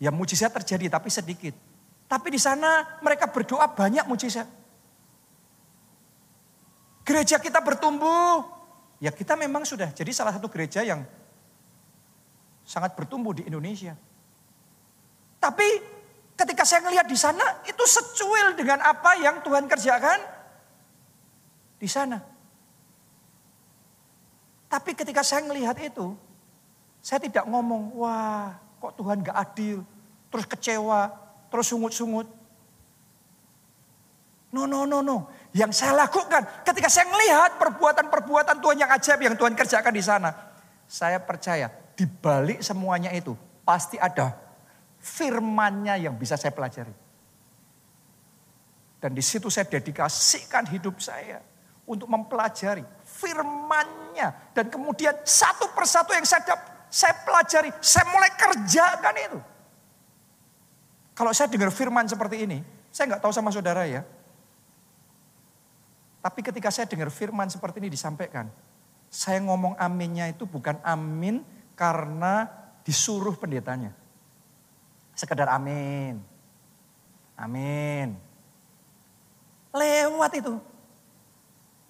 ya 0.01 0.09
mujizat 0.09 0.49
terjadi 0.49 0.97
tapi 0.97 1.13
sedikit. 1.13 1.53
Tapi 2.09 2.27
di 2.33 2.39
sana 2.41 2.99
mereka 3.05 3.29
berdoa 3.29 3.69
banyak 3.69 4.07
mujizat. 4.09 4.47
Gereja 7.05 7.37
kita 7.37 7.59
bertumbuh, 7.59 8.60
Ya 9.01 9.09
kita 9.09 9.33
memang 9.33 9.65
sudah 9.65 9.89
jadi 9.89 10.13
salah 10.13 10.37
satu 10.37 10.45
gereja 10.45 10.85
yang 10.85 11.01
sangat 12.61 12.93
bertumbuh 12.93 13.33
di 13.33 13.49
Indonesia. 13.49 13.97
Tapi 15.41 15.67
ketika 16.37 16.61
saya 16.61 16.85
melihat 16.85 17.09
di 17.09 17.17
sana 17.17 17.65
itu 17.65 17.81
secuil 17.81 18.53
dengan 18.53 18.77
apa 18.85 19.17
yang 19.17 19.41
Tuhan 19.41 19.65
kerjakan 19.65 20.21
di 21.81 21.89
sana. 21.89 22.21
Tapi 24.69 24.93
ketika 24.93 25.25
saya 25.25 25.43
melihat 25.49 25.75
itu, 25.81 26.13
saya 27.01 27.19
tidak 27.19 27.43
ngomong, 27.49 27.97
wah 27.97 28.55
kok 28.77 28.95
Tuhan 28.95 29.25
gak 29.25 29.35
adil, 29.35 29.83
terus 30.31 30.45
kecewa, 30.45 31.11
terus 31.49 31.67
sungut-sungut. 31.73 32.29
No, 34.53 34.69
no, 34.69 34.87
no, 34.87 35.01
no. 35.03 35.27
Yang 35.51 35.83
saya 35.83 36.07
lakukan 36.07 36.63
ketika 36.63 36.87
saya 36.87 37.11
melihat 37.11 37.59
perbuatan-perbuatan 37.59 38.63
Tuhan 38.63 38.77
yang 38.79 38.91
ajaib 38.91 39.19
yang 39.19 39.35
Tuhan 39.35 39.51
kerjakan 39.51 39.93
di 39.93 40.03
sana. 40.03 40.31
Saya 40.87 41.19
percaya 41.19 41.67
di 41.95 42.07
balik 42.07 42.63
semuanya 42.63 43.11
itu 43.11 43.35
pasti 43.67 43.99
ada 43.99 44.35
firmannya 44.99 46.07
yang 46.07 46.15
bisa 46.15 46.39
saya 46.39 46.55
pelajari. 46.55 46.91
Dan 49.01 49.11
di 49.11 49.23
situ 49.23 49.51
saya 49.51 49.67
dedikasikan 49.67 50.69
hidup 50.71 51.01
saya 51.03 51.41
untuk 51.83 52.07
mempelajari 52.07 52.85
firmannya. 53.03 54.55
Dan 54.55 54.71
kemudian 54.71 55.19
satu 55.25 55.73
persatu 55.75 56.15
yang 56.15 56.23
saya, 56.23 56.47
saya 56.87 57.17
pelajari, 57.27 57.75
saya 57.83 58.07
mulai 58.07 58.31
kerjakan 58.39 59.15
itu. 59.19 59.39
Kalau 61.11 61.31
saya 61.35 61.51
dengar 61.51 61.73
firman 61.75 62.07
seperti 62.07 62.47
ini, 62.47 62.63
saya 62.93 63.11
nggak 63.11 63.21
tahu 63.25 63.33
sama 63.33 63.51
saudara 63.51 63.83
ya, 63.89 64.05
tapi 66.21 66.45
ketika 66.45 66.69
saya 66.69 66.85
dengar 66.85 67.09
firman 67.09 67.49
seperti 67.49 67.81
ini 67.81 67.89
disampaikan, 67.89 68.45
saya 69.09 69.41
ngomong 69.41 69.73
aminnya 69.75 70.29
itu 70.29 70.45
bukan 70.45 70.77
amin 70.85 71.41
karena 71.73 72.45
disuruh 72.85 73.33
pendetanya. 73.33 73.97
Sekedar 75.17 75.49
amin. 75.49 76.21
Amin. 77.33 78.15
Lewat 79.73 80.31
itu. 80.37 80.61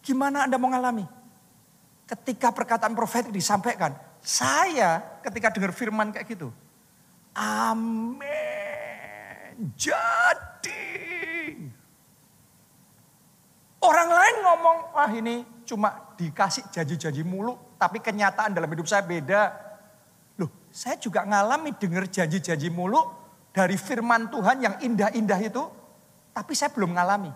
Gimana 0.02 0.48
Anda 0.48 0.56
mau 0.56 0.72
ngalami? 0.72 1.04
Ketika 2.08 2.56
perkataan 2.56 2.96
profetik 2.96 3.36
disampaikan, 3.36 3.94
saya 4.24 5.20
ketika 5.24 5.52
dengar 5.52 5.76
firman 5.76 6.12
kayak 6.16 6.28
gitu, 6.28 6.52
amin. 7.36 8.20
Jadi 9.76 10.51
Orang 13.82 14.14
lain 14.14 14.36
ngomong, 14.46 14.78
wah 14.94 15.10
ini 15.10 15.42
cuma 15.66 16.14
dikasih 16.14 16.70
janji-janji 16.70 17.26
mulu, 17.26 17.58
tapi 17.82 17.98
kenyataan 17.98 18.54
dalam 18.54 18.70
hidup 18.70 18.86
saya 18.86 19.02
beda. 19.02 19.58
Loh, 20.38 20.54
saya 20.70 21.02
juga 21.02 21.26
ngalami 21.26 21.74
dengar 21.82 22.06
janji-janji 22.06 22.70
mulu 22.70 23.02
dari 23.50 23.82
firman 23.82 24.30
Tuhan 24.30 24.62
yang 24.62 24.76
indah-indah 24.86 25.40
itu, 25.42 25.66
tapi 26.30 26.54
saya 26.54 26.70
belum 26.70 26.94
ngalami. 26.94 27.34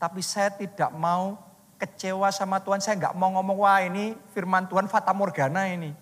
Tapi 0.00 0.24
saya 0.24 0.48
tidak 0.56 0.96
mau 0.96 1.36
kecewa 1.76 2.32
sama 2.32 2.56
Tuhan, 2.64 2.80
saya 2.80 2.96
nggak 2.96 3.12
mau 3.12 3.36
ngomong, 3.36 3.60
wah 3.60 3.84
ini 3.84 4.16
firman 4.32 4.64
Tuhan 4.72 4.88
Fata 4.88 5.12
Morgana 5.12 5.68
ini. 5.68 5.92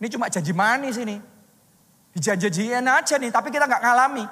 Ini 0.00 0.06
cuma 0.08 0.32
janji 0.32 0.56
manis 0.56 0.96
ini. 0.96 1.20
Dijanjiin 2.16 2.88
aja 2.88 3.20
nih, 3.20 3.28
tapi 3.28 3.52
kita 3.52 3.68
nggak 3.68 3.84
ngalami. 3.84 4.24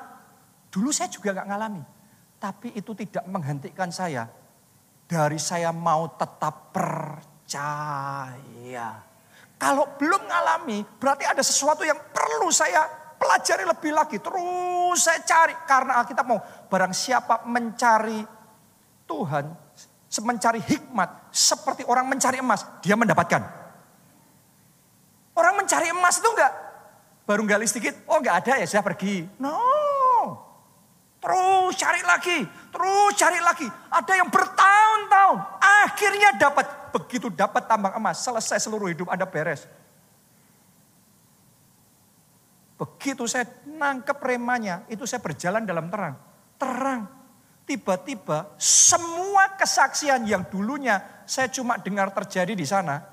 Dulu 0.72 0.88
saya 0.96 1.12
juga 1.12 1.36
nggak 1.36 1.48
ngalami. 1.52 1.82
Tapi 2.40 2.72
itu 2.72 2.96
tidak 2.96 3.28
menghentikan 3.28 3.92
saya 3.92 4.37
dari 5.08 5.40
saya 5.40 5.72
mau 5.72 6.12
tetap 6.12 6.68
percaya. 6.68 7.08
Kalau 9.58 9.96
belum 9.96 10.28
ngalami, 10.28 10.84
berarti 11.00 11.24
ada 11.24 11.40
sesuatu 11.42 11.82
yang 11.82 11.96
perlu 12.12 12.52
saya 12.52 12.84
pelajari 13.16 13.64
lebih 13.64 13.96
lagi. 13.96 14.20
Terus 14.20 15.00
saya 15.00 15.24
cari. 15.24 15.56
Karena 15.64 16.04
kita 16.04 16.22
mau 16.22 16.38
barang 16.68 16.92
siapa 16.92 17.42
mencari 17.48 18.22
Tuhan, 19.08 19.48
mencari 20.20 20.60
hikmat, 20.60 21.32
seperti 21.32 21.88
orang 21.88 22.04
mencari 22.06 22.44
emas, 22.44 22.68
dia 22.84 22.92
mendapatkan. 22.94 23.40
Orang 25.32 25.56
mencari 25.56 25.88
emas 25.88 26.20
itu 26.20 26.28
enggak, 26.28 26.52
baru 27.24 27.48
gali 27.48 27.64
sedikit, 27.64 27.96
oh 28.10 28.20
enggak 28.20 28.44
ada 28.44 28.60
ya 28.60 28.66
saya 28.68 28.84
pergi. 28.84 29.24
No, 29.40 29.56
Terus 31.18 31.74
cari 31.74 32.02
lagi, 32.06 32.38
terus 32.70 33.12
cari 33.18 33.40
lagi. 33.42 33.66
Ada 33.90 34.12
yang 34.22 34.30
bertahun-tahun, 34.30 35.38
akhirnya 35.58 36.30
dapat. 36.38 36.66
Begitu 36.88 37.28
dapat 37.28 37.66
tambang 37.66 37.92
emas, 37.98 38.22
selesai 38.22 38.64
seluruh 38.64 38.88
hidup 38.88 39.10
Anda 39.10 39.26
beres. 39.26 39.66
Begitu 42.78 43.26
saya 43.26 43.50
nangkep 43.66 44.18
remanya, 44.22 44.86
itu 44.86 45.02
saya 45.04 45.18
berjalan 45.18 45.66
dalam 45.66 45.90
terang. 45.90 46.14
Terang. 46.54 47.02
Tiba-tiba 47.66 48.54
semua 48.56 49.58
kesaksian 49.58 50.24
yang 50.24 50.46
dulunya 50.48 51.02
saya 51.28 51.50
cuma 51.52 51.76
dengar 51.76 52.14
terjadi 52.14 52.56
di 52.56 52.64
sana. 52.64 53.04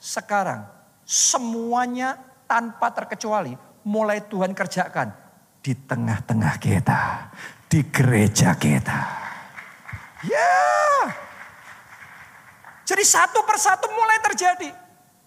Sekarang 0.00 0.66
semuanya 1.06 2.18
tanpa 2.50 2.90
terkecuali 2.90 3.54
mulai 3.86 4.18
Tuhan 4.26 4.50
kerjakan 4.50 5.25
di 5.66 5.74
tengah-tengah 5.74 6.62
kita, 6.62 7.26
di 7.66 7.82
gereja 7.90 8.54
kita. 8.54 9.02
Ya. 10.22 10.62
Jadi 12.86 13.02
satu 13.02 13.42
persatu 13.42 13.90
mulai 13.90 14.22
terjadi. 14.22 14.70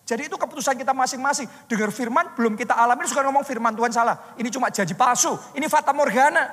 Jadi 0.08 0.32
itu 0.32 0.40
keputusan 0.40 0.80
kita 0.80 0.96
masing-masing. 0.96 1.44
Dengar 1.68 1.92
firman 1.92 2.32
belum 2.40 2.56
kita 2.56 2.72
alami, 2.72 3.04
suka 3.04 3.20
ngomong 3.28 3.44
firman 3.44 3.76
Tuhan 3.76 3.92
salah. 3.92 4.32
Ini 4.40 4.48
cuma 4.48 4.72
janji 4.72 4.96
palsu, 4.96 5.36
ini 5.60 5.68
fata 5.68 5.92
morgana. 5.92 6.48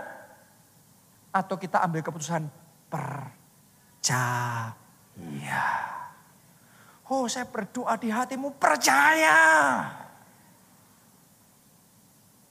Atau 1.30 1.54
kita 1.54 1.78
ambil 1.86 2.02
keputusan 2.02 2.42
percaya. 2.90 4.26
Oh 7.06 7.30
saya 7.30 7.46
berdoa 7.46 7.94
di 7.94 8.10
hatimu 8.10 8.58
percaya. 8.58 9.38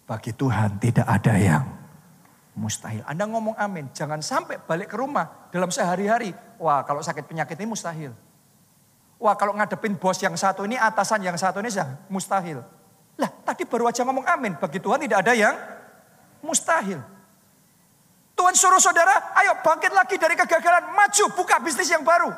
Bagi 0.05 0.31
Tuhan 0.37 0.77
tidak 0.77 1.05
ada 1.09 1.33
yang 1.33 1.65
mustahil. 2.53 3.01
Anda 3.09 3.25
ngomong 3.25 3.57
amin, 3.57 3.89
jangan 3.91 4.21
sampai 4.21 4.61
balik 4.61 4.93
ke 4.93 4.97
rumah 4.97 5.49
dalam 5.49 5.73
sehari-hari. 5.73 6.31
Wah 6.61 6.85
kalau 6.85 7.01
sakit 7.01 7.25
penyakit 7.25 7.57
ini 7.57 7.67
mustahil. 7.73 8.13
Wah 9.17 9.33
kalau 9.33 9.57
ngadepin 9.57 9.97
bos 9.97 10.21
yang 10.21 10.37
satu 10.37 10.63
ini, 10.69 10.77
atasan 10.77 11.25
yang 11.25 11.35
satu 11.35 11.57
ini 11.59 11.73
sih 11.73 11.81
mustahil. 12.07 12.61
Lah 13.17 13.31
tadi 13.43 13.65
baru 13.65 13.89
aja 13.89 14.05
ngomong 14.05 14.29
amin. 14.29 14.53
Bagi 14.61 14.77
Tuhan 14.77 15.01
tidak 15.01 15.25
ada 15.25 15.33
yang 15.33 15.55
mustahil. 16.45 17.01
Tuhan 18.35 18.53
suruh 18.53 18.83
saudara, 18.83 19.31
ayo 19.41 19.57
bangkit 19.63 19.95
lagi 19.95 20.19
dari 20.19 20.35
kegagalan, 20.35 20.91
maju, 20.91 21.25
buka 21.33 21.55
bisnis 21.63 21.87
yang 21.87 22.03
baru. 22.03 22.29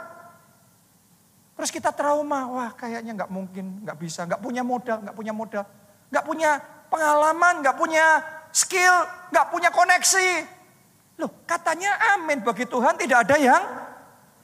Terus 1.57 1.73
kita 1.73 1.89
trauma, 1.89 2.45
wah 2.53 2.69
kayaknya 2.77 3.17
nggak 3.17 3.31
mungkin, 3.33 3.81
nggak 3.81 3.97
bisa, 3.97 4.29
nggak 4.29 4.37
punya 4.37 4.61
modal, 4.61 5.01
nggak 5.01 5.17
punya 5.17 5.33
modal, 5.33 5.65
nggak 6.13 6.23
punya 6.23 6.61
pengalaman, 6.87 7.63
nggak 7.63 7.77
punya 7.77 8.23
skill, 8.51 9.05
nggak 9.31 9.47
punya 9.53 9.69
koneksi. 9.69 10.29
Loh 11.17 11.31
katanya 11.49 11.93
amin 12.17 12.45
bagi 12.45 12.65
Tuhan 12.69 12.97
tidak 12.97 13.25
ada 13.25 13.35
yang 13.37 13.63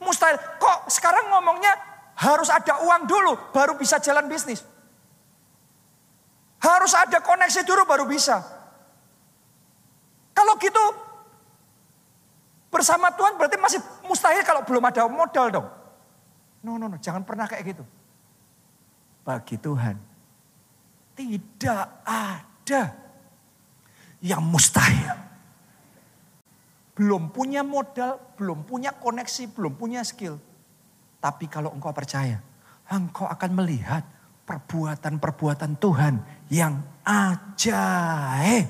mustahil. 0.02 0.36
Kok 0.58 0.90
sekarang 0.90 1.30
ngomongnya 1.30 1.72
harus 2.14 2.50
ada 2.50 2.82
uang 2.82 3.06
dulu 3.06 3.32
baru 3.50 3.74
bisa 3.78 3.98
jalan 3.98 4.26
bisnis. 4.26 4.62
Harus 6.62 6.96
ada 6.96 7.20
koneksi 7.20 7.60
dulu 7.62 7.82
baru 7.84 8.04
bisa. 8.08 8.40
Kalau 10.34 10.58
gitu 10.58 10.84
bersama 12.72 13.14
Tuhan 13.14 13.38
berarti 13.38 13.54
masih 13.60 13.80
mustahil 14.02 14.42
kalau 14.42 14.66
belum 14.66 14.82
ada 14.82 15.06
modal 15.06 15.46
dong. 15.50 15.68
No, 16.64 16.80
no, 16.80 16.88
no, 16.88 16.96
jangan 16.98 17.22
pernah 17.22 17.46
kayak 17.46 17.76
gitu. 17.76 17.84
Bagi 19.22 19.60
Tuhan 19.60 20.13
tidak 21.14 22.02
ada 22.04 22.82
yang 24.20 24.42
mustahil. 24.42 25.14
Belum 26.94 27.30
punya 27.30 27.66
modal, 27.66 28.22
belum 28.38 28.62
punya 28.62 28.94
koneksi, 28.94 29.50
belum 29.50 29.74
punya 29.74 30.06
skill. 30.06 30.38
Tapi 31.18 31.50
kalau 31.50 31.74
engkau 31.74 31.90
percaya, 31.90 32.38
engkau 32.86 33.26
akan 33.26 33.50
melihat 33.58 34.06
perbuatan-perbuatan 34.44 35.74
Tuhan 35.80 36.14
yang 36.52 36.78
ajaib. 37.02 38.68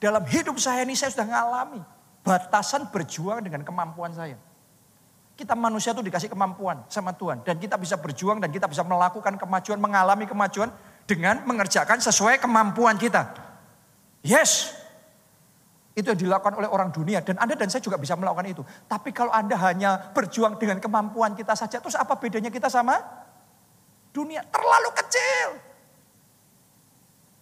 Dalam 0.00 0.24
hidup 0.24 0.56
saya 0.56 0.82
ini 0.82 0.96
saya 0.96 1.12
sudah 1.12 1.28
ngalami 1.28 1.80
batasan 2.24 2.88
berjuang 2.88 3.44
dengan 3.44 3.60
kemampuan 3.62 4.10
saya. 4.16 4.36
Kita 5.36 5.56
manusia 5.56 5.96
itu 5.96 6.04
dikasih 6.04 6.28
kemampuan 6.28 6.84
sama 6.92 7.16
Tuhan. 7.16 7.40
Dan 7.44 7.56
kita 7.56 7.80
bisa 7.80 7.96
berjuang 7.96 8.40
dan 8.44 8.52
kita 8.52 8.68
bisa 8.68 8.84
melakukan 8.84 9.40
kemajuan, 9.40 9.80
mengalami 9.80 10.28
kemajuan 10.28 10.68
dengan 11.10 11.42
mengerjakan 11.42 11.98
sesuai 11.98 12.38
kemampuan 12.38 12.94
kita. 12.94 13.34
Yes, 14.22 14.70
itu 15.98 16.06
yang 16.06 16.20
dilakukan 16.30 16.54
oleh 16.54 16.70
orang 16.70 16.94
dunia 16.94 17.18
dan 17.18 17.34
Anda 17.42 17.58
dan 17.58 17.66
saya 17.66 17.82
juga 17.82 17.98
bisa 17.98 18.14
melakukan 18.14 18.46
itu. 18.46 18.62
Tapi 18.86 19.10
kalau 19.10 19.34
Anda 19.34 19.58
hanya 19.58 20.14
berjuang 20.14 20.54
dengan 20.54 20.78
kemampuan 20.78 21.34
kita 21.34 21.58
saja, 21.58 21.82
terus 21.82 21.98
apa 21.98 22.14
bedanya 22.14 22.46
kita 22.46 22.70
sama 22.70 22.94
dunia? 24.14 24.46
Terlalu 24.46 24.90
kecil. 24.94 25.48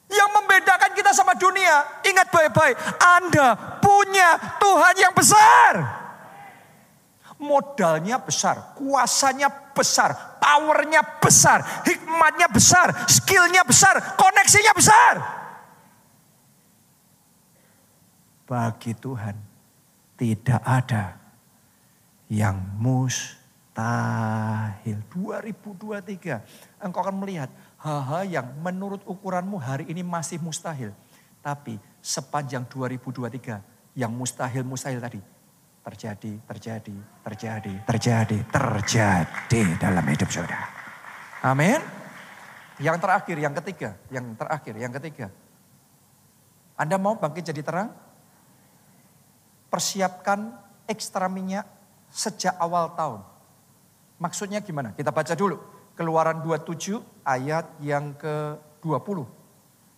Yang 0.08 0.30
membedakan 0.32 0.90
kita 0.96 1.12
sama 1.12 1.36
dunia, 1.36 2.00
ingat 2.08 2.32
baik-baik, 2.32 2.80
Anda 2.96 3.76
punya 3.84 4.56
Tuhan 4.56 4.94
yang 4.96 5.12
besar. 5.12 5.72
Modalnya 7.36 8.16
besar, 8.16 8.72
kuasanya 8.74 9.52
besar, 9.78 10.42
powernya 10.42 11.22
besar, 11.22 11.62
hikmatnya 11.86 12.50
besar, 12.50 13.06
skillnya 13.06 13.62
besar, 13.62 14.18
koneksinya 14.18 14.74
besar. 14.74 15.14
Bagi 18.42 18.98
Tuhan 18.98 19.38
tidak 20.18 20.58
ada 20.66 21.14
yang 22.26 22.58
mustahil. 22.82 23.38
2023 25.14 26.82
engkau 26.82 26.98
akan 26.98 27.22
melihat 27.22 27.54
hal-hal 27.78 28.26
yang 28.26 28.50
menurut 28.58 29.06
ukuranmu 29.06 29.62
hari 29.62 29.86
ini 29.86 30.02
masih 30.02 30.42
mustahil. 30.42 30.90
Tapi 31.38 31.78
sepanjang 32.02 32.66
2023 32.66 33.62
yang 33.94 34.10
mustahil-mustahil 34.10 34.98
tadi 34.98 35.37
terjadi, 35.88 36.36
terjadi, 36.44 36.96
terjadi, 37.24 37.74
terjadi, 37.82 38.38
terjadi 38.52 39.62
dalam 39.80 40.04
hidup 40.04 40.28
saudara. 40.28 40.68
Amin. 41.40 41.80
Yang 42.76 42.96
terakhir, 43.00 43.36
yang 43.40 43.54
ketiga, 43.56 43.90
yang 44.12 44.36
terakhir, 44.36 44.74
yang 44.76 44.92
ketiga. 44.92 45.32
Anda 46.76 47.00
mau 47.00 47.16
bangkit 47.16 47.50
jadi 47.50 47.64
terang? 47.64 47.88
Persiapkan 49.72 50.60
ekstra 50.84 51.26
minyak 51.26 51.64
sejak 52.12 52.52
awal 52.60 52.92
tahun. 52.92 53.24
Maksudnya 54.20 54.60
gimana? 54.60 54.92
Kita 54.92 55.08
baca 55.08 55.32
dulu. 55.32 55.56
Keluaran 55.96 56.44
27 56.44 57.00
ayat 57.24 57.64
yang 57.80 58.12
ke-20. 58.14 59.24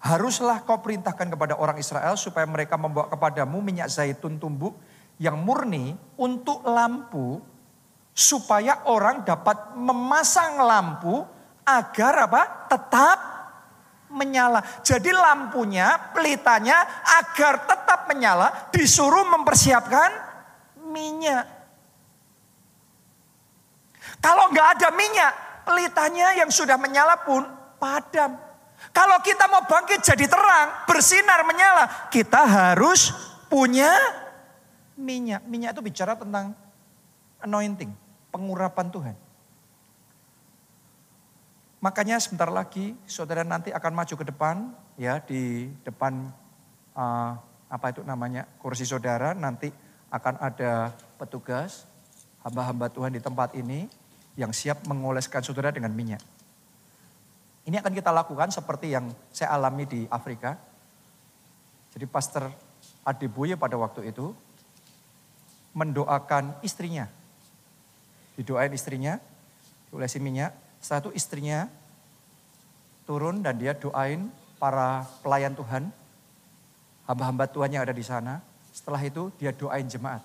Haruslah 0.00 0.64
kau 0.64 0.80
perintahkan 0.80 1.28
kepada 1.28 1.58
orang 1.60 1.76
Israel 1.76 2.16
supaya 2.16 2.48
mereka 2.48 2.80
membawa 2.80 3.12
kepadamu 3.12 3.60
minyak 3.60 3.92
zaitun 3.92 4.40
tumbuk 4.40 4.72
yang 5.20 5.36
murni 5.44 5.92
untuk 6.16 6.64
lampu 6.64 7.36
supaya 8.16 8.88
orang 8.88 9.22
dapat 9.22 9.76
memasang 9.76 10.64
lampu 10.64 11.20
agar 11.68 12.26
apa? 12.26 12.42
tetap 12.72 13.18
menyala. 14.10 14.64
Jadi 14.82 15.14
lampunya, 15.14 16.10
pelitanya 16.10 16.82
agar 17.20 17.68
tetap 17.68 18.10
menyala 18.10 18.72
disuruh 18.74 19.22
mempersiapkan 19.28 20.10
minyak. 20.90 21.46
Kalau 24.18 24.50
nggak 24.50 24.68
ada 24.76 24.88
minyak, 24.92 25.32
pelitanya 25.64 26.34
yang 26.36 26.50
sudah 26.50 26.74
menyala 26.76 27.22
pun 27.22 27.46
padam. 27.78 28.36
Kalau 28.90 29.22
kita 29.22 29.46
mau 29.46 29.62
bangkit 29.64 30.02
jadi 30.02 30.26
terang, 30.26 30.88
bersinar 30.90 31.46
menyala, 31.46 32.10
kita 32.10 32.42
harus 32.42 33.14
punya 33.46 33.92
minyak. 35.00 35.42
Minyak 35.48 35.74
itu 35.76 35.82
bicara 35.82 36.12
tentang 36.14 36.52
anointing, 37.40 37.90
pengurapan 38.28 38.86
Tuhan. 38.92 39.16
Makanya 41.80 42.20
sebentar 42.20 42.52
lagi 42.52 42.92
saudara 43.08 43.40
nanti 43.40 43.72
akan 43.72 43.92
maju 43.96 44.14
ke 44.14 44.24
depan 44.28 44.68
ya 45.00 45.16
di 45.24 45.72
depan 45.80 46.28
uh, 46.92 47.32
apa 47.72 47.86
itu 47.88 48.04
namanya 48.04 48.44
kursi 48.60 48.84
saudara 48.84 49.32
nanti 49.32 49.72
akan 50.12 50.36
ada 50.44 50.92
petugas 51.16 51.88
hamba-hamba 52.44 52.92
Tuhan 52.92 53.16
di 53.16 53.22
tempat 53.24 53.56
ini 53.56 53.88
yang 54.36 54.52
siap 54.52 54.84
mengoleskan 54.84 55.40
saudara 55.40 55.72
dengan 55.72 55.96
minyak. 55.96 56.20
Ini 57.64 57.80
akan 57.80 57.92
kita 57.96 58.12
lakukan 58.12 58.52
seperti 58.52 58.92
yang 58.92 59.08
saya 59.32 59.56
alami 59.56 59.88
di 59.88 60.00
Afrika. 60.12 60.60
Jadi 61.96 62.04
Pastor 62.04 62.52
Adeboye 63.08 63.56
pada 63.56 63.80
waktu 63.80 64.12
itu 64.12 64.36
mendoakan 65.76 66.58
istrinya. 66.64 67.06
Didoain 68.34 68.72
istrinya, 68.72 69.20
diolesi 69.90 70.18
minyak. 70.22 70.52
Itu 70.80 71.12
istrinya 71.12 71.68
turun 73.04 73.44
dan 73.44 73.60
dia 73.60 73.76
doain 73.76 74.32
para 74.56 75.04
pelayan 75.20 75.52
Tuhan, 75.52 75.92
hamba-hamba 77.04 77.44
Tuhan 77.50 77.74
yang 77.74 77.82
ada 77.84 77.92
di 77.92 78.04
sana. 78.06 78.40
Setelah 78.72 79.02
itu 79.04 79.28
dia 79.36 79.52
doain 79.52 79.84
jemaat. 79.84 80.24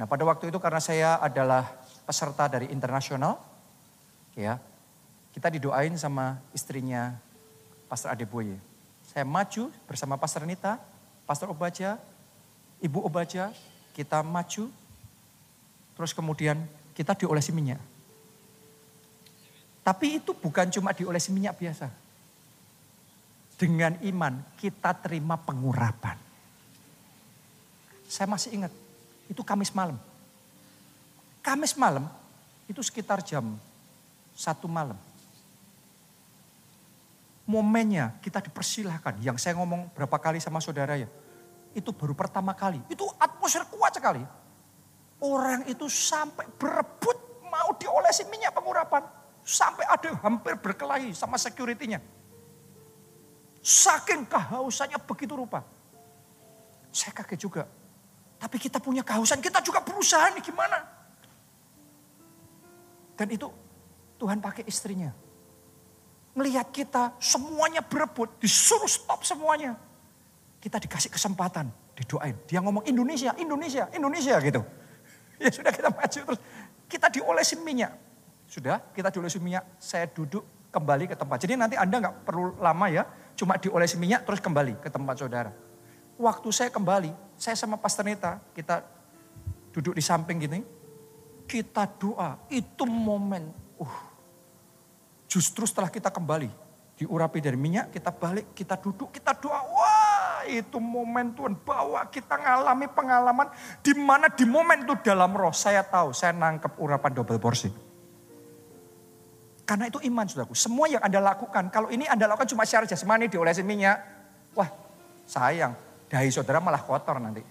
Nah 0.00 0.08
pada 0.08 0.24
waktu 0.24 0.48
itu 0.48 0.56
karena 0.56 0.80
saya 0.80 1.20
adalah 1.20 1.68
peserta 2.08 2.48
dari 2.48 2.72
internasional, 2.72 3.36
ya 4.32 4.56
kita 5.36 5.52
didoain 5.52 5.92
sama 6.00 6.40
istrinya 6.56 7.12
Pastor 7.90 8.14
Adeboye. 8.14 8.56
Saya 9.10 9.26
maju 9.26 9.68
bersama 9.84 10.14
Pastor 10.16 10.46
Nita, 10.46 10.78
Pastor 11.26 11.50
Obaja, 11.50 11.98
Ibu 12.80 13.04
Obaja, 13.04 13.50
kita 13.96 14.22
maju, 14.22 14.70
terus 15.96 16.12
kemudian 16.16 16.60
kita 16.94 17.16
diolesi 17.16 17.50
minyak. 17.50 17.80
Tapi 19.80 20.20
itu 20.20 20.36
bukan 20.36 20.68
cuma 20.68 20.92
diolesi 20.92 21.32
minyak 21.32 21.56
biasa. 21.56 21.88
Dengan 23.60 23.96
iman 24.00 24.40
kita 24.56 24.96
terima 25.00 25.36
pengurapan. 25.36 26.16
Saya 28.08 28.26
masih 28.28 28.56
ingat, 28.56 28.72
itu 29.28 29.40
Kamis 29.44 29.72
malam. 29.72 30.00
Kamis 31.40 31.76
malam 31.76 32.08
itu 32.68 32.80
sekitar 32.84 33.20
jam 33.24 33.56
satu 34.36 34.68
malam. 34.68 34.96
Momennya 37.48 38.14
kita 38.22 38.38
dipersilahkan. 38.40 39.18
Yang 39.20 39.42
saya 39.42 39.58
ngomong 39.58 39.90
berapa 39.92 40.16
kali 40.20 40.38
sama 40.38 40.62
saudara 40.62 40.94
ya. 40.96 41.08
Itu 41.70 41.94
baru 41.94 42.14
pertama 42.14 42.50
kali. 42.56 42.82
Itu 42.90 43.06
atmosfer 43.18 43.62
kuat 43.70 43.94
sekali. 43.94 44.22
Orang 45.20 45.68
itu 45.68 45.86
sampai 45.86 46.48
berebut 46.56 47.16
mau 47.46 47.70
diolesi 47.76 48.26
minyak 48.26 48.56
pengurapan. 48.56 49.04
Sampai 49.44 49.86
ada 49.88 50.10
hampir 50.24 50.56
berkelahi 50.58 51.14
sama 51.14 51.38
security-nya. 51.38 52.00
Saking 53.60 54.24
kehausannya 54.24 54.98
begitu 55.04 55.36
rupa. 55.36 55.60
Saya 56.90 57.12
kaget 57.12 57.40
juga. 57.40 57.62
Tapi 58.40 58.56
kita 58.56 58.80
punya 58.80 59.04
kehausan, 59.04 59.44
kita 59.44 59.60
juga 59.60 59.84
berusaha 59.84 60.32
nih 60.32 60.40
gimana. 60.40 60.80
Dan 63.20 63.28
itu 63.28 63.52
Tuhan 64.16 64.40
pakai 64.40 64.64
istrinya. 64.64 65.12
Melihat 66.32 66.72
kita 66.72 67.12
semuanya 67.20 67.84
berebut, 67.84 68.40
disuruh 68.40 68.88
stop 68.88 69.28
semuanya. 69.28 69.76
Kita 70.60 70.76
dikasih 70.76 71.08
kesempatan, 71.08 71.72
didoain. 71.96 72.36
Dia 72.44 72.60
ngomong 72.60 72.84
Indonesia, 72.84 73.32
Indonesia, 73.40 73.88
Indonesia 73.96 74.36
gitu. 74.44 74.62
Ya 75.40 75.48
sudah 75.48 75.72
kita 75.72 75.88
maju 75.88 76.20
terus. 76.20 76.40
Kita 76.84 77.08
diolesin 77.08 77.64
minyak. 77.64 77.96
Sudah 78.44 78.76
kita 78.92 79.08
diolesin 79.08 79.40
minyak, 79.40 79.64
saya 79.80 80.04
duduk 80.04 80.44
kembali 80.68 81.08
ke 81.08 81.16
tempat. 81.16 81.40
Jadi 81.40 81.56
nanti 81.56 81.80
Anda 81.80 81.96
nggak 81.96 82.28
perlu 82.28 82.60
lama 82.60 82.86
ya, 82.92 83.08
cuma 83.40 83.56
diolesin 83.56 83.96
minyak 83.96 84.28
terus 84.28 84.36
kembali 84.44 84.84
ke 84.84 84.92
tempat 84.92 85.16
saudara. 85.16 85.48
Waktu 86.20 86.48
saya 86.52 86.68
kembali, 86.68 87.40
saya 87.40 87.56
sama 87.56 87.80
Pastor 87.80 88.04
Neta, 88.04 88.36
kita 88.52 88.84
duduk 89.72 89.96
di 89.96 90.04
samping 90.04 90.36
gini, 90.44 90.60
kita 91.48 91.88
doa, 91.88 92.36
itu 92.52 92.84
momen, 92.84 93.48
uh, 93.80 93.98
justru 95.24 95.64
setelah 95.64 95.88
kita 95.88 96.12
kembali, 96.12 96.52
diurapi 97.00 97.40
dari 97.40 97.56
minyak, 97.56 97.88
kita 97.96 98.12
balik, 98.12 98.52
kita 98.52 98.76
duduk, 98.76 99.08
kita 99.08 99.32
doa, 99.40 99.64
wah 99.64 99.99
itu 100.50 100.82
momen 100.82 101.30
Tuhan 101.38 101.54
bawa 101.62 102.10
kita 102.10 102.34
ngalami 102.34 102.90
pengalaman 102.90 103.46
di 103.78 103.94
mana 103.94 104.26
di 104.26 104.42
momen 104.42 104.82
itu 104.82 104.98
dalam 105.06 105.30
roh 105.30 105.54
saya 105.54 105.86
tahu, 105.86 106.10
saya 106.10 106.34
nangkep 106.34 106.74
urapan 106.82 107.14
double 107.14 107.38
porsi. 107.38 107.70
Karena 109.62 109.86
itu 109.86 110.02
iman 110.02 110.26
saudaraku. 110.26 110.58
Semua 110.58 110.90
yang 110.90 110.98
Anda 110.98 111.22
lakukan, 111.22 111.70
kalau 111.70 111.94
ini 111.94 112.02
Anda 112.10 112.26
lakukan 112.26 112.50
cuma 112.50 112.66
secara 112.66 112.90
jasmani 112.90 113.30
diolesin 113.30 113.62
minyak. 113.62 114.02
Wah 114.58 114.66
sayang, 115.30 115.78
dahi 116.10 116.26
saudara 116.34 116.58
malah 116.58 116.82
kotor 116.82 117.22
nanti. 117.22 117.46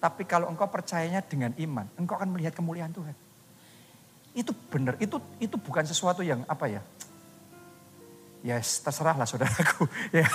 Tapi 0.00 0.24
kalau 0.24 0.48
engkau 0.48 0.64
percayanya 0.64 1.20
dengan 1.20 1.52
iman, 1.60 1.84
engkau 2.00 2.16
akan 2.16 2.32
melihat 2.32 2.56
kemuliaan 2.56 2.88
Tuhan. 2.88 3.12
Itu 4.32 4.56
benar, 4.72 4.96
itu 4.96 5.20
itu 5.44 5.56
bukan 5.60 5.84
sesuatu 5.84 6.24
yang 6.24 6.40
apa 6.48 6.72
ya. 6.72 6.80
Yes, 8.44 8.84
terserahlah 8.84 9.24
saudaraku. 9.24 9.88
Ya. 10.20 10.28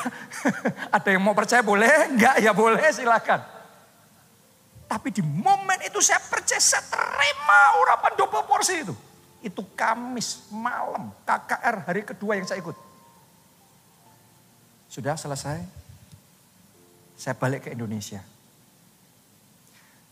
Ada 0.89 1.13
yang 1.13 1.21
mau 1.21 1.37
percaya 1.37 1.61
boleh, 1.61 2.09
enggak 2.09 2.41
ya 2.41 2.49
boleh 2.57 2.89
silakan. 2.89 3.45
Tapi 4.89 5.13
di 5.13 5.21
momen 5.21 5.77
itu 5.85 6.01
saya 6.01 6.17
percaya, 6.17 6.57
saya 6.57 6.81
terima 6.89 7.61
urapan 7.85 8.17
double 8.17 8.49
porsi 8.49 8.81
itu. 8.81 8.97
Itu 9.45 9.61
Kamis 9.77 10.49
malam 10.49 11.13
KKR 11.21 11.85
hari 11.85 12.01
kedua 12.01 12.33
yang 12.33 12.49
saya 12.49 12.57
ikut. 12.57 12.73
Sudah 14.89 15.13
selesai. 15.13 15.61
Saya 17.13 17.37
balik 17.37 17.69
ke 17.69 17.77
Indonesia. 17.77 18.25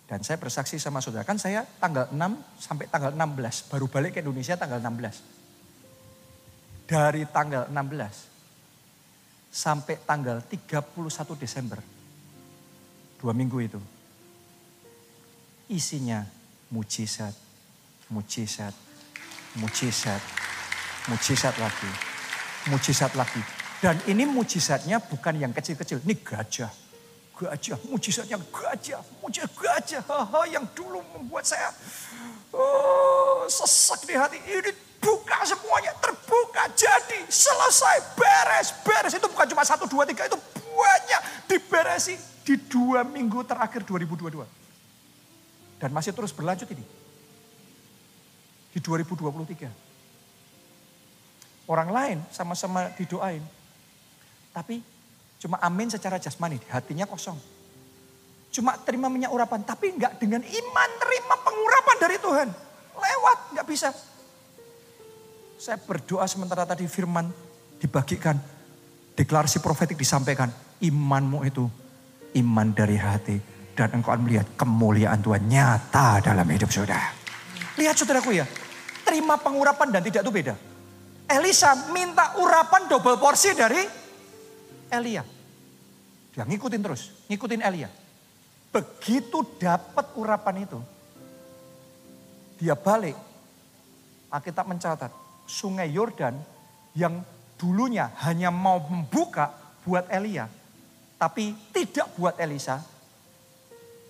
Dan 0.06 0.22
saya 0.22 0.38
bersaksi 0.38 0.78
sama 0.78 1.02
saudara. 1.02 1.26
Kan 1.26 1.42
saya 1.42 1.66
tanggal 1.82 2.14
6 2.14 2.62
sampai 2.62 2.86
tanggal 2.86 3.12
16. 3.12 3.74
Baru 3.74 3.90
balik 3.90 4.16
ke 4.16 4.20
Indonesia 4.22 4.54
tanggal 4.54 4.78
16. 4.78 5.37
Dari 6.88 7.28
tanggal 7.28 7.68
16 7.68 9.52
sampai 9.52 10.00
tanggal 10.08 10.40
31 10.40 10.96
Desember. 11.36 11.84
Dua 13.20 13.36
minggu 13.36 13.58
itu. 13.60 13.82
Isinya 15.68 16.24
mujizat, 16.72 17.36
mujizat, 18.08 18.72
mujizat, 19.60 20.22
mujizat 21.12 21.56
lagi, 21.60 21.92
mujizat 22.72 23.12
lagi. 23.20 23.44
Dan 23.84 24.00
ini 24.08 24.24
mujizatnya 24.24 25.04
bukan 25.04 25.36
yang 25.44 25.52
kecil-kecil, 25.52 26.00
ini 26.08 26.16
gajah. 26.24 26.72
Gajah, 27.36 27.78
mujizatnya 27.92 28.40
gajah, 28.48 29.04
mujizat 29.20 29.52
gajah. 29.60 30.02
Haha, 30.08 30.48
yang 30.56 30.64
dulu 30.72 31.04
membuat 31.20 31.44
saya 31.44 31.68
oh, 32.56 33.44
sesak 33.52 34.08
di 34.08 34.16
hati. 34.16 34.40
Ini 34.40 34.87
buka 35.02 35.40
semuanya, 35.46 35.94
terbuka, 35.98 36.70
jadi, 36.74 37.26
selesai, 37.30 38.18
beres, 38.18 38.74
beres. 38.84 39.14
Itu 39.16 39.28
bukan 39.32 39.48
cuma 39.50 39.64
satu, 39.64 39.86
dua, 39.90 40.06
tiga, 40.06 40.26
itu 40.28 40.38
banyak 40.78 41.22
diberesi 41.50 42.16
di 42.46 42.56
dua 42.70 43.04
minggu 43.04 43.44
terakhir 43.44 43.84
2022. 43.84 44.46
Dan 45.78 45.94
masih 45.94 46.14
terus 46.14 46.34
berlanjut 46.34 46.66
ini 46.74 46.82
di 48.74 48.80
2023. 48.82 49.70
Orang 51.68 51.92
lain 51.92 52.24
sama-sama 52.32 52.88
didoain. 52.96 53.44
Tapi 54.56 54.82
cuma 55.38 55.60
amin 55.62 55.92
secara 55.92 56.18
jasmani, 56.18 56.58
hatinya 56.72 57.06
kosong. 57.06 57.38
Cuma 58.50 58.74
terima 58.82 59.12
minyak 59.12 59.30
urapan, 59.30 59.62
tapi 59.62 59.94
enggak 59.94 60.18
dengan 60.18 60.42
iman 60.42 60.90
terima 60.98 61.36
pengurapan 61.44 61.98
dari 62.00 62.18
Tuhan. 62.18 62.50
Lewat, 62.98 63.38
enggak 63.54 63.68
bisa. 63.68 63.90
Saya 65.58 65.82
berdoa 65.82 66.30
sementara 66.30 66.70
tadi 66.70 66.86
firman 66.86 67.34
dibagikan, 67.82 68.38
deklarasi 69.18 69.58
profetik 69.58 69.98
disampaikan, 69.98 70.54
imanmu 70.78 71.42
itu 71.50 71.66
iman 72.38 72.68
dari 72.72 72.98
hati. 72.98 73.38
Dan 73.78 74.02
engkau 74.02 74.10
akan 74.10 74.26
melihat 74.26 74.48
kemuliaan 74.58 75.22
Tuhan 75.22 75.46
nyata 75.50 76.22
dalam 76.22 76.46
hidup 76.50 76.70
saudara. 76.74 77.14
Lihat 77.78 77.94
saudaraku 77.94 78.34
ya, 78.34 78.46
terima 79.06 79.38
pengurapan 79.38 79.94
dan 79.94 80.02
tidak 80.02 80.26
itu 80.26 80.34
beda. 80.34 80.58
Elisa 81.30 81.94
minta 81.94 82.34
urapan 82.42 82.90
double 82.90 83.22
porsi 83.22 83.54
dari 83.54 83.86
Elia. 84.90 85.22
Dia 86.34 86.46
ngikutin 86.46 86.82
terus, 86.82 87.14
ngikutin 87.30 87.62
Elia. 87.62 87.90
Begitu 88.74 89.46
dapat 89.62 90.06
urapan 90.18 90.66
itu, 90.66 90.80
dia 92.58 92.74
balik. 92.74 93.18
Alkitab 94.28 94.66
mencatat, 94.68 95.12
sungai 95.48 95.90
Yordan 95.90 96.36
yang 96.94 97.24
dulunya 97.58 98.12
hanya 98.22 98.54
mau 98.54 98.78
membuka 98.84 99.50
buat 99.82 100.06
Elia, 100.12 100.46
tapi 101.18 101.56
tidak 101.74 102.14
buat 102.20 102.36
Elisa. 102.38 102.84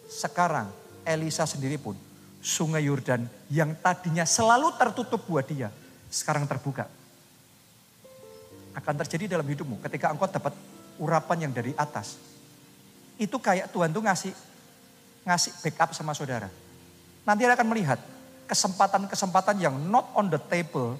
Sekarang 0.09 0.67
Elisa 1.05 1.45
sendiri 1.47 1.77
pun 1.77 1.95
sungai 2.41 2.83
Yordan 2.83 3.23
yang 3.53 3.77
tadinya 3.79 4.25
selalu 4.25 4.75
tertutup 4.75 5.23
buat 5.23 5.45
dia, 5.47 5.71
sekarang 6.09 6.49
terbuka. 6.49 6.89
Akan 8.73 8.93
terjadi 9.05 9.37
dalam 9.37 9.47
hidupmu 9.47 9.79
ketika 9.85 10.11
engkau 10.11 10.27
dapat 10.27 10.53
urapan 10.97 11.47
yang 11.47 11.53
dari 11.53 11.71
atas. 11.77 12.17
Itu 13.17 13.41
kayak 13.41 13.73
Tuhan 13.73 13.89
tuh 13.89 14.05
ngasih 14.05 14.33
ngasih 15.25 15.51
backup 15.65 15.91
sama 15.91 16.13
saudara. 16.13 16.47
Nanti 17.27 17.43
akan 17.43 17.67
melihat 17.67 17.99
kesempatan-kesempatan 18.47 19.59
yang 19.59 19.75
not 19.91 20.07
on 20.15 20.31
the 20.31 20.39
table, 20.47 20.95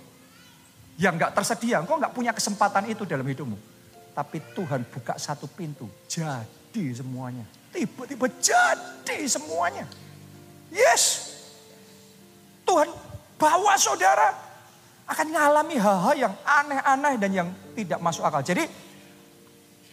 yang 0.97 1.15
nggak 1.15 1.33
tersedia. 1.33 1.79
Engkau 1.81 2.01
nggak 2.01 2.13
punya 2.13 2.33
kesempatan 2.33 2.89
itu 2.89 3.05
dalam 3.05 3.25
hidupmu. 3.25 3.57
Tapi 4.17 4.41
Tuhan 4.57 4.81
buka 4.89 5.13
satu 5.21 5.45
pintu, 5.45 5.85
jadi 6.09 6.83
semuanya. 6.97 7.45
Tiba-tiba 7.69 8.25
jadi 8.41 9.17
semuanya. 9.29 9.85
Yes. 10.73 11.37
Tuhan 12.65 12.89
bawa 13.37 13.77
saudara 13.77 14.33
akan 15.07 15.25
mengalami 15.31 15.77
hal-hal 15.77 16.15
yang 16.17 16.33
aneh-aneh 16.43 17.15
dan 17.21 17.31
yang 17.31 17.49
tidak 17.77 18.01
masuk 18.01 18.25
akal. 18.25 18.41
Jadi 18.41 18.65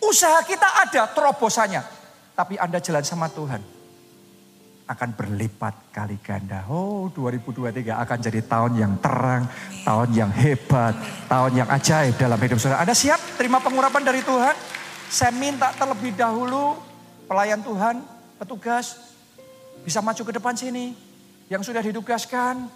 usaha 0.01 0.41
kita 0.43 0.89
ada 0.89 1.07
terobosannya. 1.13 1.85
Tapi 2.35 2.59
Anda 2.59 2.83
jalan 2.83 3.05
sama 3.07 3.31
Tuhan. 3.31 3.74
Akan 4.85 5.17
berlipat 5.17 5.97
kali 5.97 6.21
ganda. 6.21 6.69
Oh 6.69 7.09
2023 7.09 8.05
akan 8.05 8.19
jadi 8.21 8.41
tahun 8.45 8.73
yang 8.77 8.93
terang. 9.01 9.49
Tahun 9.81 10.09
yang 10.13 10.29
hebat. 10.29 10.93
Tahun 11.25 11.53
yang 11.57 11.69
ajaib 11.73 12.21
dalam 12.21 12.37
hidup 12.37 12.61
saudara. 12.61 12.85
Anda 12.85 12.93
siap 12.93 13.17
terima 13.41 13.65
pengurapan 13.65 14.05
dari 14.05 14.21
Tuhan? 14.21 14.53
Saya 15.09 15.33
minta 15.33 15.73
terlebih 15.73 16.13
dahulu 16.13 16.77
pelayan 17.25 17.65
Tuhan, 17.65 18.05
petugas, 18.37 19.17
bisa 19.85 20.05
maju 20.05 20.21
ke 20.21 20.33
depan 20.37 20.55
sini. 20.57 20.93
Yang 21.49 21.73
sudah 21.73 21.83
ditugaskan. 21.85 22.69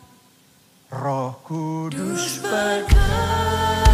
Roh 0.89 1.37
Kudus 1.45 2.41
membakar 2.41 3.89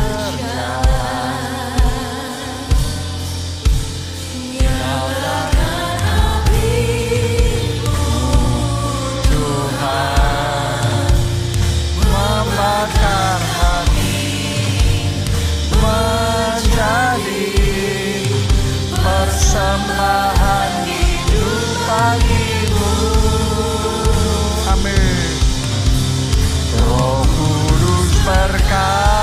Música 28.64 29.13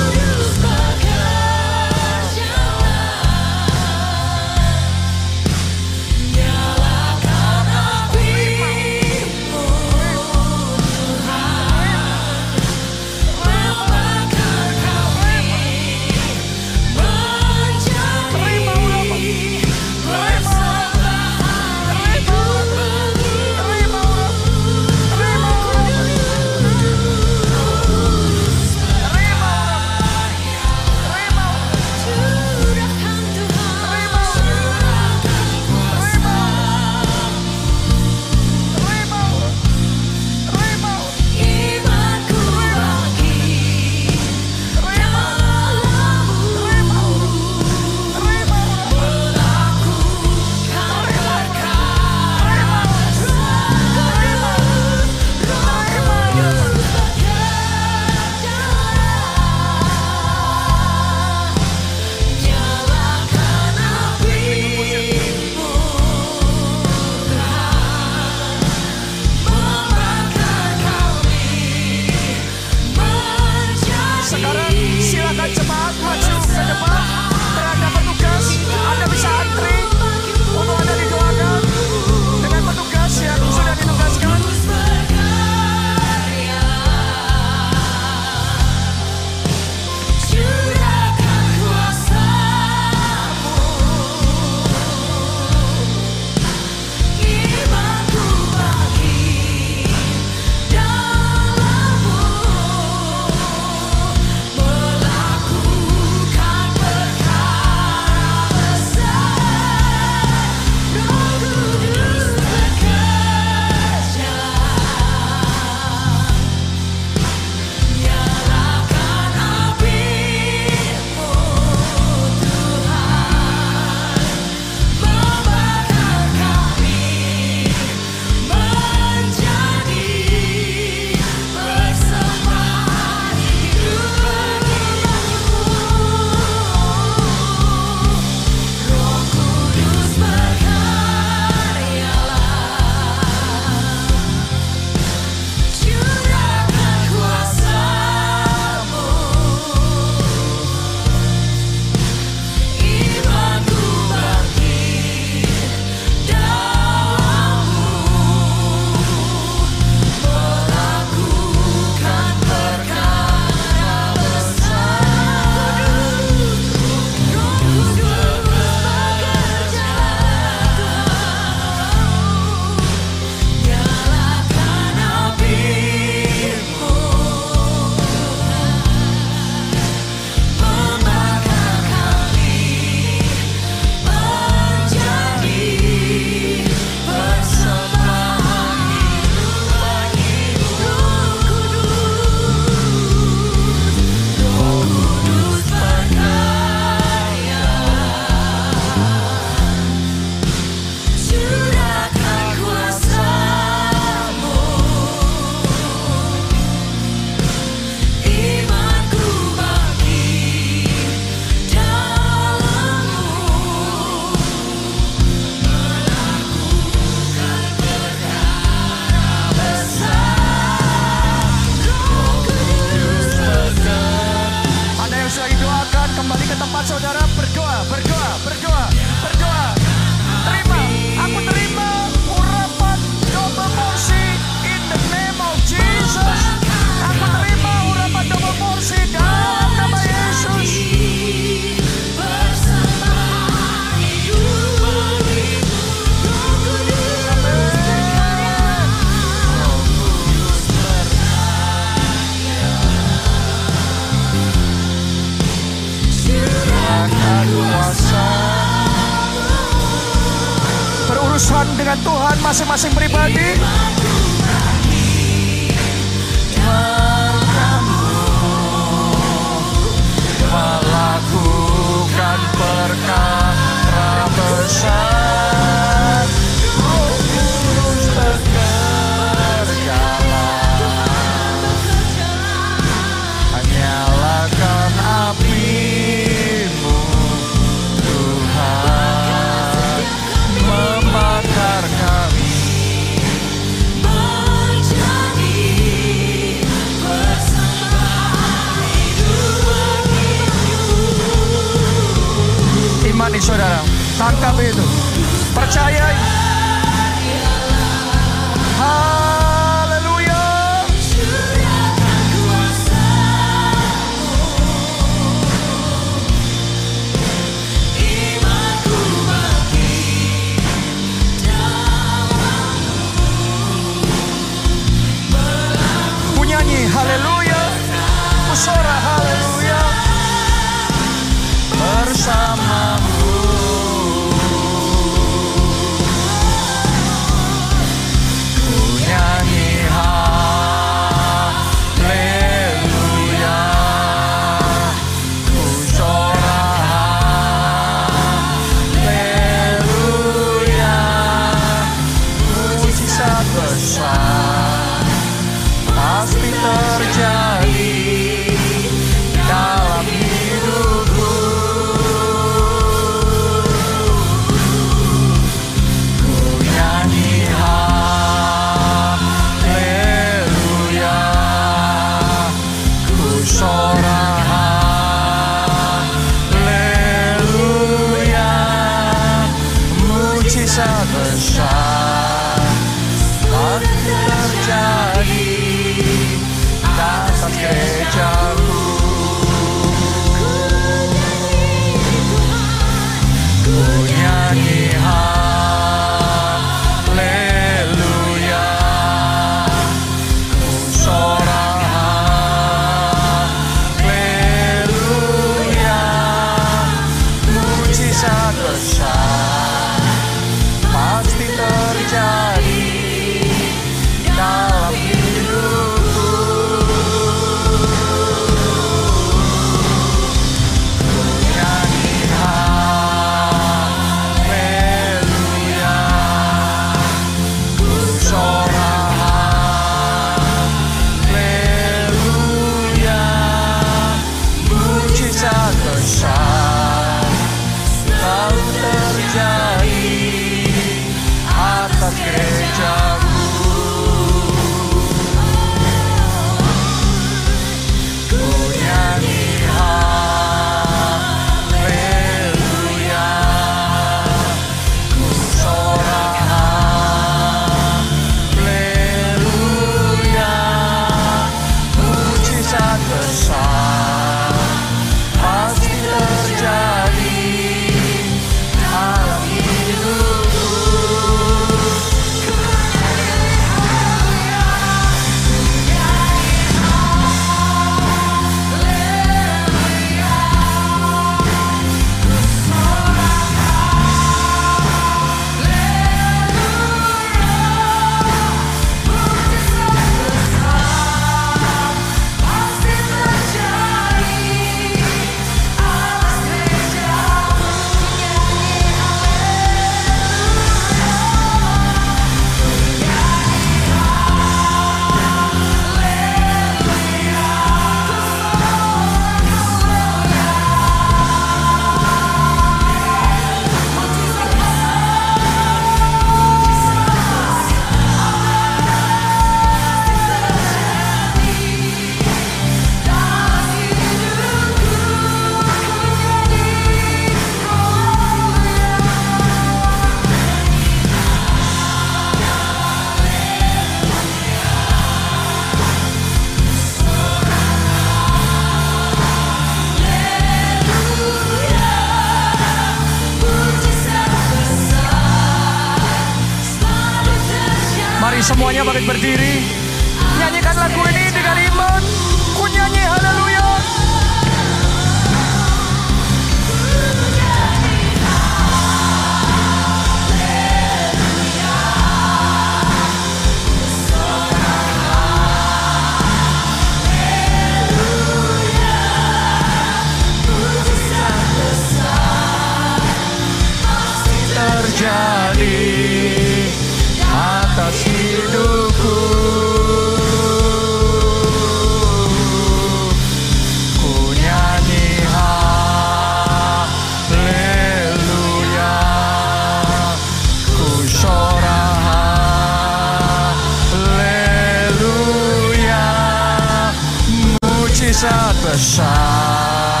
besar 598.72 600.00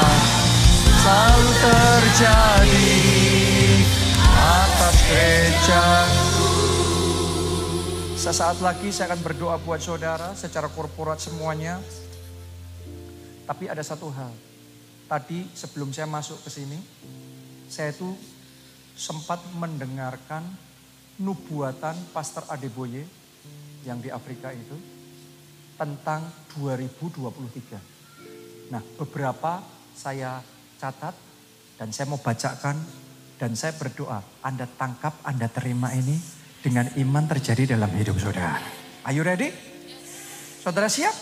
selalu 1.04 1.50
terjadi 1.60 2.96
atas 4.32 4.96
gereja. 5.12 5.84
Sesaat 8.16 8.64
lagi 8.64 8.88
saya 8.88 9.12
akan 9.12 9.20
berdoa 9.20 9.60
buat 9.60 9.76
saudara 9.76 10.32
secara 10.32 10.72
korporat 10.72 11.20
semuanya. 11.20 11.84
Tapi 13.44 13.68
ada 13.68 13.84
satu 13.84 14.08
hal. 14.08 14.32
Tadi 15.04 15.52
sebelum 15.52 15.92
saya 15.92 16.08
masuk 16.08 16.40
ke 16.40 16.48
sini, 16.48 16.80
saya 17.68 17.92
itu 17.92 18.08
sempat 18.96 19.44
mendengarkan 19.52 20.48
nubuatan 21.20 21.92
Pastor 22.16 22.48
Adeboye 22.48 23.04
yang 23.84 24.00
di 24.00 24.08
Afrika 24.08 24.48
itu 24.48 24.80
tentang 25.76 26.24
2023. 26.56 27.91
Nah, 28.72 28.80
beberapa 28.80 29.60
saya 29.92 30.40
catat 30.80 31.12
dan 31.76 31.92
saya 31.92 32.08
mau 32.08 32.16
bacakan 32.16 32.80
dan 33.36 33.52
saya 33.52 33.76
berdoa, 33.76 34.24
Anda 34.40 34.64
tangkap, 34.64 35.20
Anda 35.28 35.52
terima 35.52 35.92
ini 35.92 36.16
dengan 36.64 36.88
iman 36.96 37.24
terjadi 37.28 37.76
dalam 37.76 37.92
hidup 37.92 38.16
saudara. 38.16 38.64
Are 39.04 39.12
you 39.12 39.20
ready? 39.20 39.52
Saudara 40.64 40.88
siap? 40.88 41.12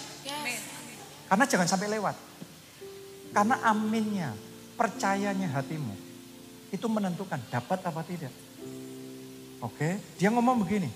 Karena 1.26 1.44
jangan 1.50 1.66
sampai 1.66 1.90
lewat. 1.90 2.14
Karena 3.34 3.58
aminnya, 3.66 4.30
percayanya 4.78 5.50
hatimu, 5.50 5.94
itu 6.70 6.86
menentukan 6.86 7.42
dapat 7.50 7.82
apa 7.82 8.02
tidak. 8.06 8.34
Oke, 9.58 9.98
dia 10.22 10.30
ngomong 10.30 10.62
begini. 10.62 10.90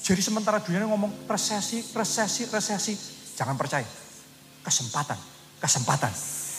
Jadi 0.00 0.24
sementara 0.24 0.56
dunia 0.62 0.86
ngomong 0.88 1.12
resesi, 1.28 1.84
resesi, 1.92 2.48
resesi, 2.48 2.96
jangan 3.36 3.58
percaya. 3.58 4.09
Kesempatan, 4.60 5.16
kesempatan, 5.60 6.12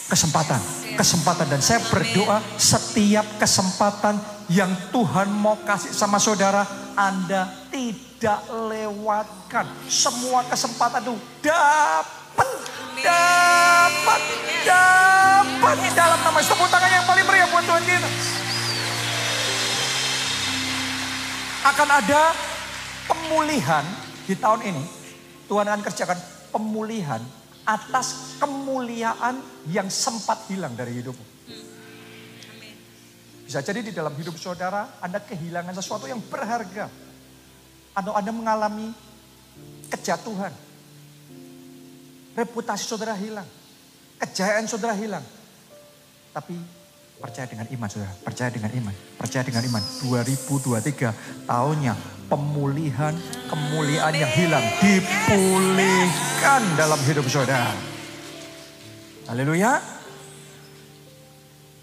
kesempatan, 0.10 0.61
kesempatan. 0.98 1.48
Dan 1.48 1.61
saya 1.61 1.80
berdoa 1.88 2.41
setiap 2.57 3.26
kesempatan 3.38 4.18
yang 4.49 4.73
Tuhan 4.90 5.30
mau 5.32 5.56
kasih 5.61 5.94
sama 5.94 6.18
saudara, 6.18 6.65
Anda 6.98 7.48
tidak 7.69 8.41
lewatkan. 8.49 9.69
Semua 9.88 10.44
kesempatan 10.49 11.06
itu 11.06 11.15
dapat, 11.45 12.49
dapat, 12.99 14.22
dapat. 14.65 15.78
Dalam 15.91 16.19
nama 16.26 16.40
tepuk 16.41 16.68
tangan 16.68 16.91
yang 16.91 17.06
paling 17.06 17.26
meriah 17.28 17.48
buat 17.48 17.64
Tuhan 17.64 17.84
kita. 17.86 18.10
akan 21.61 21.90
ada 21.94 22.34
pemulihan 23.06 23.86
di 24.26 24.34
tahun 24.34 24.61
ini. 24.65 24.84
Tuhan 25.45 25.68
akan 25.69 25.82
kerjakan 25.86 26.19
pemulihan 26.49 27.22
atas 27.65 28.38
kemuliaan 28.41 29.41
yang 29.69 29.88
sempat 29.88 30.49
hilang 30.49 30.73
dari 30.73 30.97
hidupmu. 30.97 31.25
Bisa 33.45 33.59
jadi 33.59 33.83
di 33.83 33.91
dalam 33.91 34.15
hidup 34.15 34.39
saudara 34.39 35.03
Anda 35.03 35.19
kehilangan 35.19 35.75
sesuatu 35.75 36.07
yang 36.07 36.23
berharga. 36.23 36.88
Atau 37.91 38.15
Anda 38.15 38.31
mengalami 38.31 38.95
kejatuhan. 39.91 40.55
Reputasi 42.31 42.83
saudara 42.88 43.11
hilang. 43.19 43.47
Kejayaan 44.23 44.65
saudara 44.71 44.95
hilang. 44.95 45.25
Tapi 46.31 46.55
Percaya 47.21 47.45
dengan 47.45 47.69
iman 47.69 47.85
saudara, 47.85 48.13
percaya 48.25 48.49
dengan 48.49 48.73
iman, 48.73 48.95
percaya 49.13 49.45
dengan 49.45 49.61
iman. 49.61 49.83
2023 50.09 51.45
tahunnya 51.45 51.93
pemulihan, 52.32 53.12
kemuliaan 53.52 54.16
yang 54.16 54.32
hilang 54.32 54.64
dipulihkan 54.80 56.64
dalam 56.80 56.95
hidup 57.03 57.28
saudara. 57.28 57.76
Haleluya. 59.28 59.84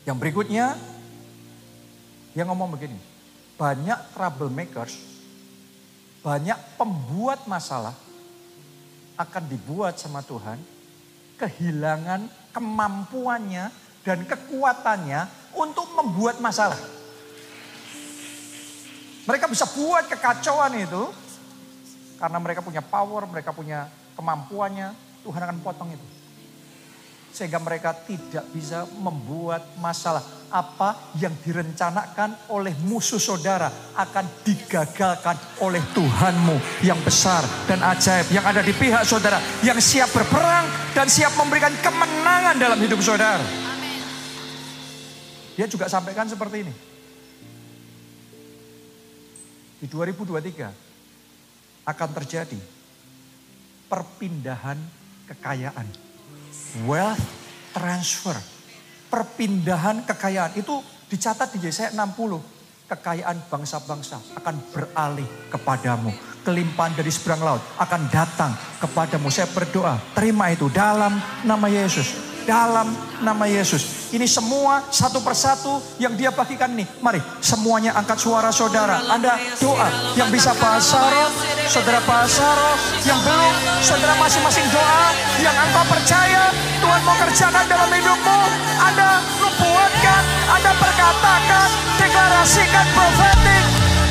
Yang 0.09 0.17
berikutnya, 0.17 0.73
dia 2.33 2.45
ngomong 2.49 2.73
begini, 2.73 2.97
banyak 3.61 4.17
troublemakers, 4.17 4.97
banyak 6.25 6.57
pembuat 6.81 7.45
masalah 7.45 7.93
akan 9.21 9.45
dibuat 9.53 10.01
sama 10.01 10.25
Tuhan, 10.25 10.57
kehilangan 11.37 12.25
kemampuannya 12.57 13.69
dan 14.01 14.25
kekuatannya 14.25 15.53
untuk 15.61 15.93
membuat 15.93 16.41
masalah. 16.41 16.98
Mereka 19.29 19.45
bisa 19.45 19.69
buat 19.77 20.09
kekacauan 20.09 20.73
itu 20.81 21.05
karena 22.17 22.41
mereka 22.41 22.65
punya 22.65 22.81
power, 22.81 23.29
mereka 23.29 23.53
punya 23.53 23.85
kemampuannya, 24.17 24.97
Tuhan 25.21 25.45
akan 25.45 25.59
potong 25.61 25.93
itu. 25.93 26.07
Sehingga 27.29 27.61
mereka 27.61 27.93
tidak 27.93 28.49
bisa 28.57 28.89
membuat 28.99 29.77
masalah. 29.85 30.25
Apa 30.49 31.13
yang 31.21 31.37
direncanakan 31.45 32.49
oleh 32.57 32.73
musuh 32.89 33.21
saudara 33.21 33.69
akan 34.01 34.25
digagalkan 34.49 35.37
oleh 35.61 35.85
Tuhanmu 35.93 36.81
yang 36.81 36.97
besar 37.05 37.45
dan 37.69 37.85
ajaib. 37.85 38.33
Yang 38.33 38.45
ada 38.49 38.61
di 38.65 38.73
pihak 38.73 39.05
saudara. 39.05 39.37
Yang 39.61 39.93
siap 39.93 40.09
berperang 40.09 40.65
dan 40.97 41.05
siap 41.05 41.37
memberikan 41.37 41.77
kemenangan 41.85 42.57
dalam 42.57 42.81
hidup 42.81 43.05
saudara. 43.05 43.45
Dia 45.53 45.69
juga 45.69 45.85
sampaikan 45.85 46.25
seperti 46.25 46.65
ini. 46.65 46.88
Di 49.79 49.87
2023 49.87 51.87
akan 51.87 52.09
terjadi 52.23 52.59
perpindahan 53.89 54.79
kekayaan. 55.31 55.87
Wealth 56.85 57.25
transfer. 57.73 58.37
Perpindahan 59.09 60.05
kekayaan. 60.05 60.61
Itu 60.61 60.85
dicatat 61.09 61.57
di 61.57 61.65
Yesaya 61.65 61.97
60. 61.97 62.61
Kekayaan 62.89 63.49
bangsa-bangsa 63.49 64.21
akan 64.37 64.57
beralih 64.73 65.29
kepadamu. 65.53 66.13
Kelimpahan 66.45 66.97
dari 66.97 67.13
seberang 67.13 67.45
laut 67.45 67.63
akan 67.77 68.09
datang 68.09 68.53
kepadamu. 68.81 69.29
Saya 69.29 69.49
berdoa, 69.53 70.01
terima 70.17 70.49
itu 70.49 70.73
dalam 70.73 71.21
nama 71.45 71.69
Yesus 71.69 72.28
dalam 72.49 72.89
nama 73.21 73.45
Yesus. 73.45 74.09
Ini 74.09 74.25
semua 74.25 74.81
satu 74.89 75.21
persatu 75.21 75.85
yang 76.01 76.17
dia 76.17 76.33
bagikan 76.33 76.73
nih. 76.73 76.89
Mari 77.05 77.21
semuanya 77.45 77.93
angkat 77.93 78.17
suara 78.17 78.49
saudara. 78.49 79.05
Anda 79.05 79.37
doa 79.61 80.17
yang 80.17 80.33
bisa 80.33 80.57
bahasa 80.57 80.97
roh, 80.97 81.29
saudara 81.69 82.01
bahasa 82.09 82.49
roh. 82.57 82.77
Yang 83.05 83.21
belum, 83.21 83.55
saudara 83.85 84.17
masing-masing 84.17 84.65
doa. 84.73 85.13
Yang 85.45 85.57
engkau 85.61 85.85
percaya 85.93 86.43
Tuhan 86.81 87.01
mau 87.05 87.17
kerjakan 87.21 87.65
dalam 87.69 87.91
hidupmu. 87.93 88.41
Anda 88.81 89.21
nubuatkan, 89.45 90.23
Anda 90.49 90.73
perkatakan, 90.73 91.69
deklarasikan 92.01 92.87
profetik. 92.97 93.65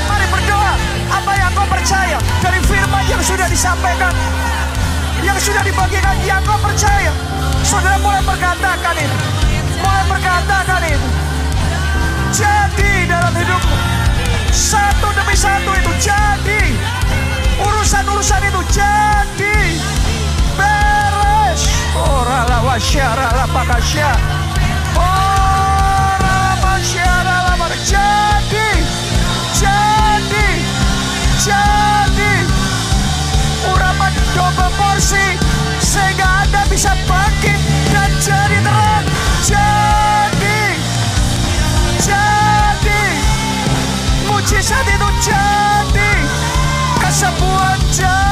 Mari 0.05 0.25
berdoa 0.29 0.73
apa 1.09 1.31
yang 1.33 1.49
kau 1.57 1.65
percaya 1.65 2.21
dari 2.45 2.61
firman 2.69 3.03
yang 3.09 3.21
sudah 3.25 3.49
disampaikan 3.49 4.13
yang 5.27 5.35
sudah 5.43 5.59
dibagikan 5.59 6.15
yang 6.23 6.39
kau 6.47 6.55
percaya. 6.63 7.11
Saudara 7.59 7.99
mulai 7.99 8.23
berkatakan 8.23 8.95
itu. 8.95 9.17
Mulai 9.83 10.03
berkatakan 10.07 10.81
itu. 10.87 11.09
Jadi 12.31 13.11
dalam 13.11 13.35
hidupmu. 13.35 13.75
Satu 14.55 15.11
demi 15.11 15.35
satu 15.35 15.71
itu 15.75 15.91
jadi. 15.99 16.63
Urusan-urusan 17.59 18.41
itu 18.47 18.61
jadi. 18.71 19.59
Beres. 20.55 21.61
Oh 21.99 22.23
rala 22.23 22.63
wasyara 22.63 23.27
la 23.35 23.45
pakasya. 23.51 24.11
Oh 24.95 26.07
rala 26.23 26.55
wasyara 26.63 27.35
la. 27.51 28.36
Porsi. 35.07 35.39
Sehingga 35.79 36.43
Anda 36.43 36.67
bisa 36.67 36.91
bangkit 37.07 37.59
dan 37.95 38.11
jadi 38.19 38.59
terang. 38.59 39.05
Jadi, 39.39 40.61
jadi, 41.95 43.03
mujizat 44.27 44.83
itu 44.83 45.09
jadi, 45.23 46.11
kesembuhan 46.99 47.79
jadi, 47.87 48.26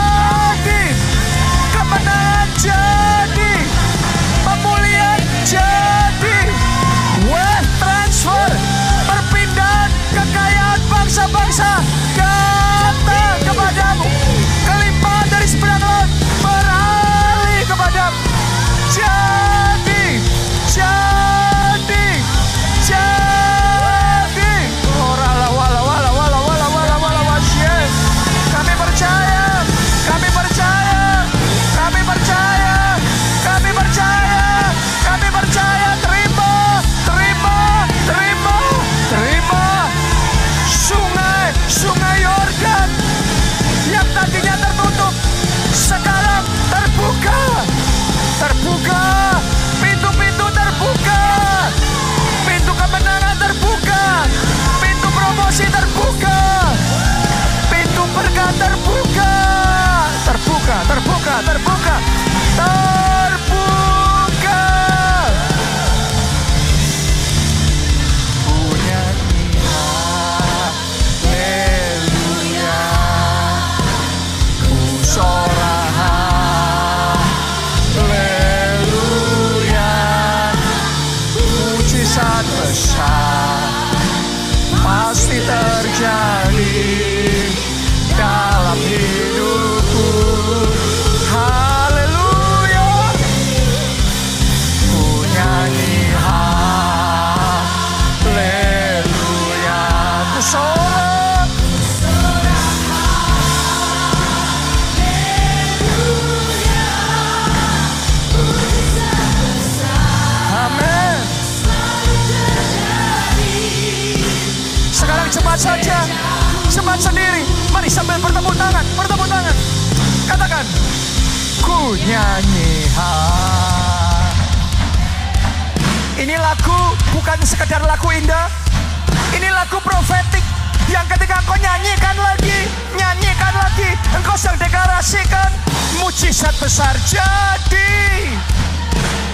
besar 136.66 136.98
jadi. 137.06 138.26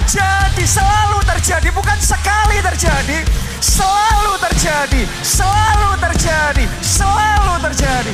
Jadi 0.04 0.68
selalu 0.68 1.24
terjadi, 1.24 1.72
bukan 1.72 1.96
sekali 1.96 2.60
terjadi, 2.60 3.24
selalu 3.64 4.36
terjadi, 4.36 5.08
selalu 5.24 5.96
terjadi, 6.04 6.68
selalu 6.84 7.56
terjadi. 7.72 8.12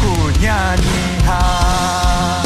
Ku 0.00 0.32
nyanyi 0.40 1.20
haleluya, 1.28 2.43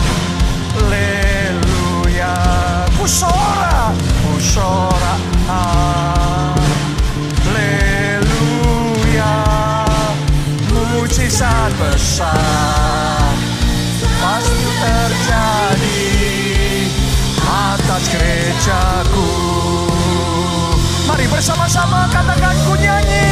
Mari 21.48 21.56
bersama-sama 21.56 22.04
katakan 22.12 22.56
ku 22.68 22.76
nyanyi, 22.76 23.27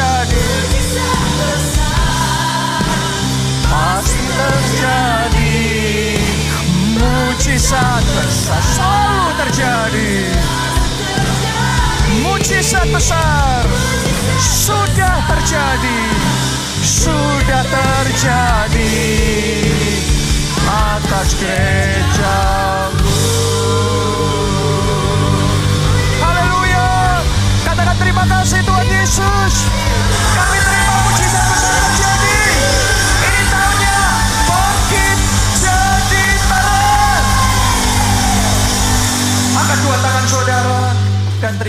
terjadi. 0.00 0.44
Pasti 3.68 4.24
terjadi. 4.32 5.60
Mujizat 6.96 8.04
besar 8.16 8.62
selalu 8.64 9.28
terjadi. 9.44 10.12
Mujizat 12.24 12.88
besar 12.88 13.68
sudah 14.40 15.20
terjadi. 15.28 16.00
Sudah 16.80 17.64
terjadi. 17.68 18.96
Atas 20.70 21.34
gerejaku 21.36 23.18
Haleluya. 26.22 26.88
Katakan 27.66 27.96
terima 28.00 28.24
kasih 28.24 28.60
Tuhan 28.64 28.86
Yesus. 28.86 29.79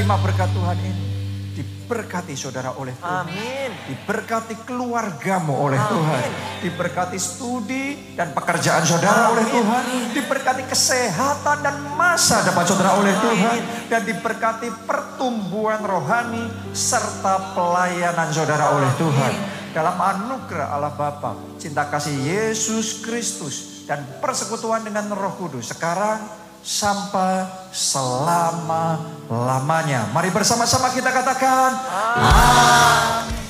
Terima 0.02 0.18
berkat 0.18 0.49
Tuhan 0.49 0.78
ini. 0.82 1.06
Diberkati 1.53 2.34
saudara 2.34 2.73
oleh 2.73 2.90
Tuhan. 2.98 3.22
Amin. 3.22 3.69
Diberkati 3.86 4.65
keluargamu 4.65 5.53
oleh 5.53 5.78
Tuhan. 5.78 6.30
Diberkati 6.65 7.22
studi 7.22 8.18
dan 8.18 8.34
pekerjaan 8.34 8.82
saudara 8.82 9.30
oleh 9.30 9.45
Tuhan. 9.45 9.84
Diberkati 10.10 10.65
kesehatan 10.65 11.61
dan 11.61 11.86
masa 11.94 12.41
depan 12.41 12.65
saudara 12.65 12.98
oleh 12.98 13.14
Tuhan. 13.14 13.57
Dan 13.94 14.02
diberkati 14.10 14.73
pertumbuhan 14.90 15.86
rohani 15.86 16.49
serta 16.73 17.53
pelayanan 17.53 18.34
saudara 18.34 18.73
oleh 18.73 18.90
Tuhan. 18.98 19.34
Dalam 19.69 20.02
anugerah 20.02 20.73
Allah 20.73 20.98
Bapa, 20.98 21.38
cinta 21.61 21.86
kasih 21.86 22.18
Yesus 22.26 23.06
Kristus 23.06 23.86
dan 23.86 24.02
persekutuan 24.18 24.82
dengan 24.82 25.14
Roh 25.14 25.38
Kudus 25.38 25.69
sekarang 25.69 26.41
sampai 26.64 27.46
selama-lamanya. 27.74 30.06
Mari 30.14 30.30
bersama-sama 30.30 30.94
kita 30.94 31.10
katakan, 31.12 31.74
Amin. 31.74 33.41